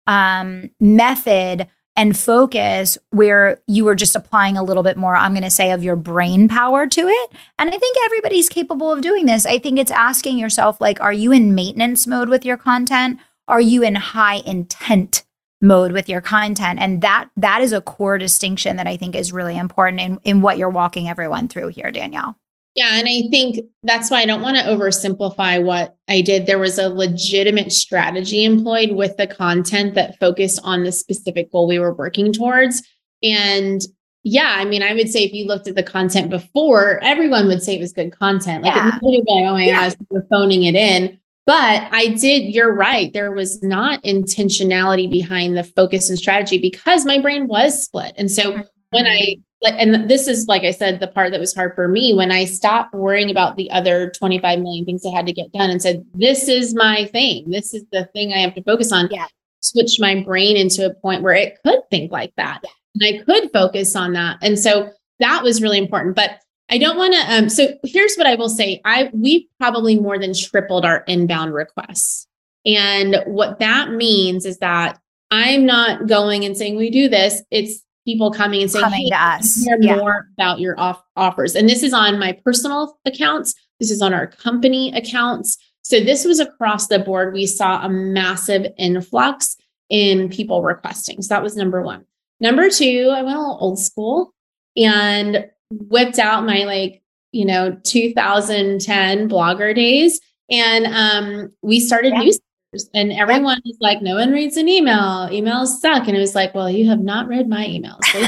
um, 0.06 0.70
method 0.80 1.68
and 1.94 2.18
focus 2.18 2.96
where 3.10 3.60
you 3.66 3.84
were 3.84 3.94
just 3.94 4.16
applying 4.16 4.56
a 4.56 4.62
little 4.62 4.82
bit 4.82 4.96
more, 4.96 5.14
I'm 5.14 5.32
going 5.32 5.42
to 5.42 5.50
say, 5.50 5.72
of 5.72 5.84
your 5.84 5.96
brain 5.96 6.48
power 6.48 6.86
to 6.86 7.00
it. 7.02 7.32
And 7.58 7.68
I 7.68 7.76
think 7.76 7.96
everybody's 8.06 8.48
capable 8.48 8.90
of 8.90 9.02
doing 9.02 9.26
this. 9.26 9.44
I 9.44 9.58
think 9.58 9.78
it's 9.78 9.90
asking 9.90 10.38
yourself, 10.38 10.80
like, 10.80 11.00
are 11.02 11.12
you 11.12 11.32
in 11.32 11.54
maintenance 11.54 12.06
mode 12.06 12.30
with 12.30 12.46
your 12.46 12.56
content? 12.56 13.20
Are 13.46 13.60
you 13.60 13.82
in 13.82 13.96
high 13.96 14.36
intent 14.46 15.24
mode 15.62 15.92
with 15.92 16.08
your 16.08 16.20
content 16.20 16.78
and 16.80 17.00
that 17.00 17.28
that 17.36 17.62
is 17.62 17.72
a 17.72 17.80
core 17.80 18.18
distinction 18.18 18.76
that 18.76 18.86
i 18.86 18.96
think 18.96 19.14
is 19.14 19.32
really 19.32 19.56
important 19.56 20.00
in, 20.00 20.18
in 20.24 20.42
what 20.42 20.58
you're 20.58 20.68
walking 20.68 21.08
everyone 21.08 21.48
through 21.48 21.68
here 21.68 21.90
danielle 21.90 22.36
yeah 22.74 22.90
and 22.98 23.08
i 23.08 23.22
think 23.30 23.58
that's 23.84 24.10
why 24.10 24.20
i 24.20 24.26
don't 24.26 24.42
want 24.42 24.56
to 24.56 24.64
oversimplify 24.64 25.62
what 25.64 25.96
i 26.08 26.20
did 26.20 26.46
there 26.46 26.58
was 26.58 26.78
a 26.78 26.88
legitimate 26.88 27.72
strategy 27.72 28.44
employed 28.44 28.92
with 28.92 29.16
the 29.16 29.26
content 29.26 29.94
that 29.94 30.18
focused 30.18 30.60
on 30.64 30.82
the 30.82 30.92
specific 30.92 31.50
goal 31.52 31.68
we 31.68 31.78
were 31.78 31.94
working 31.94 32.32
towards 32.32 32.82
and 33.22 33.82
yeah, 34.24 34.54
I 34.56 34.64
mean, 34.64 34.82
I 34.82 34.94
would 34.94 35.08
say 35.08 35.24
if 35.24 35.32
you 35.32 35.46
looked 35.46 35.66
at 35.66 35.74
the 35.74 35.82
content 35.82 36.30
before, 36.30 37.02
everyone 37.02 37.48
would 37.48 37.62
say 37.62 37.74
it 37.74 37.80
was 37.80 37.92
good 37.92 38.16
content. 38.16 38.62
Like, 38.62 38.74
yeah. 38.74 38.96
it 38.96 39.02
would 39.02 39.24
be 39.24 39.32
like, 39.32 39.44
oh 39.44 39.54
my 39.54 39.64
yeah. 39.64 39.88
gosh, 39.88 39.96
we're 40.10 40.26
phoning 40.30 40.62
it 40.64 40.76
in. 40.76 41.18
But 41.44 41.88
I 41.90 42.08
did, 42.08 42.54
you're 42.54 42.72
right. 42.72 43.12
There 43.12 43.32
was 43.32 43.62
not 43.62 44.02
intentionality 44.04 45.10
behind 45.10 45.56
the 45.56 45.64
focus 45.64 46.08
and 46.08 46.18
strategy 46.18 46.58
because 46.58 47.04
my 47.04 47.20
brain 47.20 47.48
was 47.48 47.82
split. 47.82 48.12
And 48.16 48.30
so 48.30 48.62
when 48.90 49.06
I, 49.06 49.36
mm-hmm. 49.64 49.92
and 49.92 50.08
this 50.08 50.28
is, 50.28 50.46
like 50.46 50.62
I 50.62 50.70
said, 50.70 51.00
the 51.00 51.08
part 51.08 51.32
that 51.32 51.40
was 51.40 51.54
hard 51.54 51.74
for 51.74 51.88
me 51.88 52.14
when 52.14 52.30
I 52.30 52.44
stopped 52.44 52.94
worrying 52.94 53.30
about 53.30 53.56
the 53.56 53.70
other 53.72 54.10
25 54.10 54.60
million 54.60 54.84
things 54.84 55.04
I 55.04 55.10
had 55.10 55.26
to 55.26 55.32
get 55.32 55.52
done 55.52 55.70
and 55.70 55.82
said, 55.82 56.04
this 56.14 56.48
is 56.48 56.74
my 56.74 57.06
thing. 57.06 57.50
This 57.50 57.74
is 57.74 57.84
the 57.90 58.04
thing 58.12 58.32
I 58.32 58.38
have 58.38 58.54
to 58.54 58.62
focus 58.62 58.92
on. 58.92 59.08
Yeah. 59.10 59.26
Switch 59.60 59.98
my 59.98 60.22
brain 60.22 60.56
into 60.56 60.86
a 60.86 60.94
point 60.94 61.22
where 61.22 61.34
it 61.34 61.58
could 61.64 61.80
think 61.90 62.12
like 62.12 62.32
that. 62.36 62.60
Yeah. 62.62 62.70
And 62.94 63.20
I 63.20 63.24
could 63.24 63.50
focus 63.52 63.96
on 63.96 64.12
that. 64.12 64.38
And 64.42 64.58
so 64.58 64.90
that 65.18 65.42
was 65.42 65.60
really 65.60 65.78
important. 65.78 66.14
But 66.14 66.40
I 66.72 66.78
don't 66.78 66.96
want 66.96 67.12
to. 67.12 67.20
Um, 67.34 67.48
so 67.50 67.68
here's 67.84 68.16
what 68.16 68.26
I 68.26 68.34
will 68.34 68.48
say: 68.48 68.80
I 68.86 69.10
we 69.12 69.50
probably 69.60 70.00
more 70.00 70.18
than 70.18 70.32
tripled 70.32 70.86
our 70.86 71.04
inbound 71.06 71.52
requests, 71.52 72.26
and 72.64 73.22
what 73.26 73.58
that 73.58 73.92
means 73.92 74.46
is 74.46 74.56
that 74.60 74.98
I'm 75.30 75.66
not 75.66 76.06
going 76.06 76.46
and 76.46 76.56
saying 76.56 76.76
we 76.76 76.88
do 76.88 77.10
this. 77.10 77.42
It's 77.50 77.84
people 78.06 78.30
coming 78.32 78.62
and 78.62 78.70
saying, 78.70 78.84
coming 78.84 79.02
hey, 79.02 79.10
to 79.10 79.22
us. 79.22 79.62
hear 79.62 79.76
yeah. 79.82 79.96
more 79.96 80.28
about 80.38 80.60
your 80.60 80.80
off- 80.80 81.04
offers." 81.14 81.54
And 81.54 81.68
this 81.68 81.82
is 81.82 81.92
on 81.92 82.18
my 82.18 82.32
personal 82.42 82.98
accounts. 83.04 83.54
This 83.78 83.90
is 83.90 84.00
on 84.00 84.14
our 84.14 84.26
company 84.26 84.96
accounts. 84.96 85.58
So 85.82 86.00
this 86.00 86.24
was 86.24 86.40
across 86.40 86.86
the 86.86 87.00
board. 87.00 87.34
We 87.34 87.44
saw 87.44 87.84
a 87.84 87.90
massive 87.90 88.66
influx 88.78 89.58
in 89.90 90.30
people 90.30 90.62
requesting. 90.62 91.20
So 91.20 91.34
that 91.34 91.42
was 91.42 91.54
number 91.54 91.82
one. 91.82 92.06
Number 92.40 92.70
two, 92.70 93.12
I 93.14 93.20
went 93.20 93.36
a 93.36 93.40
little 93.40 93.58
old 93.60 93.78
school 93.78 94.32
and 94.74 95.50
whipped 95.88 96.18
out 96.18 96.44
my 96.44 96.64
like, 96.64 97.02
you 97.32 97.44
know, 97.44 97.76
2010 97.84 99.28
blogger 99.28 99.74
days. 99.74 100.20
And 100.50 100.86
um, 100.86 101.52
we 101.62 101.80
started 101.80 102.12
yeah. 102.12 102.22
newsletters 102.22 102.88
and 102.94 103.12
everyone 103.12 103.60
yeah. 103.64 103.70
was 103.70 103.78
like, 103.80 104.02
no 104.02 104.16
one 104.16 104.32
reads 104.32 104.56
an 104.56 104.68
email. 104.68 105.28
Emails 105.30 105.78
suck. 105.80 106.06
And 106.08 106.16
it 106.16 106.20
was 106.20 106.34
like, 106.34 106.54
well, 106.54 106.70
you 106.70 106.88
have 106.88 107.00
not 107.00 107.28
read 107.28 107.48
my 107.48 107.66
emails. 107.66 108.04
so 108.12 108.24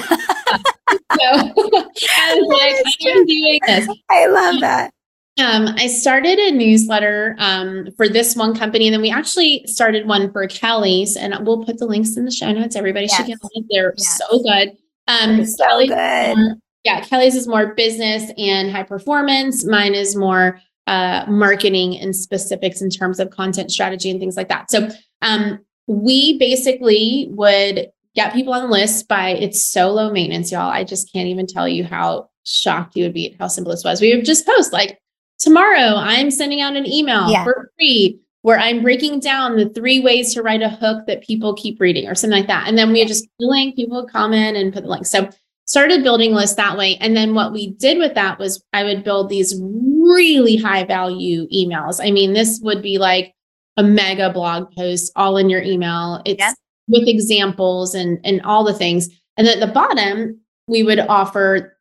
I 1.20 2.34
was 2.34 2.48
like, 2.48 3.14
I'm 3.14 3.26
doing 3.26 3.60
this. 3.66 3.88
I 4.10 4.26
love 4.26 4.60
that. 4.60 4.92
Um, 5.36 5.66
I 5.76 5.88
started 5.88 6.38
a 6.38 6.52
newsletter 6.52 7.34
um, 7.38 7.88
for 7.96 8.08
this 8.08 8.36
one 8.36 8.54
company, 8.54 8.86
and 8.86 8.94
then 8.94 9.02
we 9.02 9.10
actually 9.10 9.64
started 9.66 10.06
one 10.06 10.30
for 10.30 10.46
Kelly's, 10.46 11.16
and 11.16 11.34
we'll 11.44 11.64
put 11.64 11.78
the 11.78 11.86
links 11.86 12.16
in 12.16 12.24
the 12.24 12.30
show 12.30 12.52
notes. 12.52 12.76
Everybody 12.76 13.06
yes. 13.06 13.16
should 13.16 13.26
get 13.26 13.38
on 13.42 13.50
it; 13.54 13.64
they're 13.68 13.94
yes. 13.96 14.18
so 14.18 14.40
good. 14.44 14.76
Um, 15.08 15.44
so 15.44 15.86
good 15.88 16.60
yeah, 16.84 17.00
Kelly's 17.00 17.34
is 17.34 17.48
more 17.48 17.74
business 17.74 18.30
and 18.36 18.70
high 18.70 18.82
performance. 18.82 19.64
Mine 19.64 19.94
is 19.94 20.14
more 20.14 20.60
uh, 20.86 21.24
marketing 21.26 21.98
and 21.98 22.14
specifics 22.14 22.82
in 22.82 22.90
terms 22.90 23.18
of 23.18 23.30
content 23.30 23.72
strategy 23.72 24.10
and 24.10 24.20
things 24.20 24.36
like 24.36 24.48
that. 24.48 24.70
So 24.70 24.90
um, 25.22 25.58
we 25.86 26.38
basically 26.38 27.28
would 27.30 27.90
get 28.14 28.34
people 28.34 28.52
on 28.52 28.64
the 28.64 28.68
list 28.68 29.08
by 29.08 29.30
it's 29.30 29.64
so 29.64 29.90
low 29.90 30.12
maintenance, 30.12 30.52
y'all. 30.52 30.70
I 30.70 30.84
just 30.84 31.10
can't 31.10 31.28
even 31.28 31.46
tell 31.46 31.66
you 31.66 31.84
how 31.84 32.28
shocked 32.44 32.96
you 32.96 33.04
would 33.04 33.14
be 33.14 33.32
at 33.32 33.38
how 33.38 33.48
simple 33.48 33.72
this 33.72 33.82
was. 33.82 34.00
We 34.00 34.14
would 34.14 34.26
just 34.26 34.46
post 34.46 34.72
like 34.72 35.00
tomorrow, 35.38 35.96
I'm 35.96 36.30
sending 36.30 36.60
out 36.60 36.76
an 36.76 36.86
email 36.86 37.30
yeah. 37.30 37.44
for 37.44 37.70
free 37.78 38.20
where 38.42 38.58
I'm 38.58 38.82
breaking 38.82 39.20
down 39.20 39.56
the 39.56 39.70
three 39.70 40.00
ways 40.00 40.34
to 40.34 40.42
write 40.42 40.60
a 40.60 40.68
hook 40.68 41.06
that 41.06 41.22
people 41.22 41.54
keep 41.54 41.80
reading 41.80 42.06
or 42.06 42.14
something 42.14 42.38
like 42.38 42.48
that. 42.48 42.68
And 42.68 42.76
then 42.76 42.92
we 42.92 42.98
would 42.98 43.08
just 43.08 43.26
link, 43.38 43.74
people 43.74 44.02
would 44.02 44.12
comment 44.12 44.58
and 44.58 44.70
put 44.70 44.82
the 44.82 44.90
link. 44.90 45.06
So 45.06 45.30
started 45.66 46.02
building 46.02 46.32
lists 46.32 46.56
that 46.56 46.76
way. 46.76 46.96
And 47.00 47.16
then 47.16 47.34
what 47.34 47.52
we 47.52 47.72
did 47.72 47.98
with 47.98 48.14
that 48.14 48.38
was 48.38 48.62
I 48.72 48.84
would 48.84 49.04
build 49.04 49.28
these 49.28 49.60
really 49.60 50.56
high 50.56 50.84
value 50.84 51.48
emails. 51.48 52.04
I 52.04 52.10
mean, 52.10 52.32
this 52.32 52.60
would 52.62 52.82
be 52.82 52.98
like 52.98 53.34
a 53.76 53.82
mega 53.82 54.30
blog 54.30 54.74
post 54.76 55.12
all 55.16 55.36
in 55.36 55.50
your 55.50 55.62
email. 55.62 56.22
It's 56.24 56.44
with 56.86 57.08
examples 57.08 57.94
and 57.94 58.18
and 58.24 58.42
all 58.42 58.64
the 58.64 58.74
things. 58.74 59.08
And 59.36 59.48
at 59.48 59.60
the 59.60 59.66
bottom, 59.66 60.40
we 60.66 60.82
would 60.82 61.00
offer 61.00 61.76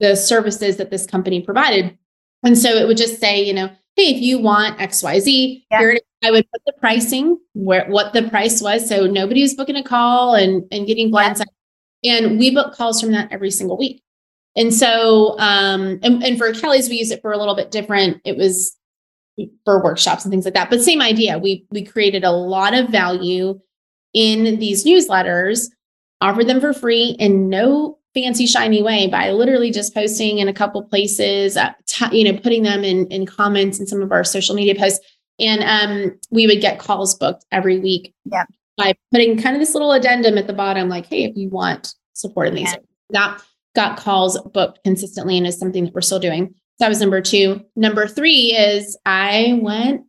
the 0.00 0.16
services 0.16 0.76
that 0.76 0.90
this 0.90 1.06
company 1.06 1.40
provided. 1.40 1.96
And 2.44 2.58
so 2.58 2.70
it 2.70 2.86
would 2.86 2.96
just 2.96 3.20
say, 3.20 3.42
you 3.42 3.54
know, 3.54 3.68
hey, 3.96 4.14
if 4.14 4.20
you 4.20 4.38
want 4.38 4.78
XYZ, 4.78 5.64
yeah. 5.70 5.78
here 5.78 5.98
I 6.24 6.30
would 6.30 6.50
put 6.50 6.62
the 6.66 6.72
pricing 6.78 7.38
where 7.52 7.86
what 7.86 8.12
the 8.12 8.28
price 8.28 8.60
was. 8.60 8.88
So 8.88 9.06
nobody 9.06 9.42
was 9.42 9.54
booking 9.54 9.76
a 9.76 9.82
call 9.82 10.34
and, 10.34 10.64
and 10.72 10.86
getting 10.86 11.10
blindsided. 11.10 11.46
And 12.04 12.38
we 12.38 12.54
book 12.54 12.74
calls 12.74 13.00
from 13.00 13.12
that 13.12 13.32
every 13.32 13.50
single 13.50 13.76
week. 13.76 14.02
And 14.56 14.72
so, 14.72 15.38
um, 15.38 15.98
and, 16.02 16.22
and 16.22 16.38
for 16.38 16.52
Kelly's, 16.52 16.88
we 16.88 16.96
use 16.96 17.10
it 17.10 17.22
for 17.22 17.32
a 17.32 17.38
little 17.38 17.56
bit 17.56 17.70
different. 17.70 18.20
It 18.24 18.36
was 18.36 18.76
for 19.64 19.82
workshops 19.82 20.24
and 20.24 20.30
things 20.30 20.44
like 20.44 20.54
that. 20.54 20.70
But 20.70 20.82
same 20.82 21.02
idea. 21.02 21.38
We 21.38 21.66
we 21.70 21.82
created 21.82 22.24
a 22.24 22.30
lot 22.30 22.74
of 22.74 22.88
value 22.88 23.58
in 24.12 24.58
these 24.60 24.84
newsletters, 24.84 25.70
offered 26.20 26.46
them 26.46 26.60
for 26.60 26.72
free 26.72 27.16
in 27.18 27.48
no 27.48 27.98
fancy 28.14 28.46
shiny 28.46 28.80
way 28.80 29.08
by 29.08 29.32
literally 29.32 29.72
just 29.72 29.92
posting 29.92 30.38
in 30.38 30.46
a 30.46 30.52
couple 30.52 30.84
places, 30.84 31.56
uh, 31.56 31.72
t- 31.86 32.16
you 32.16 32.30
know, 32.32 32.38
putting 32.38 32.62
them 32.62 32.84
in 32.84 33.06
in 33.08 33.26
comments 33.26 33.80
in 33.80 33.86
some 33.86 34.02
of 34.02 34.12
our 34.12 34.22
social 34.22 34.54
media 34.54 34.74
posts. 34.74 35.04
And 35.40 35.64
um, 35.64 36.18
we 36.30 36.46
would 36.46 36.60
get 36.60 36.78
calls 36.78 37.16
booked 37.16 37.44
every 37.50 37.80
week. 37.80 38.14
Yeah. 38.24 38.44
By 38.76 38.94
putting 39.12 39.40
kind 39.40 39.54
of 39.54 39.60
this 39.60 39.74
little 39.74 39.92
addendum 39.92 40.36
at 40.36 40.46
the 40.46 40.52
bottom, 40.52 40.88
like, 40.88 41.06
hey, 41.06 41.24
if 41.24 41.36
you 41.36 41.48
want 41.48 41.94
support 42.14 42.48
in 42.48 42.54
these, 42.54 42.72
yeah. 42.72 42.78
that 43.10 43.42
got 43.74 43.96
calls 43.96 44.40
booked 44.52 44.82
consistently 44.84 45.36
and 45.36 45.46
is 45.46 45.58
something 45.58 45.84
that 45.84 45.94
we're 45.94 46.00
still 46.00 46.18
doing. 46.18 46.48
So 46.48 46.84
that 46.84 46.88
was 46.88 47.00
number 47.00 47.20
two. 47.20 47.64
Number 47.76 48.08
three 48.08 48.52
is 48.52 48.96
I 49.06 49.58
went 49.62 50.02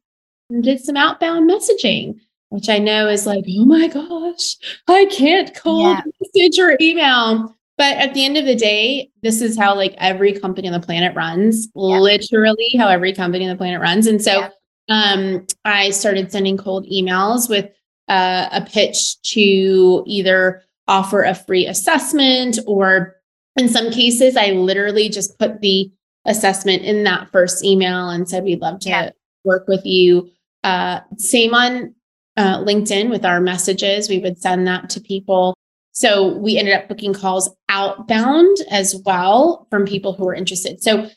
and 0.50 0.64
did 0.64 0.80
some 0.80 0.98
outbound 0.98 1.50
messaging, 1.50 2.20
which 2.50 2.70
I 2.70 2.80
know 2.80 3.08
is 3.08 3.26
like, 3.26 3.46
oh 3.48 3.66
my 3.66 3.88
gosh, 3.88 4.58
I 4.88 5.06
can't 5.06 5.54
call, 5.54 5.94
yeah. 5.94 6.02
message, 6.22 6.60
or 6.60 6.78
email. 6.82 7.56
But 7.78 7.98
at 7.98 8.14
the 8.14 8.24
end 8.24 8.38
of 8.38 8.46
the 8.46 8.56
day, 8.56 9.12
this 9.22 9.42
is 9.42 9.58
how 9.58 9.76
like 9.76 9.94
every 9.98 10.34
company 10.34 10.68
on 10.68 10.80
the 10.80 10.86
planet 10.86 11.16
runs, 11.16 11.68
yeah. 11.76 12.00
literally 12.00 12.74
how 12.78 12.88
every 12.88 13.14
company 13.14 13.46
on 13.46 13.50
the 13.50 13.58
planet 13.58 13.82
runs. 13.82 14.08
And 14.08 14.22
so 14.22 14.40
yeah. 14.40 14.50
um, 14.90 15.46
I 15.66 15.90
started 15.90 16.32
sending 16.32 16.58
cold 16.58 16.88
emails 16.88 17.50
with 17.50 17.70
uh, 18.08 18.50
a 18.52 18.62
pitch 18.62 19.22
to 19.22 20.04
either 20.06 20.62
offer 20.88 21.24
a 21.24 21.34
free 21.34 21.66
assessment 21.66 22.60
or 22.68 23.16
in 23.58 23.70
some 23.70 23.92
cases, 23.92 24.36
I 24.36 24.52
literally 24.52 25.10
just 25.10 25.40
put 25.40 25.62
the 25.62 25.92
assessment 26.26 26.84
in 26.84 27.04
that 27.04 27.32
first 27.32 27.64
email 27.64 28.10
and 28.10 28.28
said, 28.28 28.44
we'd 28.44 28.62
love 28.62 28.80
to 28.82 28.90
yeah. 28.90 29.10
work 29.44 29.68
with 29.68 29.86
you. 29.86 30.30
Uh, 30.64 31.00
same 31.18 31.54
on 31.54 31.96
uh, 32.38 32.58
LinkedIn 32.60 33.10
with 33.10 33.24
our 33.26 33.40
messages. 33.40 34.10
We 34.10 34.20
would 34.20 34.42
send 34.42 34.68
that 34.68 34.90
to 34.92 35.00
people. 35.00 35.56
So 35.92 36.36
we 36.38 36.58
ended 36.58 36.74
up 36.74 36.90
booking 36.90 37.14
calls 37.14 37.50
outbound 37.70 38.58
as 38.70 39.02
well 39.06 39.68
from 39.70 39.86
people 39.86 40.12
who 40.14 40.26
were 40.26 40.36
interested. 40.36 40.84
So 40.84 41.04
uh, 41.04 41.10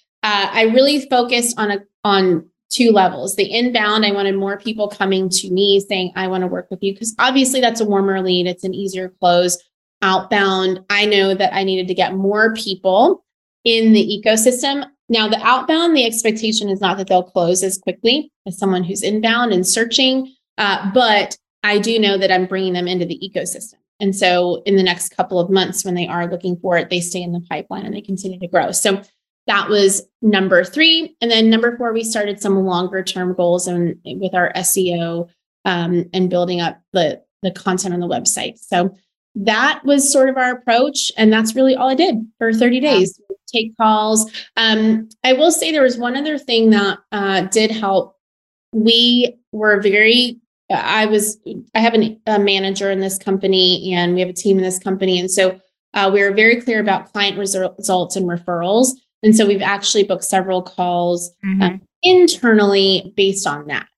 I 0.53 0.71
really 0.75 1.09
focused 1.09 1.59
on 1.59 1.71
a 1.73 1.79
on 2.05 2.49
two 2.71 2.91
levels. 2.91 3.37
The 3.37 3.51
inbound, 3.51 4.05
I 4.05 4.13
wanted 4.13 4.37
more 4.37 4.59
people 4.59 4.89
coming 4.89 5.29
to 5.31 5.51
me 5.51 5.81
saying, 5.81 6.13
I 6.17 6.29
want 6.29 6.43
to 6.43 6.47
work 6.47 6.69
with 6.71 6.83
you 6.83 6.93
because 6.93 7.15
obviously 7.19 7.61
that's 7.61 7.81
a 7.81 7.85
warmer 7.87 8.21
lead. 8.21 8.47
It's 8.47 8.65
an 8.65 8.75
easier 8.75 9.09
close. 9.21 9.59
Outbound, 10.03 10.81
I 10.91 11.07
know 11.07 11.35
that 11.35 11.55
I 11.55 11.65
needed 11.65 11.89
to 11.89 11.95
get 11.95 12.15
more 12.15 12.55
people 12.55 13.25
in 13.65 13.93
the 13.93 14.23
ecosystem. 14.23 14.87
Now, 15.09 15.29
the 15.29 15.41
outbound, 15.43 15.97
the 15.97 16.05
expectation 16.05 16.69
is 16.69 16.81
not 16.81 16.99
that 16.99 17.09
they'll 17.09 17.23
close 17.23 17.63
as 17.63 17.79
quickly 17.79 18.31
as 18.47 18.59
someone 18.59 18.85
who's 18.85 19.03
inbound 19.03 19.53
and 19.53 19.67
searching, 19.67 20.35
uh, 20.59 20.91
but 20.93 21.37
I 21.63 21.79
do 21.79 21.99
know 21.99 22.19
that 22.19 22.31
I'm 22.31 22.47
bringing 22.47 22.75
them 22.75 22.87
into 22.87 23.07
the 23.07 23.19
ecosystem. 23.19 23.75
And 24.01 24.15
so, 24.15 24.63
in 24.65 24.77
the 24.77 24.83
next 24.83 25.17
couple 25.17 25.41
of 25.41 25.51
months, 25.51 25.85
when 25.85 25.95
they 25.95 26.07
are 26.07 26.31
looking 26.31 26.57
for 26.57 26.77
it, 26.77 26.89
they 26.91 27.01
stay 27.01 27.21
in 27.21 27.33
the 27.33 27.41
pipeline 27.41 27.85
and 27.85 27.95
they 27.95 28.01
continue 28.01 28.39
to 28.39 28.47
grow. 28.47 28.71
So, 28.71 29.03
that 29.49 29.69
was 29.69 30.03
number 30.23 30.63
three. 30.63 31.17
And 31.21 31.31
then 31.31 31.51
number 31.51 31.77
four, 31.77 31.93
we 31.93 32.05
started 32.05 32.41
some 32.41 32.65
longer 32.65 33.03
term 33.03 33.35
goals 33.35 33.67
and 33.67 33.99
with 34.05 34.35
our 34.35 34.53
SEO 34.55 35.29
um, 35.65 36.09
and 36.15 36.31
building 36.31 36.61
up 36.61 36.81
the, 36.93 37.23
the 37.43 37.51
content 37.51 37.95
on 37.95 38.01
the 38.01 38.07
website. 38.07 38.59
So, 38.59 38.95
that 39.41 39.83
was 39.85 40.11
sort 40.11 40.29
of 40.29 40.37
our 40.37 40.51
approach. 40.51 41.13
And 41.17 41.33
that's 41.33 41.55
really 41.55 41.77
all 41.77 41.89
I 41.89 41.95
did 41.95 42.17
for 42.39 42.53
30 42.53 42.81
days 42.81 43.21
take 43.53 43.77
calls. 43.77 44.31
Um, 44.57 45.09
I 45.25 45.33
will 45.33 45.51
say 45.51 45.73
there 45.73 45.83
was 45.83 45.99
one 45.99 46.17
other 46.17 46.39
thing 46.39 46.71
that 46.71 46.99
uh, 47.13 47.43
did 47.43 47.71
help. 47.71 48.17
We 48.73 49.37
were 49.53 49.81
very, 49.81 50.39
I 50.71 51.07
was, 51.07 51.39
I 51.75 51.81
have 51.81 51.95
an, 51.95 52.21
a 52.27 52.39
manager 52.39 52.91
in 52.91 53.01
this 53.01 53.19
company 53.19 53.95
and 53.95 54.15
we 54.15 54.21
have 54.21 54.29
a 54.29 54.35
team 54.35 54.59
in 54.59 54.65
this 54.65 54.79
company. 54.79 55.19
And 55.19 55.31
so 55.31 55.59
uh, 55.95 56.11
we 56.13 56.23
were 56.23 56.33
very 56.33 56.61
clear 56.61 56.81
about 56.81 57.13
client 57.13 57.39
results 57.39 58.17
and 58.17 58.27
referrals. 58.27 58.89
And 59.23 59.35
so 59.35 59.47
we've 59.47 59.63
actually 59.63 60.05
booked 60.05 60.25
several 60.25 60.63
calls 60.63 61.31
mm-hmm. 61.45 61.63
uh, 61.63 61.71
internally 62.03 63.13
based 63.17 63.47
on 63.47 63.67
that 63.67 63.89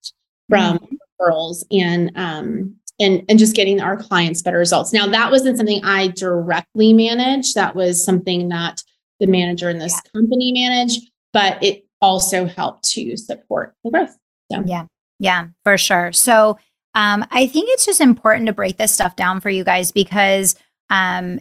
from 0.48 0.78
mm-hmm. 0.78 0.94
referrals 1.20 1.64
and 1.70 2.10
um, 2.16 2.76
and 2.98 3.24
and 3.28 3.38
just 3.38 3.54
getting 3.54 3.80
our 3.80 3.96
clients 3.96 4.42
better 4.42 4.58
results. 4.58 4.92
Now 4.92 5.06
that 5.06 5.30
wasn't 5.30 5.56
something 5.56 5.84
I 5.84 6.08
directly 6.08 6.92
managed. 6.92 7.54
That 7.54 7.74
was 7.74 8.04
something 8.04 8.48
that 8.48 8.82
the 9.18 9.26
manager 9.26 9.68
in 9.68 9.78
this 9.78 9.92
yeah. 9.92 10.10
company 10.20 10.52
managed, 10.52 11.10
but 11.32 11.62
it 11.62 11.84
also 12.00 12.46
helped 12.46 12.84
to 12.90 13.16
support 13.16 13.74
the 13.84 13.90
growth. 13.90 14.16
So. 14.50 14.62
Yeah, 14.66 14.86
yeah, 15.18 15.48
for 15.64 15.76
sure. 15.76 16.12
So 16.12 16.58
um, 16.94 17.24
I 17.30 17.46
think 17.46 17.68
it's 17.70 17.86
just 17.86 18.00
important 18.00 18.46
to 18.46 18.52
break 18.52 18.78
this 18.78 18.92
stuff 18.92 19.16
down 19.16 19.40
for 19.40 19.50
you 19.50 19.62
guys 19.62 19.92
because 19.92 20.56
um, 20.88 21.40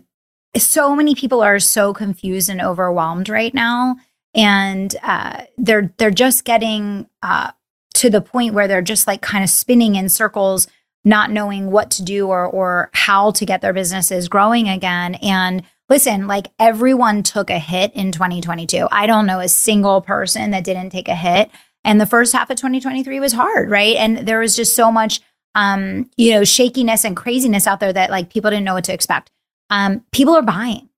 so 0.58 0.96
many 0.96 1.16
people 1.16 1.42
are 1.42 1.60
so 1.60 1.94
confused 1.94 2.50
and 2.50 2.62
overwhelmed 2.62 3.30
right 3.30 3.54
now, 3.54 3.98
and 4.34 4.96
uh, 5.04 5.44
they're 5.58 5.94
they're 5.98 6.12
just 6.12 6.46
getting 6.46 7.08
uh, 7.22 7.52
to 7.96 8.10
the 8.10 8.22
point 8.22 8.54
where 8.54 8.68
they're 8.68 8.82
just 8.82 9.08
like 9.08 9.22
kind 9.22 9.44
of 9.44 9.50
spinning 9.50 9.96
in 9.96 10.10
circles 10.10 10.68
not 11.06 11.32
knowing 11.32 11.72
what 11.72 11.92
to 11.92 12.04
do 12.04 12.28
or 12.28 12.46
or 12.46 12.90
how 12.94 13.32
to 13.32 13.46
get 13.46 13.62
their 13.62 13.74
businesses 13.74 14.28
growing 14.28 14.68
again. 14.68 15.16
And 15.16 15.64
listen 15.90 16.28
like 16.28 16.48
everyone 16.60 17.24
took 17.24 17.50
a 17.50 17.58
hit 17.58 17.92
in 17.96 18.12
2022 18.12 18.88
i 18.92 19.08
don't 19.08 19.26
know 19.26 19.40
a 19.40 19.50
single 19.50 20.02
person 20.02 20.52
that 20.52 20.64
didn't 20.64 20.92
take 20.92 21.08
a 21.08 21.16
hit. 21.16 21.50
And 21.84 22.00
the 22.00 22.06
first 22.06 22.34
half 22.34 22.50
of 22.50 22.58
2023 22.58 23.20
was 23.20 23.34
hard 23.34 23.70
right? 23.70 23.96
And 23.96 24.20
there 24.28 24.40
was 24.40 24.56
just 24.56 24.76
so 24.76 24.92
much 24.92 25.22
um 25.56 26.10
you 26.16 26.32
know 26.32 26.44
shakiness 26.44 27.04
and 27.04 27.18
craziness 27.18 27.66
out 27.66 27.80
there 27.80 27.94
that 27.94 28.12
like 28.12 28.30
people 28.30 28.52
didn't 28.52 28.66
know 28.66 28.76
what 28.76 28.84
to 28.86 28.94
expect 28.94 29.32
um 29.69 30.03
people 30.12 30.36
are 30.36 30.41
buying 30.41 30.89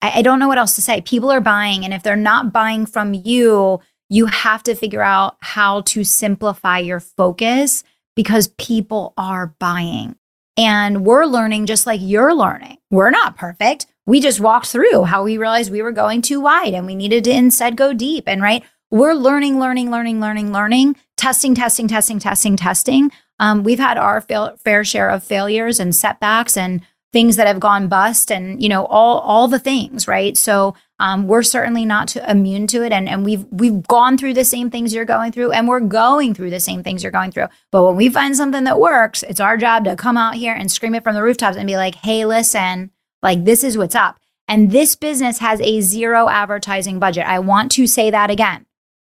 I, 0.00 0.18
I 0.18 0.22
don't 0.22 0.38
know 0.38 0.48
what 0.48 0.58
else 0.58 0.74
to 0.76 0.82
say 0.82 1.00
people 1.00 1.30
are 1.30 1.40
buying 1.40 1.84
and 1.84 1.92
if 1.92 2.02
they're 2.02 2.16
not 2.16 2.52
buying 2.52 2.86
from 2.86 3.14
you 3.14 3.80
you 4.08 4.26
have 4.26 4.62
to 4.64 4.74
figure 4.74 5.02
out 5.02 5.36
how 5.40 5.82
to 5.82 6.04
simplify 6.04 6.78
your 6.78 7.00
focus 7.00 7.84
because 8.16 8.48
people 8.58 9.12
are 9.16 9.54
buying. 9.58 10.16
And 10.56 11.04
we're 11.04 11.26
learning 11.26 11.66
just 11.66 11.86
like 11.86 12.00
you're 12.02 12.34
learning. 12.34 12.78
We're 12.90 13.10
not 13.10 13.36
perfect. 13.36 13.86
We 14.06 14.20
just 14.20 14.40
walked 14.40 14.66
through 14.66 15.04
how 15.04 15.22
we 15.22 15.38
realized 15.38 15.70
we 15.70 15.82
were 15.82 15.92
going 15.92 16.22
too 16.22 16.40
wide 16.40 16.74
and 16.74 16.86
we 16.86 16.96
needed 16.96 17.24
to 17.24 17.30
instead 17.30 17.76
go 17.76 17.92
deep. 17.92 18.24
And 18.26 18.42
right, 18.42 18.64
we're 18.90 19.14
learning, 19.14 19.60
learning, 19.60 19.90
learning, 19.90 20.20
learning, 20.20 20.52
learning, 20.52 20.96
testing, 21.16 21.54
testing, 21.54 21.86
testing, 21.86 22.18
testing, 22.18 22.56
testing. 22.56 23.12
Um, 23.38 23.62
we've 23.62 23.78
had 23.78 23.98
our 23.98 24.20
fail- 24.20 24.56
fair 24.56 24.82
share 24.82 25.10
of 25.10 25.22
failures 25.22 25.78
and 25.78 25.94
setbacks 25.94 26.56
and 26.56 26.80
things 27.12 27.36
that 27.36 27.46
have 27.46 27.60
gone 27.60 27.88
bust 27.88 28.30
and 28.30 28.62
you 28.62 28.68
know 28.68 28.84
all 28.86 29.18
all 29.20 29.48
the 29.48 29.58
things 29.58 30.06
right? 30.06 30.36
So 30.36 30.74
um, 31.00 31.28
we're 31.28 31.44
certainly 31.44 31.84
not 31.84 32.08
to, 32.08 32.30
immune 32.30 32.66
to 32.68 32.82
it. 32.82 32.92
And, 32.92 33.08
and 33.08 33.24
we've 33.24 33.44
we've 33.50 33.86
gone 33.86 34.18
through 34.18 34.34
the 34.34 34.44
same 34.44 34.70
things 34.70 34.92
you're 34.92 35.04
going 35.04 35.32
through 35.32 35.52
and 35.52 35.68
we're 35.68 35.80
going 35.80 36.34
through 36.34 36.50
the 36.50 36.60
same 36.60 36.82
things 36.82 37.02
you're 37.02 37.12
going 37.12 37.30
through. 37.30 37.46
But 37.70 37.84
when 37.84 37.96
we 37.96 38.08
find 38.08 38.36
something 38.36 38.64
that 38.64 38.80
works 38.80 39.22
it's 39.22 39.40
our 39.40 39.56
job 39.56 39.84
to 39.84 39.96
come 39.96 40.16
out 40.16 40.34
here 40.34 40.54
and 40.54 40.70
scream 40.70 40.94
it 40.94 41.04
from 41.04 41.14
the 41.14 41.22
rooftops 41.22 41.56
and 41.56 41.66
be 41.66 41.76
like 41.76 41.94
hey 41.96 42.24
listen 42.24 42.90
like 43.22 43.44
this 43.44 43.64
is 43.64 43.78
what's 43.78 43.94
up. 43.94 44.18
And 44.50 44.70
this 44.70 44.96
business 44.96 45.38
has 45.38 45.60
a 45.60 45.82
zero 45.82 46.28
advertising 46.28 46.98
budget. 46.98 47.26
I 47.26 47.38
want 47.38 47.70
to 47.72 47.86
say 47.86 48.10
that 48.10 48.30
again. 48.30 48.64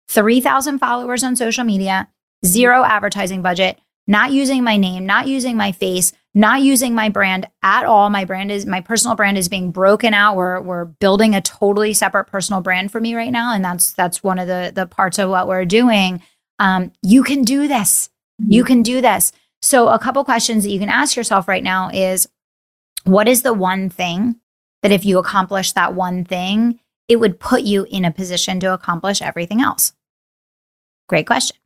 3000 0.08 0.78
followers 0.78 1.24
on 1.24 1.36
social 1.36 1.64
media 1.64 2.08
zero 2.44 2.84
advertising 2.84 3.40
budget 3.40 3.78
not 4.06 4.32
using 4.32 4.64
my 4.64 4.76
name 4.76 5.06
not 5.06 5.28
using 5.28 5.56
my 5.56 5.70
face 5.70 6.12
not 6.34 6.62
using 6.62 6.94
my 6.94 7.08
brand 7.08 7.46
at 7.62 7.84
all. 7.84 8.08
My 8.08 8.24
brand 8.24 8.50
is 8.50 8.64
my 8.64 8.80
personal 8.80 9.16
brand 9.16 9.36
is 9.36 9.48
being 9.48 9.70
broken 9.70 10.14
out. 10.14 10.36
We're 10.36 10.60
we're 10.60 10.86
building 10.86 11.34
a 11.34 11.40
totally 11.40 11.92
separate 11.92 12.24
personal 12.24 12.62
brand 12.62 12.90
for 12.90 13.00
me 13.00 13.14
right 13.14 13.32
now, 13.32 13.52
and 13.52 13.64
that's 13.64 13.92
that's 13.92 14.22
one 14.22 14.38
of 14.38 14.48
the 14.48 14.72
the 14.74 14.86
parts 14.86 15.18
of 15.18 15.28
what 15.28 15.46
we're 15.48 15.64
doing. 15.66 16.22
Um, 16.58 16.92
you 17.02 17.22
can 17.22 17.42
do 17.42 17.68
this. 17.68 18.08
Mm-hmm. 18.40 18.52
You 18.52 18.64
can 18.64 18.82
do 18.82 19.00
this. 19.00 19.32
So 19.60 19.88
a 19.88 19.98
couple 19.98 20.24
questions 20.24 20.64
that 20.64 20.70
you 20.70 20.78
can 20.78 20.88
ask 20.88 21.16
yourself 21.16 21.46
right 21.48 21.62
now 21.62 21.90
is, 21.90 22.28
what 23.04 23.28
is 23.28 23.42
the 23.42 23.54
one 23.54 23.90
thing 23.90 24.40
that 24.82 24.92
if 24.92 25.04
you 25.04 25.18
accomplish 25.18 25.72
that 25.72 25.94
one 25.94 26.24
thing, 26.24 26.80
it 27.08 27.16
would 27.16 27.38
put 27.38 27.62
you 27.62 27.86
in 27.90 28.04
a 28.04 28.10
position 28.10 28.58
to 28.60 28.72
accomplish 28.72 29.22
everything 29.22 29.60
else? 29.60 29.92
Great 31.08 31.26
question. 31.26 31.56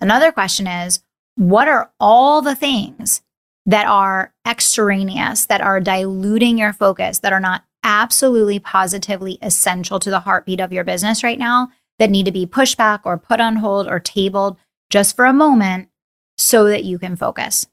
Another 0.00 0.32
question 0.32 0.66
is, 0.66 1.02
what 1.36 1.66
are 1.66 1.90
all 1.98 2.42
the 2.42 2.54
things 2.54 3.22
that 3.66 3.86
are 3.86 4.32
extraneous, 4.46 5.46
that 5.46 5.60
are 5.60 5.80
diluting 5.80 6.58
your 6.58 6.72
focus, 6.72 7.18
that 7.20 7.32
are 7.32 7.40
not 7.40 7.64
absolutely 7.82 8.58
positively 8.58 9.38
essential 9.42 9.98
to 10.00 10.10
the 10.10 10.20
heartbeat 10.20 10.60
of 10.60 10.72
your 10.72 10.84
business 10.84 11.22
right 11.22 11.38
now, 11.38 11.70
that 11.98 12.10
need 12.10 12.26
to 12.26 12.32
be 12.32 12.46
pushed 12.46 12.78
back 12.78 13.02
or 13.04 13.18
put 13.18 13.40
on 13.40 13.56
hold 13.56 13.86
or 13.86 14.00
tabled 14.00 14.56
just 14.88 15.14
for 15.14 15.24
a 15.24 15.32
moment 15.32 15.88
so 16.36 16.64
that 16.64 16.84
you 16.84 16.98
can 16.98 17.16
focus. 17.16 17.66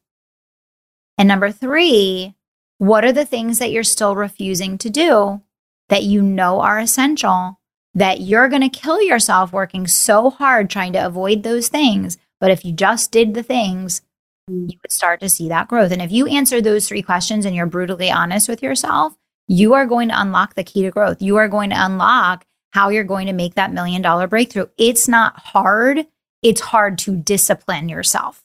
And 1.17 1.27
number 1.27 1.51
three, 1.51 2.35
what 2.77 3.03
are 3.03 3.11
the 3.11 3.25
things 3.25 3.59
that 3.59 3.71
you're 3.71 3.83
still 3.83 4.15
refusing 4.15 4.77
to 4.79 4.89
do 4.89 5.41
that 5.89 6.03
you 6.03 6.21
know 6.21 6.59
are 6.59 6.77
essential, 6.77 7.59
that 7.95 8.21
you're 8.21 8.49
going 8.49 8.61
to 8.61 8.69
kill 8.69 9.01
yourself 9.01 9.51
working 9.51 9.87
so 9.87 10.29
hard 10.29 10.69
trying 10.69 10.93
to 10.93 11.05
avoid 11.05 11.43
those 11.43 11.69
things? 11.69 12.17
But 12.39 12.51
if 12.51 12.63
you 12.63 12.71
just 12.71 13.11
did 13.11 13.33
the 13.33 13.41
things, 13.41 14.01
you 14.47 14.79
would 14.81 14.91
start 14.91 15.19
to 15.19 15.29
see 15.29 15.49
that 15.49 15.67
growth. 15.67 15.91
And 15.91 16.01
if 16.01 16.11
you 16.11 16.27
answer 16.27 16.61
those 16.61 16.87
three 16.87 17.01
questions 17.01 17.45
and 17.45 17.55
you're 17.55 17.65
brutally 17.65 18.09
honest 18.09 18.47
with 18.47 18.63
yourself, 18.63 19.15
you 19.47 19.73
are 19.73 19.85
going 19.85 20.09
to 20.09 20.19
unlock 20.19 20.55
the 20.55 20.63
key 20.63 20.83
to 20.83 20.91
growth. 20.91 21.21
You 21.21 21.37
are 21.37 21.47
going 21.47 21.69
to 21.69 21.85
unlock 21.85 22.45
how 22.71 22.89
you're 22.89 23.03
going 23.03 23.27
to 23.27 23.33
make 23.33 23.55
that 23.55 23.73
million 23.73 24.01
dollar 24.01 24.27
breakthrough. 24.27 24.67
It's 24.77 25.07
not 25.07 25.37
hard, 25.39 26.05
it's 26.41 26.61
hard 26.61 26.97
to 26.99 27.15
discipline 27.15 27.89
yourself. 27.89 28.43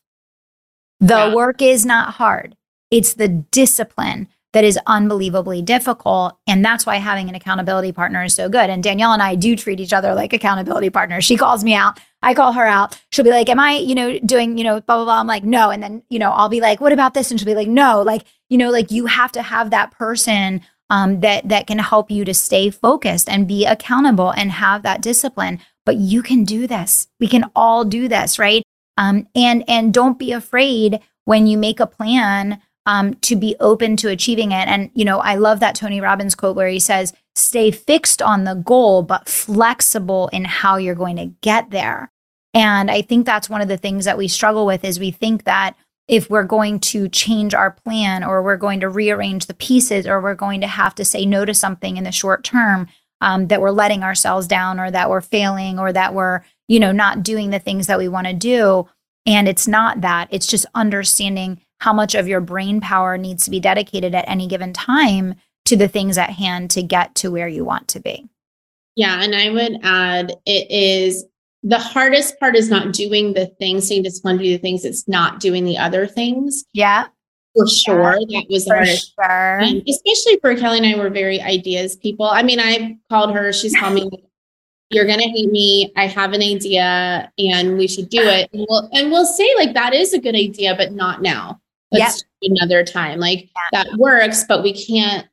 The 1.00 1.14
yeah. 1.14 1.34
work 1.34 1.60
is 1.60 1.84
not 1.84 2.14
hard, 2.14 2.56
it's 2.90 3.14
the 3.14 3.28
discipline 3.28 4.28
that 4.52 4.64
is 4.64 4.78
unbelievably 4.86 5.62
difficult. 5.62 6.38
And 6.46 6.64
that's 6.64 6.84
why 6.84 6.96
having 6.96 7.28
an 7.28 7.34
accountability 7.34 7.92
partner 7.92 8.22
is 8.22 8.34
so 8.34 8.48
good. 8.48 8.68
And 8.68 8.82
Danielle 8.82 9.12
and 9.12 9.22
I 9.22 9.34
do 9.34 9.56
treat 9.56 9.80
each 9.80 9.94
other 9.94 10.14
like 10.14 10.34
accountability 10.34 10.90
partners. 10.90 11.24
She 11.24 11.36
calls 11.36 11.64
me 11.64 11.74
out. 11.74 11.98
I 12.22 12.34
call 12.34 12.52
her 12.52 12.66
out. 12.66 13.00
She'll 13.10 13.24
be 13.24 13.30
like, 13.30 13.48
Am 13.48 13.60
I, 13.60 13.74
you 13.74 13.94
know, 13.94 14.18
doing, 14.20 14.58
you 14.58 14.64
know, 14.64 14.80
blah, 14.80 14.96
blah, 14.96 15.04
blah. 15.04 15.20
I'm 15.20 15.26
like, 15.26 15.44
No. 15.44 15.70
And 15.70 15.82
then, 15.82 16.02
you 16.08 16.18
know, 16.18 16.30
I'll 16.30 16.48
be 16.48 16.60
like, 16.60 16.80
What 16.80 16.92
about 16.92 17.14
this? 17.14 17.30
And 17.30 17.38
she'll 17.38 17.46
be 17.46 17.54
like, 17.54 17.68
No. 17.68 18.02
Like, 18.02 18.24
you 18.48 18.58
know, 18.58 18.70
like 18.70 18.90
you 18.90 19.06
have 19.06 19.32
to 19.32 19.42
have 19.42 19.70
that 19.70 19.92
person 19.92 20.60
um, 20.92 21.20
that 21.20 21.48
that 21.48 21.66
can 21.66 21.78
help 21.78 22.10
you 22.10 22.24
to 22.26 22.34
stay 22.34 22.68
focused 22.68 23.28
and 23.28 23.48
be 23.48 23.64
accountable 23.64 24.30
and 24.30 24.52
have 24.52 24.82
that 24.82 25.00
discipline. 25.00 25.58
But 25.86 25.96
you 25.96 26.22
can 26.22 26.44
do 26.44 26.66
this. 26.66 27.08
We 27.18 27.28
can 27.28 27.50
all 27.56 27.84
do 27.84 28.08
this, 28.08 28.38
right? 28.38 28.62
Um, 28.98 29.26
and 29.34 29.64
and 29.66 29.94
don't 29.94 30.18
be 30.18 30.32
afraid 30.32 31.00
when 31.24 31.46
you 31.46 31.56
make 31.56 31.80
a 31.80 31.86
plan 31.86 32.60
um, 32.84 33.14
to 33.14 33.36
be 33.36 33.56
open 33.58 33.96
to 33.96 34.10
achieving 34.10 34.52
it. 34.52 34.68
And 34.68 34.90
you 34.94 35.06
know, 35.06 35.20
I 35.20 35.36
love 35.36 35.60
that 35.60 35.74
Tony 35.74 36.00
Robbins 36.02 36.34
quote 36.34 36.56
where 36.56 36.68
he 36.68 36.78
says, 36.78 37.14
"Stay 37.34 37.70
fixed 37.70 38.20
on 38.20 38.44
the 38.44 38.54
goal, 38.54 39.02
but 39.02 39.30
flexible 39.30 40.28
in 40.28 40.44
how 40.44 40.76
you're 40.76 40.94
going 40.94 41.16
to 41.16 41.32
get 41.40 41.70
there." 41.70 42.11
And 42.54 42.90
I 42.90 43.02
think 43.02 43.24
that's 43.24 43.48
one 43.48 43.60
of 43.60 43.68
the 43.68 43.76
things 43.76 44.04
that 44.04 44.18
we 44.18 44.28
struggle 44.28 44.66
with 44.66 44.84
is 44.84 45.00
we 45.00 45.10
think 45.10 45.44
that 45.44 45.74
if 46.08 46.28
we're 46.28 46.44
going 46.44 46.80
to 46.80 47.08
change 47.08 47.54
our 47.54 47.70
plan 47.70 48.24
or 48.24 48.42
we're 48.42 48.56
going 48.56 48.80
to 48.80 48.88
rearrange 48.88 49.46
the 49.46 49.54
pieces 49.54 50.06
or 50.06 50.20
we're 50.20 50.34
going 50.34 50.60
to 50.60 50.66
have 50.66 50.94
to 50.96 51.04
say 51.04 51.24
no 51.24 51.44
to 51.44 51.54
something 51.54 51.96
in 51.96 52.04
the 52.04 52.12
short 52.12 52.44
term 52.44 52.88
um, 53.20 53.46
that 53.46 53.60
we're 53.60 53.70
letting 53.70 54.02
ourselves 54.02 54.46
down 54.46 54.80
or 54.80 54.90
that 54.90 55.08
we're 55.08 55.20
failing 55.20 55.78
or 55.78 55.92
that 55.92 56.12
we're 56.12 56.42
you 56.68 56.80
know 56.80 56.92
not 56.92 57.22
doing 57.22 57.50
the 57.50 57.58
things 57.58 57.86
that 57.86 57.98
we 57.98 58.08
want 58.08 58.26
to 58.26 58.32
do. 58.32 58.88
And 59.24 59.48
it's 59.48 59.68
not 59.68 60.00
that. 60.00 60.28
It's 60.30 60.48
just 60.48 60.66
understanding 60.74 61.60
how 61.78 61.92
much 61.92 62.14
of 62.14 62.26
your 62.26 62.40
brain 62.40 62.80
power 62.80 63.16
needs 63.16 63.44
to 63.44 63.50
be 63.50 63.60
dedicated 63.60 64.14
at 64.14 64.28
any 64.28 64.48
given 64.48 64.72
time 64.72 65.36
to 65.64 65.76
the 65.76 65.88
things 65.88 66.18
at 66.18 66.30
hand 66.30 66.70
to 66.72 66.82
get 66.82 67.14
to 67.16 67.30
where 67.30 67.48
you 67.48 67.64
want 67.64 67.88
to 67.88 68.00
be. 68.00 68.28
Yeah 68.96 69.22
and 69.22 69.34
i 69.34 69.48
would 69.48 69.78
add 69.82 70.34
it 70.44 70.70
is 70.70 71.24
the 71.62 71.78
hardest 71.78 72.38
part 72.40 72.56
is 72.56 72.68
not 72.68 72.92
doing 72.92 73.34
the 73.34 73.46
things, 73.46 73.86
staying 73.86 74.02
disciplined 74.02 74.40
to 74.40 74.44
do 74.44 74.52
the 74.52 74.58
things. 74.58 74.84
It's 74.84 75.06
not 75.06 75.40
doing 75.40 75.64
the 75.64 75.78
other 75.78 76.06
things. 76.06 76.64
Yeah. 76.72 77.06
For 77.56 77.68
sure. 77.68 78.16
Yeah. 78.28 78.40
That 78.40 78.46
was 78.50 78.64
the 78.64 78.74
hardest. 78.74 79.14
Sure. 79.14 79.58
And 79.58 79.82
especially 79.88 80.38
for 80.40 80.56
Kelly 80.56 80.78
and 80.78 80.86
I 80.86 80.98
were 80.98 81.10
very 81.10 81.40
ideas 81.40 81.96
people. 81.96 82.26
I 82.26 82.42
mean, 82.42 82.58
I 82.58 82.98
called 83.10 83.34
her, 83.34 83.52
she's 83.52 83.76
called 83.76 83.94
me, 83.94 84.10
you're 84.90 85.06
gonna 85.06 85.22
hate 85.22 85.50
me. 85.50 85.92
I 85.96 86.06
have 86.06 86.32
an 86.32 86.42
idea 86.42 87.30
and 87.38 87.78
we 87.78 87.86
should 87.86 88.08
do 88.08 88.20
it. 88.20 88.50
And 88.52 88.66
we'll 88.68 88.88
and 88.92 89.10
we'll 89.10 89.26
say 89.26 89.48
like 89.56 89.74
that 89.74 89.94
is 89.94 90.12
a 90.12 90.18
good 90.18 90.34
idea, 90.34 90.74
but 90.76 90.92
not 90.92 91.22
now. 91.22 91.60
Let's 91.92 92.24
yep. 92.40 92.52
another 92.52 92.84
time. 92.84 93.18
Like 93.20 93.50
yeah. 93.72 93.84
that 93.84 93.98
works, 93.98 94.44
but 94.48 94.62
we 94.62 94.72
can't 94.72 95.26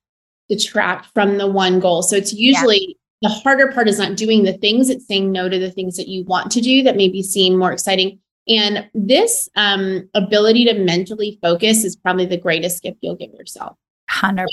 detract 0.49 1.07
from 1.13 1.37
the 1.37 1.47
one 1.47 1.79
goal. 1.79 2.03
So 2.03 2.15
it's 2.15 2.33
usually 2.33 2.98
the 3.21 3.29
harder 3.29 3.71
part 3.71 3.87
is 3.87 3.99
not 3.99 4.15
doing 4.15 4.43
the 4.43 4.53
things, 4.53 4.89
it's 4.89 5.07
saying 5.07 5.31
no 5.31 5.49
to 5.49 5.59
the 5.59 5.71
things 5.71 5.97
that 5.97 6.07
you 6.07 6.23
want 6.23 6.51
to 6.51 6.61
do 6.61 6.83
that 6.83 6.95
maybe 6.95 7.21
seem 7.21 7.57
more 7.57 7.71
exciting. 7.71 8.19
And 8.47 8.89
this 8.93 9.47
um, 9.55 10.09
ability 10.15 10.65
to 10.65 10.73
mentally 10.73 11.37
focus 11.41 11.83
is 11.83 11.95
probably 11.95 12.25
the 12.25 12.37
greatest 12.37 12.81
gift 12.81 12.97
you'll 13.01 13.15
give 13.15 13.31
yourself. 13.33 13.77
100%. 14.09 14.47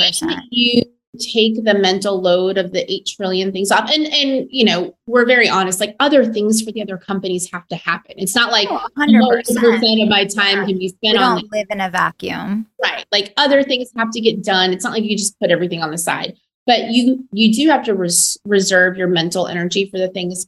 you 0.50 0.82
take 1.18 1.64
the 1.64 1.72
mental 1.72 2.20
load 2.20 2.58
of 2.58 2.72
the 2.72 2.92
8 2.92 3.06
trillion 3.06 3.50
things 3.50 3.70
off 3.70 3.90
and 3.90 4.06
and 4.06 4.46
you 4.50 4.64
know 4.66 4.94
we're 5.06 5.24
very 5.24 5.48
honest 5.48 5.80
like 5.80 5.96
other 5.98 6.30
things 6.30 6.60
for 6.60 6.72
the 6.72 6.82
other 6.82 6.98
companies 6.98 7.50
have 7.50 7.66
to 7.68 7.76
happen 7.76 8.12
it's 8.18 8.34
not 8.34 8.52
like 8.52 8.68
oh, 8.70 8.86
100% 8.98 10.02
of 10.02 10.08
my 10.10 10.26
time 10.26 10.58
yeah. 10.58 10.66
can 10.66 10.78
be 10.78 10.88
spent 10.88 11.16
we 11.16 11.24
on 11.24 11.40
don't 11.40 11.52
live 11.52 11.66
in 11.70 11.80
a 11.80 11.88
vacuum 11.88 12.66
right 12.82 13.06
like 13.12 13.32
other 13.38 13.62
things 13.62 13.90
have 13.96 14.10
to 14.10 14.20
get 14.20 14.42
done 14.44 14.74
it's 14.74 14.84
not 14.84 14.92
like 14.92 15.04
you 15.04 15.16
just 15.16 15.38
put 15.40 15.50
everything 15.50 15.82
on 15.82 15.90
the 15.90 15.96
side 15.96 16.36
but 16.66 16.90
you 16.90 17.26
you 17.32 17.52
do 17.52 17.68
have 17.68 17.84
to 17.84 17.94
res- 17.94 18.38
reserve 18.44 18.96
your 18.96 19.08
mental 19.08 19.46
energy 19.46 19.88
for 19.90 19.98
the 19.98 20.08
things 20.08 20.46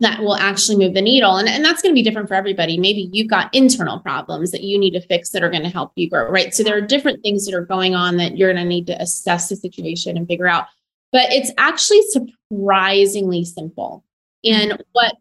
that 0.00 0.20
will 0.20 0.34
actually 0.34 0.76
move 0.76 0.92
the 0.92 1.00
needle. 1.00 1.36
And, 1.36 1.48
and 1.48 1.64
that's 1.64 1.80
going 1.80 1.92
to 1.92 1.94
be 1.94 2.02
different 2.02 2.26
for 2.26 2.34
everybody. 2.34 2.76
Maybe 2.76 3.08
you've 3.12 3.30
got 3.30 3.54
internal 3.54 4.00
problems 4.00 4.50
that 4.50 4.64
you 4.64 4.76
need 4.76 4.90
to 4.90 5.00
fix 5.00 5.30
that 5.30 5.44
are 5.44 5.50
going 5.50 5.62
to 5.62 5.68
help 5.68 5.92
you 5.94 6.10
grow 6.10 6.28
right? 6.28 6.52
So 6.52 6.64
there 6.64 6.76
are 6.76 6.80
different 6.80 7.22
things 7.22 7.46
that 7.46 7.54
are 7.54 7.64
going 7.64 7.94
on 7.94 8.16
that 8.16 8.36
you're 8.36 8.52
going 8.52 8.62
to 8.62 8.68
need 8.68 8.88
to 8.88 9.00
assess 9.00 9.48
the 9.48 9.56
situation 9.56 10.16
and 10.16 10.26
figure 10.26 10.48
out. 10.48 10.66
But 11.12 11.32
it's 11.32 11.52
actually 11.58 12.02
surprisingly 12.10 13.44
simple. 13.44 14.04
And 14.44 14.82
what 14.92 15.14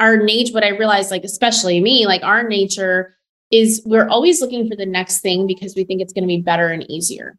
our 0.00 0.16
nature 0.16 0.52
what 0.52 0.64
i 0.64 0.68
realized 0.68 1.10
like 1.10 1.24
especially 1.24 1.80
me 1.80 2.06
like 2.06 2.22
our 2.22 2.42
nature 2.42 3.16
is 3.50 3.82
we're 3.86 4.08
always 4.08 4.40
looking 4.40 4.68
for 4.68 4.76
the 4.76 4.86
next 4.86 5.20
thing 5.20 5.46
because 5.46 5.74
we 5.74 5.84
think 5.84 6.00
it's 6.00 6.12
going 6.12 6.24
to 6.24 6.28
be 6.28 6.40
better 6.40 6.68
and 6.68 6.88
easier 6.90 7.38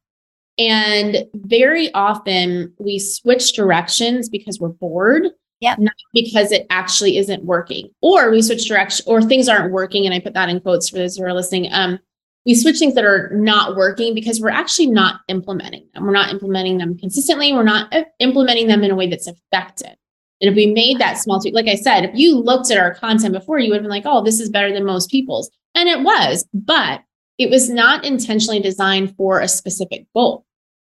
and 0.58 1.26
very 1.34 1.94
often 1.94 2.74
we 2.80 3.00
switch 3.00 3.54
directions 3.54 4.30
because 4.30 4.60
we're 4.60 4.70
bored. 4.70 5.28
Yeah. 5.60 5.76
Not 5.80 5.94
because 6.14 6.52
it 6.52 6.68
actually 6.70 7.18
isn't 7.18 7.44
working. 7.44 7.90
Or 8.02 8.30
we 8.30 8.42
switch 8.42 8.68
direction 8.68 9.06
or 9.08 9.22
things 9.22 9.50
aren't 9.50 9.74
working. 9.74 10.06
And 10.06 10.14
I 10.14 10.20
put 10.20 10.34
that 10.34 10.50
in 10.50 10.60
quotes 10.60 10.90
for 10.90 10.98
those 10.98 11.18
who 11.18 11.24
are 11.24 11.34
listening. 11.34 11.70
Um, 11.72 12.00
we 12.46 12.56
switch 12.56 12.80
things 12.80 12.96
that 12.96 13.04
are 13.04 13.30
not 13.34 13.76
working 13.76 14.14
because 14.14 14.40
we're 14.40 14.50
actually 14.50 14.88
not 14.88 15.22
implementing 15.28 15.88
them. 15.94 16.06
We're 16.06 16.12
not 16.12 16.32
implementing 16.32 16.78
them 16.78 16.98
consistently. 16.98 17.54
We're 17.54 17.64
not 17.64 17.94
uh, 17.94 18.06
implementing 18.20 18.68
them 18.68 18.84
in 18.84 18.92
a 18.92 18.96
way 18.96 19.08
that's 19.08 19.28
effective. 19.28 19.96
And 20.40 20.50
if 20.50 20.56
we 20.56 20.68
made 20.68 21.00
that 21.00 21.18
small 21.18 21.42
tweak, 21.42 21.56
like 21.56 21.68
I 21.68 21.76
said, 21.76 22.06
if 22.06 22.12
you 22.16 22.40
looked 22.40 22.72
at 22.72 22.78
our 22.78 22.94
content 22.94 23.34
before, 23.34 23.60
you 23.60 23.70
would 23.70 23.78
have 23.78 23.84
been 23.84 23.90
like, 23.90 24.06
oh, 24.06 24.24
this 24.24 24.40
is 24.40 24.50
better 24.50 24.72
than 24.72 24.86
most 24.86 25.10
people's. 25.10 25.50
And 25.76 25.90
it 25.90 26.02
was, 26.02 26.48
but 26.54 27.02
it 27.38 27.50
was 27.50 27.70
not 27.70 28.06
intentionally 28.06 28.60
designed 28.60 29.16
for 29.16 29.40
a 29.40 29.48
specific 29.48 30.06
goal. 30.16 30.46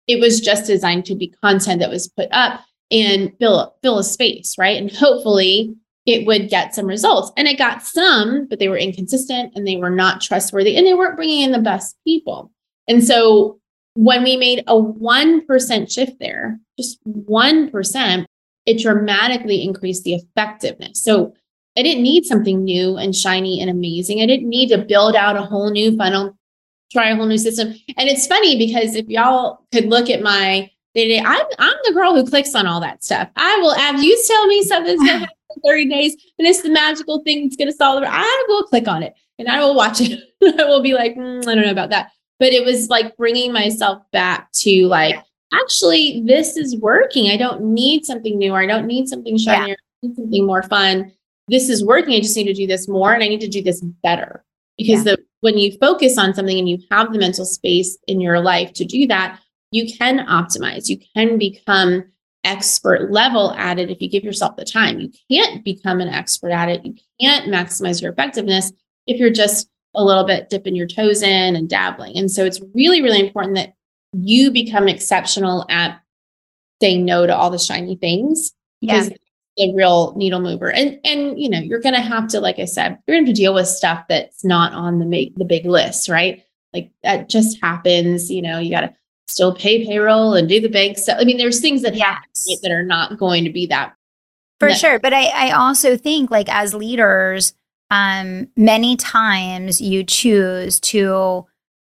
It 0.09 0.19
was 0.19 0.41
just 0.41 0.65
designed 0.65 1.05
to 1.05 1.15
be 1.15 1.33
content 1.41 1.79
that 1.79 1.89
was 1.89 2.07
put 2.07 2.27
up 2.31 2.61
and 2.91 3.31
fill 3.39 3.75
fill 3.83 3.99
a 3.99 4.03
space, 4.03 4.55
right? 4.57 4.77
And 4.77 4.91
hopefully 4.91 5.75
it 6.05 6.25
would 6.25 6.49
get 6.49 6.73
some 6.73 6.87
results. 6.87 7.31
And 7.37 7.47
it 7.47 7.59
got 7.59 7.83
some, 7.83 8.47
but 8.49 8.57
they 8.57 8.67
were 8.67 8.77
inconsistent 8.77 9.53
and 9.55 9.67
they 9.67 9.75
were 9.75 9.91
not 9.91 10.21
trustworthy 10.21 10.75
and 10.75 10.87
they 10.87 10.95
weren't 10.95 11.15
bringing 11.15 11.43
in 11.43 11.51
the 11.51 11.59
best 11.59 11.95
people. 12.03 12.51
And 12.87 13.03
so 13.03 13.59
when 13.93 14.23
we 14.23 14.35
made 14.35 14.63
a 14.65 14.73
1% 14.73 15.91
shift 15.91 16.13
there, 16.19 16.59
just 16.79 16.99
1%, 17.07 18.25
it 18.65 18.81
dramatically 18.81 19.63
increased 19.63 20.03
the 20.03 20.15
effectiveness. 20.15 21.03
So 21.03 21.33
I 21.77 21.83
didn't 21.83 22.03
need 22.03 22.25
something 22.25 22.63
new 22.63 22.97
and 22.97 23.15
shiny 23.15 23.61
and 23.61 23.69
amazing. 23.69 24.21
I 24.21 24.25
didn't 24.25 24.49
need 24.49 24.69
to 24.69 24.79
build 24.79 25.15
out 25.15 25.37
a 25.37 25.43
whole 25.43 25.69
new 25.69 25.95
funnel 25.95 26.38
try 26.91 27.09
a 27.09 27.15
whole 27.15 27.25
new 27.25 27.37
system. 27.37 27.69
And 27.97 28.09
it's 28.09 28.27
funny 28.27 28.57
because 28.57 28.95
if 28.95 29.07
y'all 29.07 29.61
could 29.71 29.85
look 29.85 30.09
at 30.09 30.21
my 30.21 30.69
day 30.95 31.07
to 31.07 31.13
day, 31.15 31.23
I'm 31.25 31.45
I'm 31.57 31.77
the 31.85 31.93
girl 31.93 32.15
who 32.15 32.25
clicks 32.27 32.55
on 32.55 32.67
all 32.67 32.79
that 32.81 33.03
stuff. 33.03 33.29
I 33.35 33.57
will 33.57 33.75
have 33.75 34.03
you 34.03 34.21
tell 34.27 34.47
me 34.47 34.63
something's 34.63 34.99
gonna 34.99 35.19
happen 35.19 35.35
in 35.55 35.61
30 35.69 35.89
days 35.89 36.13
and 36.37 36.47
it's 36.47 36.61
the 36.61 36.69
magical 36.69 37.21
thing 37.23 37.43
that's 37.43 37.55
gonna 37.55 37.71
solve 37.71 38.03
it. 38.03 38.09
I 38.09 38.45
will 38.47 38.63
click 38.63 38.87
on 38.87 39.03
it 39.03 39.13
and 39.37 39.47
I 39.47 39.59
will 39.59 39.75
watch 39.75 40.01
it. 40.01 40.19
I 40.59 40.65
will 40.65 40.81
be 40.81 40.93
like, 40.93 41.15
mm, 41.15 41.47
I 41.47 41.55
don't 41.55 41.65
know 41.65 41.71
about 41.71 41.89
that. 41.89 42.11
But 42.39 42.53
it 42.53 42.65
was 42.65 42.89
like 42.89 43.17
bringing 43.17 43.51
myself 43.51 44.01
back 44.11 44.51
to 44.53 44.87
like, 44.87 45.15
actually, 45.53 46.23
this 46.25 46.55
is 46.55 46.77
working. 46.77 47.29
I 47.29 47.37
don't 47.37 47.61
need 47.61 48.05
something 48.05 48.37
new 48.37 48.53
or 48.53 48.59
I 48.59 48.65
don't 48.65 48.87
need 48.87 49.09
something 49.09 49.37
shinier, 49.37 49.67
yeah. 49.69 49.75
need 50.07 50.15
something 50.15 50.45
more 50.45 50.63
fun. 50.63 51.11
This 51.49 51.67
is 51.67 51.83
working. 51.83 52.13
I 52.13 52.19
just 52.19 52.37
need 52.37 52.45
to 52.45 52.53
do 52.53 52.67
this 52.67 52.87
more 52.87 53.13
and 53.13 53.23
I 53.23 53.27
need 53.27 53.41
to 53.41 53.47
do 53.47 53.61
this 53.61 53.81
better 53.81 54.45
because 54.77 55.05
yeah. 55.05 55.15
the 55.15 55.28
when 55.41 55.57
you 55.57 55.77
focus 55.79 56.17
on 56.17 56.33
something 56.33 56.57
and 56.57 56.69
you 56.69 56.79
have 56.91 57.13
the 57.13 57.19
mental 57.19 57.45
space 57.45 57.97
in 58.07 58.19
your 58.19 58.39
life 58.39 58.73
to 58.73 58.85
do 58.85 59.07
that, 59.07 59.39
you 59.71 59.91
can 59.91 60.25
optimize. 60.27 60.89
You 60.89 60.99
can 61.15 61.37
become 61.37 62.03
expert 62.43 63.11
level 63.11 63.53
at 63.53 63.79
it 63.79 63.89
if 63.89 64.01
you 64.01 64.09
give 64.09 64.23
yourself 64.23 64.55
the 64.55 64.65
time. 64.65 64.99
You 64.99 65.11
can't 65.29 65.63
become 65.63 66.01
an 66.01 66.07
expert 66.07 66.51
at 66.51 66.69
it. 66.69 66.85
You 66.85 66.95
can't 67.19 67.47
maximize 67.47 68.01
your 68.01 68.11
effectiveness 68.11 68.71
if 69.07 69.19
you're 69.19 69.29
just 69.29 69.69
a 69.95 70.03
little 70.03 70.25
bit 70.25 70.49
dipping 70.49 70.75
your 70.75 70.87
toes 70.87 71.21
in 71.21 71.55
and 71.55 71.69
dabbling. 71.69 72.17
And 72.17 72.31
so 72.31 72.45
it's 72.45 72.61
really, 72.73 73.01
really 73.01 73.19
important 73.19 73.55
that 73.55 73.73
you 74.13 74.51
become 74.51 74.87
exceptional 74.87 75.65
at 75.69 75.99
saying 76.81 77.05
no 77.05 77.27
to 77.27 77.35
all 77.35 77.49
the 77.49 77.59
shiny 77.59 77.95
things. 77.95 78.51
Yeah. 78.81 79.09
The 79.59 79.73
real 79.75 80.13
needle 80.15 80.39
mover. 80.39 80.71
And 80.71 80.99
and 81.03 81.39
you 81.39 81.49
know, 81.49 81.59
you're 81.59 81.81
gonna 81.81 82.01
have 82.01 82.27
to, 82.29 82.39
like 82.39 82.59
I 82.59 82.65
said, 82.65 82.97
you're 83.05 83.17
gonna 83.17 83.27
have 83.27 83.35
to 83.35 83.41
deal 83.41 83.53
with 83.53 83.67
stuff 83.67 84.05
that's 84.07 84.43
not 84.45 84.73
on 84.73 84.99
the 84.99 85.05
make 85.05 85.35
the 85.35 85.45
big 85.45 85.65
list, 85.65 86.07
right? 86.07 86.43
Like 86.73 86.91
that 87.03 87.29
just 87.29 87.61
happens, 87.61 88.31
you 88.31 88.41
know, 88.41 88.59
you 88.59 88.71
gotta 88.71 88.93
still 89.27 89.53
pay 89.53 89.85
payroll 89.85 90.33
and 90.33 90.47
do 90.47 90.59
the 90.61 90.69
bank 90.69 90.97
stuff. 90.97 91.17
I 91.19 91.25
mean, 91.25 91.37
there's 91.37 91.59
things 91.59 91.81
that 91.81 91.95
yes. 91.95 92.07
happen 92.07 92.59
that 92.63 92.71
are 92.71 92.83
not 92.83 93.17
going 93.17 93.43
to 93.43 93.51
be 93.51 93.67
that 93.67 93.93
for 94.59 94.73
sure. 94.73 94.99
But 94.99 95.13
I, 95.13 95.25
I 95.27 95.51
also 95.51 95.95
think 95.95 96.29
like 96.29 96.49
as 96.49 96.73
leaders, 96.73 97.53
um, 97.91 98.49
many 98.55 98.95
times 98.97 99.81
you 99.81 100.03
choose 100.03 100.79
to 100.81 101.45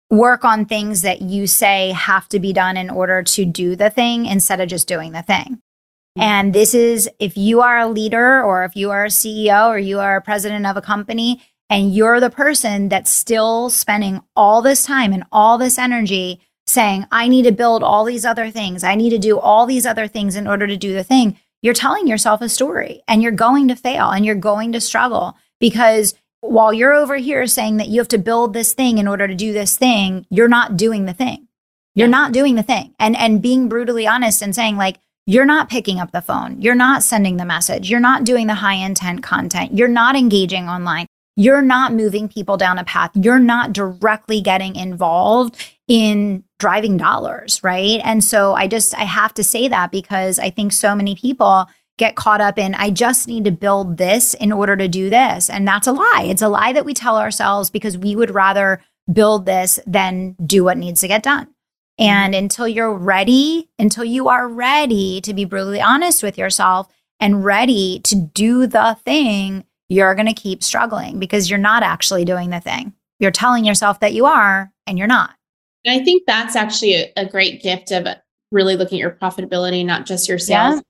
work 0.10 0.44
on 0.46 0.66
things 0.66 1.02
that 1.02 1.22
you 1.22 1.48
say 1.48 1.92
have 1.92 2.28
to 2.30 2.40
be 2.40 2.54
done 2.54 2.78
in 2.78 2.90
order 2.90 3.22
to 3.22 3.46
do 3.46 3.76
the 3.76 3.90
thing 3.90 4.26
instead 4.26 4.60
of 4.60 4.70
just 4.70 4.88
doing 4.88 5.12
the 5.12 5.22
thing. 5.22 5.62
Mm-hmm. 6.20 6.30
And 6.30 6.54
this 6.54 6.74
is 6.74 7.10
if 7.20 7.38
you 7.38 7.62
are 7.62 7.80
a 7.80 7.88
leader 7.88 8.44
or 8.44 8.66
if 8.66 8.76
you 8.76 8.92
are 8.92 9.06
a 9.06 9.10
CEO 9.10 9.70
or 9.70 9.80
you 9.80 10.00
are 10.00 10.18
a 10.18 10.22
president 10.22 10.66
of 10.66 10.76
a 10.76 10.82
company 10.82 11.42
and 11.70 11.94
you're 11.94 12.20
the 12.20 12.30
person 12.30 12.90
that's 12.90 13.12
still 13.12 13.70
spending 13.70 14.22
all 14.36 14.62
this 14.62 14.84
time 14.84 15.14
and 15.14 15.24
all 15.32 15.58
this 15.58 15.78
energy 15.78 16.42
saying, 16.68 17.06
I 17.12 17.28
need 17.28 17.44
to 17.44 17.52
build 17.52 17.84
all 17.84 18.04
these 18.04 18.26
other 18.26 18.52
things, 18.52 18.84
I 18.84 18.96
need 18.96 19.12
to 19.12 19.18
do 19.18 19.40
all 19.40 19.66
these 19.66 19.86
other 19.86 20.08
things 20.08 20.36
in 20.36 20.48
order 20.48 20.68
to 20.68 20.78
do 20.78 20.94
the 20.94 21.04
thing, 21.04 21.40
you're 21.62 21.74
telling 21.74 22.08
yourself 22.08 22.42
a 22.42 22.50
story 22.50 23.02
and 23.08 23.22
you're 23.22 23.32
going 23.32 23.68
to 23.70 23.76
fail 23.76 24.10
and 24.10 24.26
you're 24.26 24.36
going 24.36 24.72
to 24.74 24.82
struggle 24.82 25.38
because 25.60 26.16
while 26.42 26.72
you're 26.74 26.94
over 26.94 27.18
here 27.18 27.48
saying 27.48 27.78
that 27.78 27.90
you 27.90 28.00
have 28.00 28.08
to 28.10 28.18
build 28.18 28.54
this 28.54 28.74
thing 28.74 28.98
in 28.98 29.08
order 29.08 29.28
to 29.28 29.36
do 29.36 29.52
this 29.52 29.78
thing, 29.78 30.26
you're 30.30 30.48
not 30.48 30.78
doing 30.78 31.06
the 31.06 31.14
thing. 31.14 31.48
You're 31.96 32.08
yeah. 32.08 32.12
not 32.12 32.32
doing 32.32 32.56
the 32.56 32.64
thing. 32.64 32.94
And 33.00 33.16
and 33.18 33.42
being 33.42 33.68
brutally 33.68 34.08
honest 34.08 34.42
and 34.42 34.56
saying 34.56 34.78
like 34.78 35.00
you're 35.30 35.46
not 35.46 35.70
picking 35.70 36.00
up 36.00 36.12
the 36.12 36.24
phone. 36.24 36.60
You're 36.60 36.74
not 36.74 37.04
sending 37.04 37.38
the 37.38 37.46
message. 37.46 37.88
You're 37.88 38.00
not 38.00 38.24
doing 38.24 38.48
the 38.48 38.56
high 38.56 38.74
intent 38.74 39.22
content. 39.22 39.78
You're 39.78 39.88
not 39.88 40.16
engaging 40.16 40.68
online. 40.68 41.06
You're 41.36 41.62
not 41.62 41.94
moving 41.94 42.28
people 42.28 42.58
down 42.58 42.80
a 42.80 42.84
path. 42.84 43.12
You're 43.14 43.38
not 43.38 43.72
directly 43.72 44.42
getting 44.42 44.76
involved 44.76 45.64
in 45.88 46.44
driving 46.58 46.98
dollars, 46.98 47.64
right? 47.64 48.02
And 48.04 48.24
so 48.24 48.56
I 48.56 48.66
just 48.66 48.98
I 48.98 49.04
have 49.04 49.36
to 49.36 49.44
say 49.44 49.68
that 49.68 49.92
because 49.92 50.40
I 50.40 50.50
think 50.50 50.74
so 50.74 50.96
many 50.96 51.14
people 51.14 51.68
get 52.00 52.16
caught 52.16 52.42
up 52.42 52.58
in, 52.58 52.74
I 52.74 52.90
just 52.90 53.28
need 53.28 53.46
to 53.46 53.52
build 53.52 53.98
this 53.98 54.34
in 54.34 54.52
order 54.52 54.76
to 54.78 54.88
do 54.88 55.12
this. 55.12 55.48
And 55.48 55.68
that's 55.68 55.86
a 55.86 55.92
lie. 55.92 56.26
It's 56.28 56.42
a 56.42 56.50
lie 56.50 56.74
that 56.74 56.86
we 56.86 56.96
tell 56.96 57.20
ourselves 57.20 57.70
because 57.70 58.00
we 58.00 58.16
would 58.16 58.34
rather 58.34 58.82
build 59.14 59.46
this 59.46 59.80
than 59.86 60.36
do 60.44 60.64
what 60.64 60.80
needs 60.80 61.02
to 61.02 61.08
get 61.08 61.22
done. 61.22 61.50
And 62.00 62.34
until 62.34 62.68
you're 62.68 62.94
ready, 62.94 63.70
until 63.78 64.06
you 64.06 64.30
are 64.30 64.48
ready 64.48 65.22
to 65.22 65.34
be 65.34 65.46
brutally 65.46 65.82
honest 65.82 66.24
with 66.24 66.38
yourself 66.38 66.88
and 67.20 67.44
ready 67.44 68.00
to 68.06 68.16
do 68.16 68.66
the 68.66 68.98
thing, 69.06 69.66
you're 69.90 70.16
going 70.16 70.28
to 70.28 70.34
keep 70.34 70.64
struggling 70.64 71.20
because 71.20 71.50
you're 71.50 71.60
not 71.60 71.84
actually 71.84 72.26
doing 72.26 72.50
the 72.50 72.62
thing. 72.62 72.94
You're 73.20 73.32
telling 73.32 73.66
yourself 73.66 74.00
that 74.00 74.14
you 74.14 74.26
are 74.26 74.72
and 74.88 74.98
you're 74.98 75.08
not. 75.08 75.36
And 75.86 76.00
I 76.00 76.04
think 76.04 76.24
that's 76.26 76.56
actually 76.56 76.96
a, 76.96 77.12
a 77.18 77.26
great 77.26 77.62
gift 77.62 77.92
of 77.92 78.08
really 78.52 78.78
looking 78.78 78.98
at 78.98 79.02
your 79.02 79.12
profitability, 79.12 79.86
not 79.86 80.06
just 80.06 80.28
your 80.28 80.40
sales. 80.40 80.76
Yeah 80.76 80.82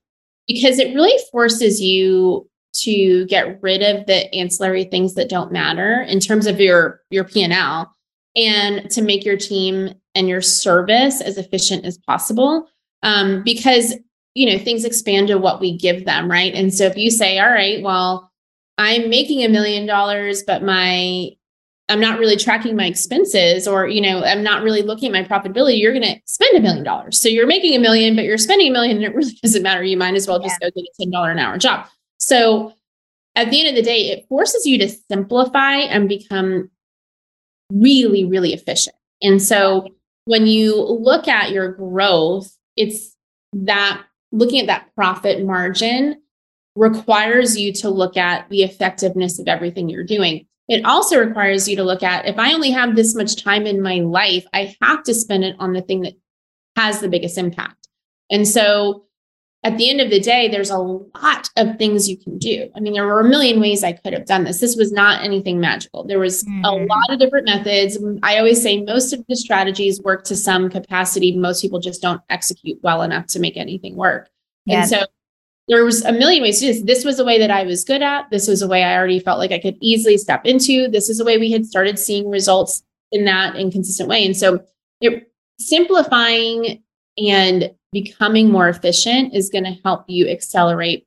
because 0.50 0.80
it 0.80 0.96
really 0.96 1.18
forces 1.32 1.80
you 1.80 2.50
to 2.74 3.26
get 3.28 3.62
rid 3.62 3.84
of 3.84 4.06
the 4.08 4.34
ancillary 4.34 4.84
things 4.84 5.14
that 5.14 5.30
don't 5.30 5.52
matter 5.52 6.02
in 6.02 6.20
terms 6.20 6.48
of 6.48 6.60
your 6.60 7.02
your 7.12 7.24
P&L 7.24 7.96
and 8.36 8.90
to 8.92 9.02
make 9.02 9.26
your 9.26 9.38
team 9.38 9.94
and 10.16 10.28
your 10.28 10.42
service 10.42 11.22
as 11.22 11.38
efficient 11.38 11.86
as 11.86 11.98
possible 11.98 12.68
um, 13.04 13.44
because 13.44 13.96
you 14.36 14.46
know 14.46 14.64
things 14.64 14.86
expand 14.86 15.28
to 15.28 15.38
what 15.38 15.60
we 15.60 15.78
give 15.78 16.06
them 16.06 16.30
right 16.30 16.54
and 16.54 16.74
so 16.74 16.86
if 16.86 16.96
you 16.96 17.10
say 17.10 17.40
all 17.40 17.50
right 17.50 17.82
well 17.84 18.32
i'm 18.78 19.10
making 19.10 19.44
a 19.44 19.50
million 19.50 19.86
dollars 19.86 20.44
but 20.44 20.64
my 20.64 21.30
I'm 21.90 22.00
not 22.00 22.20
really 22.20 22.38
tracking 22.38 22.76
my 22.76 22.86
expenses 22.86 23.68
or, 23.68 23.88
you 23.88 24.00
know, 24.00 24.24
I'm 24.24 24.44
not 24.44 24.62
really 24.62 24.84
looking 24.84 25.14
at 25.14 25.28
my 25.28 25.28
profitability, 25.28 25.80
you're 25.80 25.92
going 25.92 26.04
to 26.04 26.22
spend 26.26 26.56
a 26.56 26.62
million 26.62 26.84
dollars. 26.84 27.20
So 27.20 27.28
you're 27.28 27.48
making 27.48 27.76
a 27.76 27.80
million, 27.80 28.16
but 28.16 28.26
you're 28.26 28.38
spending 28.38 28.68
a 28.68 28.72
million 28.72 28.98
and 28.98 29.06
it 29.06 29.16
really 29.16 29.38
doesn't 29.44 29.64
matter. 29.64 29.84
You 29.84 29.98
might 29.98 30.14
as 30.14 30.28
well 30.28 30.40
just 30.40 30.56
yeah. 30.62 30.70
go 30.70 30.82
get 30.82 30.86
a 31.00 31.08
$10 31.08 31.32
an 31.32 31.40
hour 31.40 31.58
job. 31.58 31.88
So 32.20 32.74
at 33.36 33.50
the 33.50 33.60
end 33.60 33.70
of 33.70 33.76
the 33.76 33.82
day, 33.82 34.12
it 34.12 34.28
forces 34.30 34.68
you 34.68 34.78
to 34.78 34.88
simplify 34.88 35.78
and 35.78 36.08
become 36.08 36.70
really, 37.72 38.26
really 38.26 38.54
efficient. 38.54 38.96
And 39.22 39.42
so 39.42 39.88
when 40.26 40.48
you 40.48 40.76
look 40.82 41.28
at 41.28 41.52
your 41.52 41.72
growth, 41.74 42.56
it's 42.76 43.16
that 43.54 44.04
looking 44.32 44.60
at 44.60 44.68
that 44.68 44.94
profit 44.96 45.44
margin 45.46 46.22
requires 46.76 47.58
you 47.58 47.74
to 47.74 47.90
look 47.90 48.16
at 48.16 48.50
the 48.50 48.64
effectiveness 48.64 49.40
of 49.40 49.48
everything 49.48 49.90
you're 49.90 50.04
doing 50.04 50.46
it 50.70 50.86
also 50.86 51.20
requires 51.20 51.68
you 51.68 51.76
to 51.76 51.84
look 51.84 52.04
at 52.04 52.28
if 52.28 52.38
I 52.38 52.54
only 52.54 52.70
have 52.70 52.96
this 52.96 53.16
much 53.16 53.44
time 53.44 53.66
in 53.66 53.82
my 53.82 53.96
life, 53.96 54.46
I 54.54 54.76
have 54.84 55.04
to 55.04 55.16
spend 55.16 55.44
it 55.44 55.56
on 55.58 55.74
the 55.74 55.82
thing 55.82 56.02
that 56.02 56.14
has 56.76 57.02
the 57.02 57.10
biggest 57.10 57.40
impact. 57.40 57.88
And 58.30 58.48
so 58.48 59.06
at 59.64 59.78
the 59.78 59.90
end 59.90 60.00
of 60.00 60.10
the 60.10 60.22
day, 60.22 60.48
there's 60.48 60.70
a 60.70 60.78
lot 60.78 61.50
of 61.58 61.78
things 61.78 62.08
you 62.08 62.18
can 62.18 62.38
do. 62.38 62.70
I 62.76 62.80
mean, 62.80 62.94
there 62.94 63.06
were 63.06 63.20
a 63.20 63.28
million 63.28 63.60
ways 63.60 63.84
I 63.84 63.92
could 63.92 64.14
have 64.14 64.26
done 64.26 64.46
this. 64.46 64.62
This 64.62 64.78
was 64.78 64.94
not 64.94 65.22
anything 65.24 65.60
magical. 65.60 66.06
There 66.06 66.20
was 66.20 66.44
mm-hmm. 66.46 66.64
a 66.64 66.72
lot 66.72 67.10
of 67.10 67.20
different 67.20 67.46
methods. 67.46 67.98
I 68.24 68.38
always 68.38 68.62
say 68.62 68.82
most 68.82 69.12
of 69.12 69.26
the 69.28 69.36
strategies 69.36 70.02
work 70.02 70.24
to 70.26 70.36
some 70.36 70.70
capacity. 70.70 71.36
Most 71.36 71.62
people 71.62 71.80
just 71.80 72.02
don't 72.02 72.22
execute 72.30 72.80
well 72.84 73.02
enough 73.02 73.28
to 73.28 73.40
make 73.40 73.58
anything 73.58 73.98
work. 73.98 74.30
Yeah. 74.66 74.82
And 74.82 74.90
so 74.90 75.06
there 75.68 75.84
was 75.84 76.06
a 76.06 76.14
million 76.14 76.42
ways 76.42 76.60
to 76.60 76.68
do 76.68 76.74
this. 76.74 76.84
This 76.84 77.06
was 77.06 77.20
a 77.20 77.26
way 77.26 77.38
that 77.40 77.52
I 77.52 77.64
was 77.64 77.84
good 77.84 78.02
at. 78.02 78.30
This 78.32 78.48
was 78.48 78.62
a 78.62 78.68
way 78.68 78.84
I 78.84 78.96
already 78.96 79.20
felt 79.20 79.40
like 79.40 79.52
I 79.52 79.60
could 79.60 79.78
easily 79.82 80.18
step 80.18 80.46
into. 80.46 80.88
This 80.88 81.10
is 81.10 81.20
a 81.20 81.26
way 81.26 81.38
we 81.38 81.52
had 81.52 81.66
started 81.66 82.00
seeing 82.00 82.30
results 82.30 82.82
in 83.12 83.26
that 83.26 83.58
inconsistent 83.58 84.08
way. 84.08 84.26
And 84.26 84.38
so 84.38 84.64
it, 85.02 85.30
simplifying 85.60 86.82
and 87.18 87.72
becoming 87.92 88.52
more 88.52 88.70
efficient 88.70 89.34
is 89.34 89.50
going 89.50 89.64
to 89.64 89.78
help 89.84 90.06
you 90.08 90.28
accelerate 90.28 91.06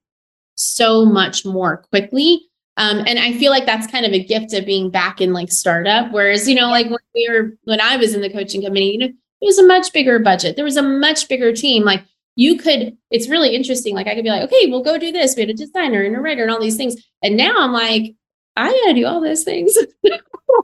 so 0.57 1.05
much 1.05 1.45
more 1.45 1.79
quickly. 1.91 2.41
Um, 2.77 3.05
and 3.07 3.19
I 3.19 3.35
feel 3.35 3.51
like 3.51 3.67
that's 3.67 3.87
kind 3.87 4.07
of 4.07 4.13
a 4.13 4.25
gift 4.25 4.55
of 4.55 4.65
being 4.65 4.91
back 4.91 5.21
in 5.21 5.33
like 5.33 5.53
startup. 5.53 6.11
Whereas, 6.13 6.49
you 6.49 6.55
know, 6.55 6.69
like 6.69 6.87
when 6.87 6.99
we 7.15 7.29
were, 7.29 7.57
when 7.65 7.81
I 7.81 7.97
was 7.97 8.15
in 8.15 8.23
the 8.23 8.31
coaching 8.31 8.63
company, 8.63 8.93
you 8.93 8.99
know, 8.99 9.07
it 9.07 9.47
was 9.47 9.59
a 9.59 9.67
much 9.67 9.93
bigger 9.93 10.19
budget. 10.19 10.57
There 10.57 10.65
was 10.65 10.77
a 10.77 10.83
much 10.83 11.29
bigger 11.29 11.53
team. 11.53 11.85
Like 11.85 12.05
you 12.37 12.57
could 12.57 12.97
it's 13.11 13.29
really 13.29 13.55
interesting 13.55 13.95
like 13.95 14.07
i 14.07 14.15
could 14.15 14.25
be 14.25 14.31
like 14.31 14.43
okay 14.43 14.67
we'll 14.67 14.83
go 14.83 14.99
do 14.99 15.13
this 15.13 15.37
we 15.37 15.43
had 15.43 15.51
a 15.51 15.55
designer 15.55 16.03
and 16.03 16.17
a 16.17 16.21
writer 16.21 16.43
and 16.43 16.51
all 16.51 16.61
these 16.61 16.77
things 16.77 16.97
and 17.23 17.37
now 17.37 17.55
i'm 17.59 17.73
like 17.73 18.15
i 18.57 18.71
gotta 18.71 18.95
do 18.95 19.07
all 19.07 19.21
those 19.21 19.45
things 19.45 19.77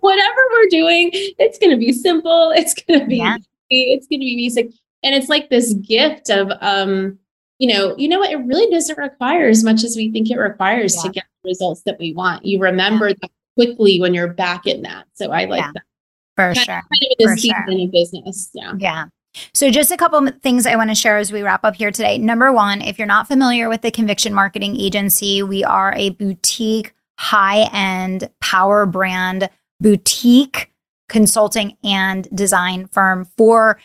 whatever 0.01 0.41
we're 0.53 0.69
doing 0.71 1.11
it's 1.13 1.59
gonna 1.59 1.77
be 1.77 1.93
simple 1.93 2.53
it's 2.57 2.75
gonna 2.75 3.07
be 3.07 3.19
yeah. 3.19 3.37
it's 3.69 4.07
gonna 4.07 4.21
be 4.21 4.37
basic 4.37 4.71
and 5.03 5.15
it's 5.15 5.29
like 5.29 5.51
this 5.51 5.75
gift 5.75 6.31
of 6.31 6.51
um 6.61 7.19
you 7.59 7.73
know 7.73 7.97
you 7.97 8.09
know 8.09 8.19
what? 8.19 8.31
It 8.31 8.37
really 8.37 8.71
doesn't 8.71 8.99
require 8.99 9.49
as 9.49 9.65
much 9.65 9.85
as 9.85 9.97
we 9.97 10.11
think 10.11 10.31
it 10.31 10.37
requires 10.39 10.97
yeah. 10.97 11.03
to 11.03 11.09
get 11.11 11.25
the 11.43 11.49
results 11.49 11.83
that 11.83 11.99
we 11.99 12.15
want. 12.15 12.45
You 12.45 12.61
remember 12.61 13.09
yeah. 13.09 13.15
that 13.23 13.31
quickly 13.57 14.01
when 14.01 14.15
you're 14.15 14.33
back 14.33 14.67
in 14.67 14.83
that. 14.83 15.07
So 15.15 15.33
i 15.33 15.45
like 15.45 15.65
that. 15.75 15.83
For 16.37 16.55
kind 16.55 16.57
sure. 16.57 16.79
of, 16.79 16.85
kind 16.85 17.15
of 17.19 17.31
for 17.31 17.37
sure. 17.37 17.65
in 17.69 17.91
business. 17.91 18.51
Yeah. 18.55 18.75
Yeah. 18.79 19.05
So, 19.53 19.71
just 19.71 19.91
a 19.91 19.97
couple 19.97 20.27
things 20.43 20.67
I 20.67 20.77
want 20.77 20.91
to 20.91 20.95
share 20.95 21.19
as 21.19 21.33
we 21.33 21.43
wrap 21.43 21.65
up 21.65 21.77
here 21.77 21.91
today. 21.91 22.19
Number 22.19 22.53
one, 22.53 22.81
if 22.81 22.99
you're 22.99 23.07
not 23.07 23.29
familiar 23.29 23.69
with 23.69 23.83
the 23.83 23.91
Conviction 23.91 24.33
Marketing 24.33 24.79
Agency, 24.79 25.43
we 25.43 25.65
are 25.65 25.93
a 25.97 26.11
boutique, 26.11 26.95
high 27.19 27.69
end 27.73 28.31
power 28.41 28.87
brand 28.87 29.51
boutique 29.81 30.73
consulting 31.09 31.77
and 31.85 32.29
design 32.35 32.87
firm 32.89 33.27
for 33.37 33.79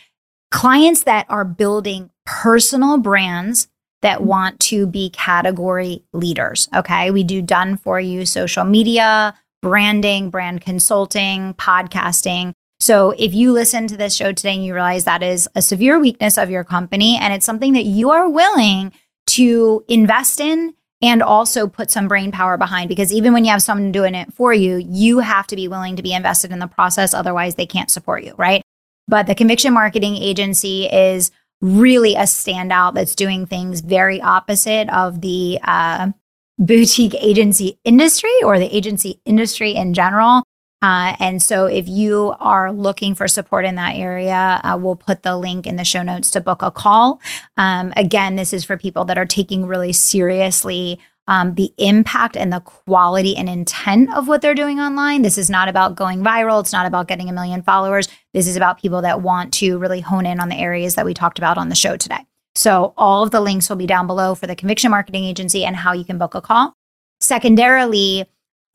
clients 0.54 1.02
that 1.02 1.26
are 1.28 1.44
building 1.44 2.10
personal 2.24 2.96
brands 2.96 3.68
that 4.02 4.18
mm-hmm. 4.18 4.28
want 4.28 4.60
to 4.60 4.86
be 4.86 5.10
category 5.10 6.04
leaders. 6.12 6.68
Okay. 6.74 7.10
We 7.10 7.24
do 7.24 7.42
done 7.42 7.76
for 7.76 7.98
you 7.98 8.24
social 8.24 8.64
media, 8.64 9.34
branding, 9.62 10.30
brand 10.30 10.60
consulting, 10.60 11.54
podcasting. 11.54 12.52
So 12.78 13.10
if 13.18 13.34
you 13.34 13.50
listen 13.52 13.88
to 13.88 13.96
this 13.96 14.14
show 14.14 14.32
today 14.32 14.54
and 14.54 14.64
you 14.64 14.74
realize 14.74 15.04
that 15.04 15.24
is 15.24 15.48
a 15.56 15.62
severe 15.62 15.98
weakness 15.98 16.38
of 16.38 16.50
your 16.50 16.62
company 16.62 17.18
and 17.20 17.34
it's 17.34 17.46
something 17.46 17.72
that 17.72 17.84
you 17.84 18.10
are 18.10 18.30
willing 18.30 18.92
to 19.28 19.84
invest 19.88 20.38
in 20.38 20.74
and 21.02 21.20
also 21.20 21.66
put 21.66 21.90
some 21.90 22.06
brain 22.06 22.30
power 22.30 22.56
behind 22.56 22.88
because 22.88 23.12
even 23.12 23.32
when 23.32 23.44
you 23.44 23.50
have 23.50 23.62
someone 23.62 23.90
doing 23.90 24.14
it 24.14 24.32
for 24.32 24.54
you, 24.54 24.76
you 24.76 25.18
have 25.18 25.48
to 25.48 25.56
be 25.56 25.66
willing 25.66 25.96
to 25.96 26.02
be 26.02 26.12
invested 26.12 26.52
in 26.52 26.60
the 26.60 26.68
process. 26.68 27.12
Otherwise, 27.12 27.56
they 27.56 27.66
can't 27.66 27.90
support 27.90 28.22
you, 28.22 28.34
right? 28.38 28.63
But 29.06 29.26
the 29.26 29.34
Conviction 29.34 29.72
Marketing 29.72 30.16
Agency 30.16 30.86
is 30.86 31.30
really 31.60 32.14
a 32.14 32.22
standout 32.22 32.94
that's 32.94 33.14
doing 33.14 33.46
things 33.46 33.80
very 33.80 34.20
opposite 34.20 34.88
of 34.90 35.20
the 35.20 35.58
uh, 35.62 36.10
boutique 36.58 37.14
agency 37.14 37.78
industry 37.84 38.34
or 38.42 38.58
the 38.58 38.74
agency 38.74 39.20
industry 39.24 39.74
in 39.74 39.94
general. 39.94 40.42
Uh, 40.82 41.16
and 41.18 41.42
so 41.42 41.64
if 41.64 41.88
you 41.88 42.34
are 42.40 42.70
looking 42.70 43.14
for 43.14 43.26
support 43.26 43.64
in 43.64 43.76
that 43.76 43.96
area, 43.96 44.60
uh, 44.62 44.76
we'll 44.78 44.96
put 44.96 45.22
the 45.22 45.34
link 45.34 45.66
in 45.66 45.76
the 45.76 45.84
show 45.84 46.02
notes 46.02 46.30
to 46.30 46.42
book 46.42 46.60
a 46.60 46.70
call. 46.70 47.22
Um, 47.56 47.94
again, 47.96 48.36
this 48.36 48.52
is 48.52 48.64
for 48.64 48.76
people 48.76 49.06
that 49.06 49.16
are 49.16 49.24
taking 49.24 49.64
really 49.64 49.94
seriously 49.94 51.00
um, 51.26 51.54
the 51.54 51.72
impact 51.78 52.36
and 52.36 52.52
the 52.52 52.60
quality 52.60 53.36
and 53.36 53.48
intent 53.48 54.14
of 54.14 54.28
what 54.28 54.42
they're 54.42 54.54
doing 54.54 54.78
online. 54.78 55.22
This 55.22 55.38
is 55.38 55.48
not 55.48 55.68
about 55.68 55.94
going 55.94 56.20
viral. 56.20 56.60
It's 56.60 56.72
not 56.72 56.86
about 56.86 57.08
getting 57.08 57.28
a 57.28 57.32
million 57.32 57.62
followers. 57.62 58.08
This 58.34 58.46
is 58.46 58.56
about 58.56 58.80
people 58.80 59.02
that 59.02 59.22
want 59.22 59.52
to 59.54 59.78
really 59.78 60.00
hone 60.00 60.26
in 60.26 60.40
on 60.40 60.48
the 60.48 60.56
areas 60.56 60.96
that 60.96 61.06
we 61.06 61.14
talked 61.14 61.38
about 61.38 61.58
on 61.58 61.68
the 61.68 61.74
show 61.74 61.96
today. 61.96 62.26
So 62.54 62.94
all 62.96 63.22
of 63.22 63.30
the 63.30 63.40
links 63.40 63.68
will 63.68 63.76
be 63.76 63.86
down 63.86 64.06
below 64.06 64.34
for 64.34 64.46
the 64.46 64.54
Conviction 64.54 64.90
Marketing 64.90 65.24
Agency 65.24 65.64
and 65.64 65.76
how 65.76 65.92
you 65.92 66.04
can 66.04 66.18
book 66.18 66.34
a 66.34 66.40
call. 66.40 66.74
Secondarily, 67.20 68.26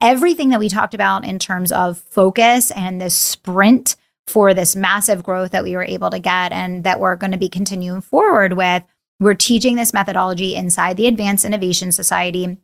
everything 0.01 0.49
that 0.49 0.59
we 0.59 0.69
talked 0.69 0.93
about 0.93 1.25
in 1.25 1.39
terms 1.39 1.71
of 1.71 1.97
focus 1.97 2.71
and 2.71 2.99
the 2.99 3.09
sprint 3.09 3.95
for 4.27 4.53
this 4.53 4.75
massive 4.75 5.23
growth 5.23 5.51
that 5.51 5.63
we 5.63 5.75
were 5.75 5.83
able 5.83 6.09
to 6.09 6.19
get 6.19 6.51
and 6.51 6.83
that 6.83 6.99
we're 6.99 7.15
going 7.15 7.31
to 7.31 7.37
be 7.37 7.49
continuing 7.49 8.01
forward 8.01 8.53
with, 8.53 8.83
we're 9.19 9.33
teaching 9.33 9.75
this 9.75 9.93
methodology 9.93 10.55
inside 10.55 10.97
the 10.97 11.07
Advanced 11.07 11.45
Innovation 11.45 11.91
Society, 11.91 12.57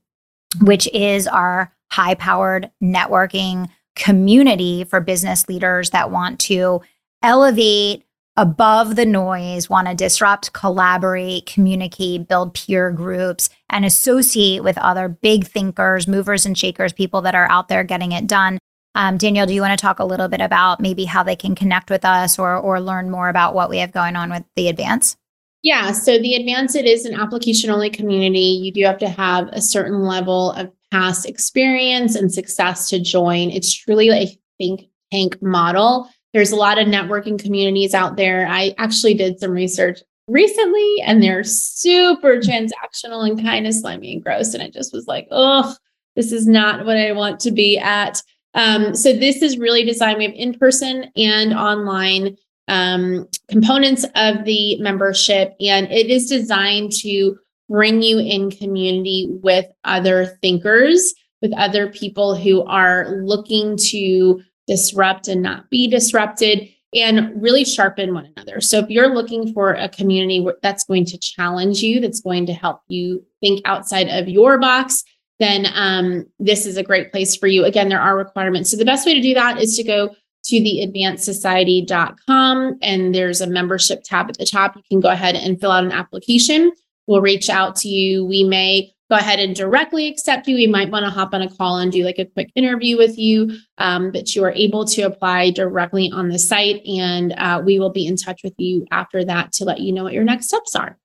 which 0.61 0.87
is 0.93 1.27
our 1.27 1.73
high 1.91 2.15
powered 2.15 2.71
networking 2.81 3.69
community 3.95 4.83
for 4.83 4.99
business 4.99 5.47
leaders 5.47 5.89
that 5.91 6.11
want 6.11 6.39
to 6.39 6.81
elevate 7.21 8.03
above 8.37 8.97
the 8.97 9.05
noise, 9.05 9.69
want 9.69 9.87
to 9.87 9.95
disrupt, 9.95 10.51
collaborate, 10.51 11.45
communicate, 11.45 12.27
build 12.27 12.53
peer 12.53 12.91
groups, 12.91 13.49
and 13.69 13.85
associate 13.85 14.63
with 14.63 14.77
other 14.77 15.07
big 15.07 15.45
thinkers, 15.45 16.07
movers 16.07 16.45
and 16.45 16.57
shakers, 16.57 16.91
people 16.91 17.21
that 17.21 17.35
are 17.35 17.49
out 17.49 17.69
there 17.69 17.83
getting 17.83 18.11
it 18.11 18.27
done. 18.27 18.59
Um, 18.93 19.17
do 19.17 19.27
you 19.27 19.61
want 19.61 19.77
to 19.77 19.81
talk 19.81 19.99
a 19.99 20.05
little 20.05 20.27
bit 20.27 20.41
about 20.41 20.79
maybe 20.79 21.05
how 21.05 21.23
they 21.23 21.35
can 21.35 21.55
connect 21.55 21.89
with 21.89 22.05
us 22.05 22.39
or 22.39 22.55
or 22.55 22.79
learn 22.79 23.09
more 23.09 23.27
about 23.27 23.53
what 23.53 23.69
we 23.69 23.79
have 23.79 23.91
going 23.91 24.15
on 24.15 24.29
with 24.29 24.43
the 24.55 24.69
Advance? 24.69 25.17
Yeah, 25.65 25.91
so 25.91 26.19
the 26.19 26.35
Advance 26.35 26.75
it 26.75 26.85
is 26.85 27.05
an 27.05 27.15
application 27.19 27.69
only 27.69 27.89
community. 27.89 28.39
You 28.39 28.71
do 28.71 28.83
have 28.83 28.99
to 28.99 29.09
have 29.09 29.47
a 29.49 29.61
certain 29.61 30.03
level 30.03 30.51
of 30.51 30.71
past 30.91 31.25
experience 31.25 32.15
and 32.15 32.31
success 32.31 32.87
to 32.89 32.99
join. 32.99 33.49
It's 33.49 33.73
truly 33.73 34.09
a 34.09 34.27
think 34.57 34.85
tank 35.11 35.41
model 35.41 36.09
there's 36.35 36.51
a 36.51 36.57
lot 36.57 36.77
of 36.77 36.85
networking 36.85 37.41
communities 37.41 37.93
out 37.93 38.17
there. 38.17 38.45
I 38.45 38.75
actually 38.77 39.13
did 39.13 39.39
some 39.39 39.51
research 39.51 40.01
recently 40.27 41.01
and 41.05 41.23
they're 41.23 41.45
super 41.45 42.39
transactional 42.39 43.25
and 43.25 43.41
kind 43.41 43.65
of 43.65 43.73
slimy 43.73 44.11
and 44.11 44.21
gross. 44.21 44.53
And 44.53 44.61
it 44.61 44.73
just 44.73 44.91
was 44.91 45.07
like, 45.07 45.29
oh, 45.31 45.73
this 46.17 46.33
is 46.33 46.45
not 46.45 46.85
what 46.85 46.97
I 46.97 47.13
want 47.13 47.39
to 47.39 47.51
be 47.51 47.77
at. 47.77 48.21
Um, 48.53 48.95
so 48.95 49.13
this 49.13 49.41
is 49.41 49.57
really 49.57 49.85
designed. 49.85 50.17
We 50.17 50.25
have 50.25 50.33
in 50.33 50.59
person 50.59 51.09
and 51.15 51.53
online 51.53 52.35
um, 52.67 53.27
components 53.47 54.05
of 54.15 54.43
the 54.45 54.79
membership, 54.79 55.55
and 55.59 55.91
it 55.91 56.09
is 56.09 56.29
designed 56.29 56.91
to 57.01 57.37
bring 57.69 58.01
you 58.01 58.19
in 58.19 58.51
community 58.51 59.27
with 59.29 59.65
other 59.83 60.37
thinkers, 60.41 61.13
with 61.41 61.53
other 61.57 61.89
people 61.91 62.35
who 62.35 62.63
are 62.63 63.21
looking 63.23 63.77
to 63.77 64.41
disrupt 64.67 65.27
and 65.27 65.41
not 65.41 65.69
be 65.69 65.87
disrupted 65.87 66.69
and 66.95 67.41
really 67.41 67.65
sharpen 67.65 68.13
one 68.13 68.31
another. 68.35 68.61
So 68.61 68.79
if 68.79 68.89
you're 68.89 69.13
looking 69.13 69.53
for 69.53 69.73
a 69.73 69.89
community 69.89 70.45
that's 70.61 70.85
going 70.85 71.05
to 71.05 71.17
challenge 71.17 71.81
you, 71.81 71.99
that's 71.99 72.21
going 72.21 72.45
to 72.45 72.53
help 72.53 72.81
you 72.87 73.25
think 73.41 73.61
outside 73.65 74.07
of 74.07 74.29
your 74.29 74.57
box, 74.57 75.03
then 75.39 75.67
um, 75.73 76.25
this 76.39 76.65
is 76.65 76.77
a 76.77 76.83
great 76.83 77.11
place 77.11 77.35
for 77.35 77.47
you. 77.47 77.65
Again, 77.65 77.89
there 77.89 77.99
are 77.99 78.15
requirements. 78.15 78.71
So 78.71 78.77
the 78.77 78.85
best 78.85 79.05
way 79.05 79.13
to 79.13 79.21
do 79.21 79.33
that 79.33 79.59
is 79.59 79.75
to 79.75 79.83
go 79.83 80.15
to 80.45 80.61
the 80.61 80.85
advancedsociety.com 80.85 82.77
and 82.81 83.15
there's 83.15 83.41
a 83.41 83.47
membership 83.47 84.03
tab 84.03 84.29
at 84.29 84.37
the 84.37 84.45
top. 84.45 84.75
You 84.75 84.83
can 84.89 84.99
go 84.99 85.09
ahead 85.09 85.35
and 85.35 85.59
fill 85.59 85.71
out 85.71 85.83
an 85.83 85.91
application. 85.91 86.71
We'll 87.07 87.21
reach 87.21 87.49
out 87.49 87.75
to 87.77 87.87
you. 87.87 88.25
We 88.25 88.43
may 88.43 88.93
go 89.09 89.17
ahead 89.17 89.39
and 89.39 89.55
directly 89.55 90.07
accept 90.07 90.47
you. 90.47 90.55
We 90.55 90.67
might 90.67 90.91
want 90.91 91.05
to 91.05 91.11
hop 91.11 91.33
on 91.33 91.41
a 91.41 91.49
call 91.49 91.77
and 91.77 91.91
do 91.91 92.03
like 92.03 92.19
a 92.19 92.25
quick 92.25 92.51
interview 92.55 92.97
with 92.97 93.17
you, 93.17 93.55
um, 93.77 94.11
but 94.11 94.35
you 94.35 94.43
are 94.43 94.51
able 94.51 94.85
to 94.85 95.03
apply 95.03 95.51
directly 95.51 96.11
on 96.11 96.29
the 96.29 96.39
site. 96.39 96.83
And 96.85 97.33
uh, 97.33 97.61
we 97.63 97.79
will 97.79 97.91
be 97.91 98.07
in 98.07 98.15
touch 98.15 98.41
with 98.43 98.53
you 98.57 98.85
after 98.91 99.23
that 99.25 99.51
to 99.53 99.65
let 99.65 99.79
you 99.79 99.91
know 99.91 100.03
what 100.03 100.13
your 100.13 100.23
next 100.23 100.47
steps 100.47 100.75
are. 100.75 100.97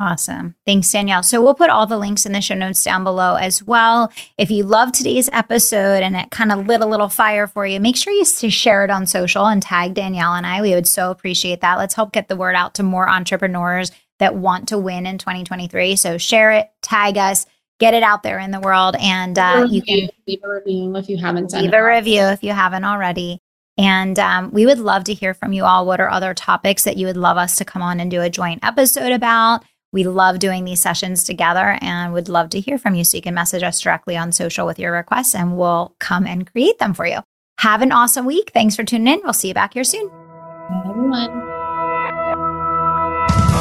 Awesome. 0.00 0.54
Thanks, 0.64 0.90
Danielle. 0.90 1.22
So 1.22 1.42
we'll 1.42 1.54
put 1.54 1.68
all 1.68 1.86
the 1.86 1.98
links 1.98 2.24
in 2.24 2.32
the 2.32 2.40
show 2.40 2.54
notes 2.54 2.82
down 2.82 3.04
below 3.04 3.34
as 3.34 3.62
well. 3.62 4.10
If 4.38 4.50
you 4.50 4.64
love 4.64 4.92
today's 4.92 5.28
episode 5.30 6.02
and 6.02 6.16
it 6.16 6.30
kind 6.30 6.50
of 6.50 6.66
lit 6.66 6.80
a 6.80 6.86
little 6.86 7.10
fire 7.10 7.46
for 7.46 7.66
you, 7.66 7.78
make 7.80 7.96
sure 7.96 8.10
you 8.14 8.24
share 8.24 8.82
it 8.82 8.90
on 8.90 9.06
social 9.06 9.46
and 9.46 9.62
tag 9.62 9.92
Danielle 9.92 10.32
and 10.32 10.46
I. 10.46 10.62
We 10.62 10.74
would 10.74 10.88
so 10.88 11.10
appreciate 11.10 11.60
that. 11.60 11.76
Let's 11.76 11.92
help 11.92 12.12
get 12.12 12.28
the 12.28 12.36
word 12.36 12.54
out 12.56 12.76
to 12.76 12.82
more 12.82 13.10
entrepreneurs 13.10 13.92
that 14.20 14.34
want 14.34 14.68
to 14.68 14.78
win 14.78 15.04
in 15.04 15.18
2023. 15.18 15.96
So 15.96 16.16
share 16.16 16.52
it, 16.52 16.70
tag 16.80 17.18
us, 17.18 17.44
get 17.78 17.92
it 17.92 18.02
out 18.02 18.22
there 18.22 18.38
in 18.38 18.52
the 18.52 18.60
world, 18.60 18.96
and 18.98 19.38
uh, 19.38 19.66
you 19.68 19.82
can 19.82 20.08
leave 20.26 20.40
a 20.42 20.48
review 20.48 20.96
if 20.96 21.10
you 21.10 21.18
haven't 21.18 21.52
leave 21.52 21.74
a 21.74 21.84
review 21.84 22.22
if 22.22 22.42
you 22.42 22.52
haven't 22.52 22.84
already. 22.84 23.38
And 23.76 24.18
um, 24.18 24.50
we 24.50 24.64
would 24.64 24.78
love 24.78 25.04
to 25.04 25.14
hear 25.14 25.34
from 25.34 25.52
you 25.52 25.64
all. 25.64 25.84
What 25.84 26.00
are 26.00 26.10
other 26.10 26.32
topics 26.32 26.84
that 26.84 26.96
you 26.96 27.06
would 27.06 27.16
love 27.18 27.36
us 27.36 27.56
to 27.56 27.66
come 27.66 27.82
on 27.82 28.00
and 28.00 28.10
do 28.10 28.22
a 28.22 28.30
joint 28.30 28.60
episode 28.62 29.12
about? 29.12 29.62
We 29.92 30.04
love 30.04 30.38
doing 30.38 30.64
these 30.64 30.80
sessions 30.80 31.24
together 31.24 31.78
and 31.80 32.12
would 32.12 32.28
love 32.28 32.50
to 32.50 32.60
hear 32.60 32.78
from 32.78 32.94
you. 32.94 33.04
So 33.04 33.16
you 33.16 33.22
can 33.22 33.34
message 33.34 33.62
us 33.62 33.80
directly 33.80 34.16
on 34.16 34.32
social 34.32 34.66
with 34.66 34.78
your 34.78 34.92
requests 34.92 35.34
and 35.34 35.56
we'll 35.58 35.94
come 35.98 36.26
and 36.26 36.50
create 36.50 36.78
them 36.78 36.94
for 36.94 37.06
you. 37.06 37.20
Have 37.58 37.82
an 37.82 37.92
awesome 37.92 38.24
week. 38.24 38.52
Thanks 38.54 38.76
for 38.76 38.84
tuning 38.84 39.12
in. 39.12 39.20
We'll 39.24 39.32
see 39.32 39.48
you 39.48 39.54
back 39.54 39.74
here 39.74 39.84
soon. 39.84 40.08
Bye, 40.08 40.82
everyone. 40.86 41.49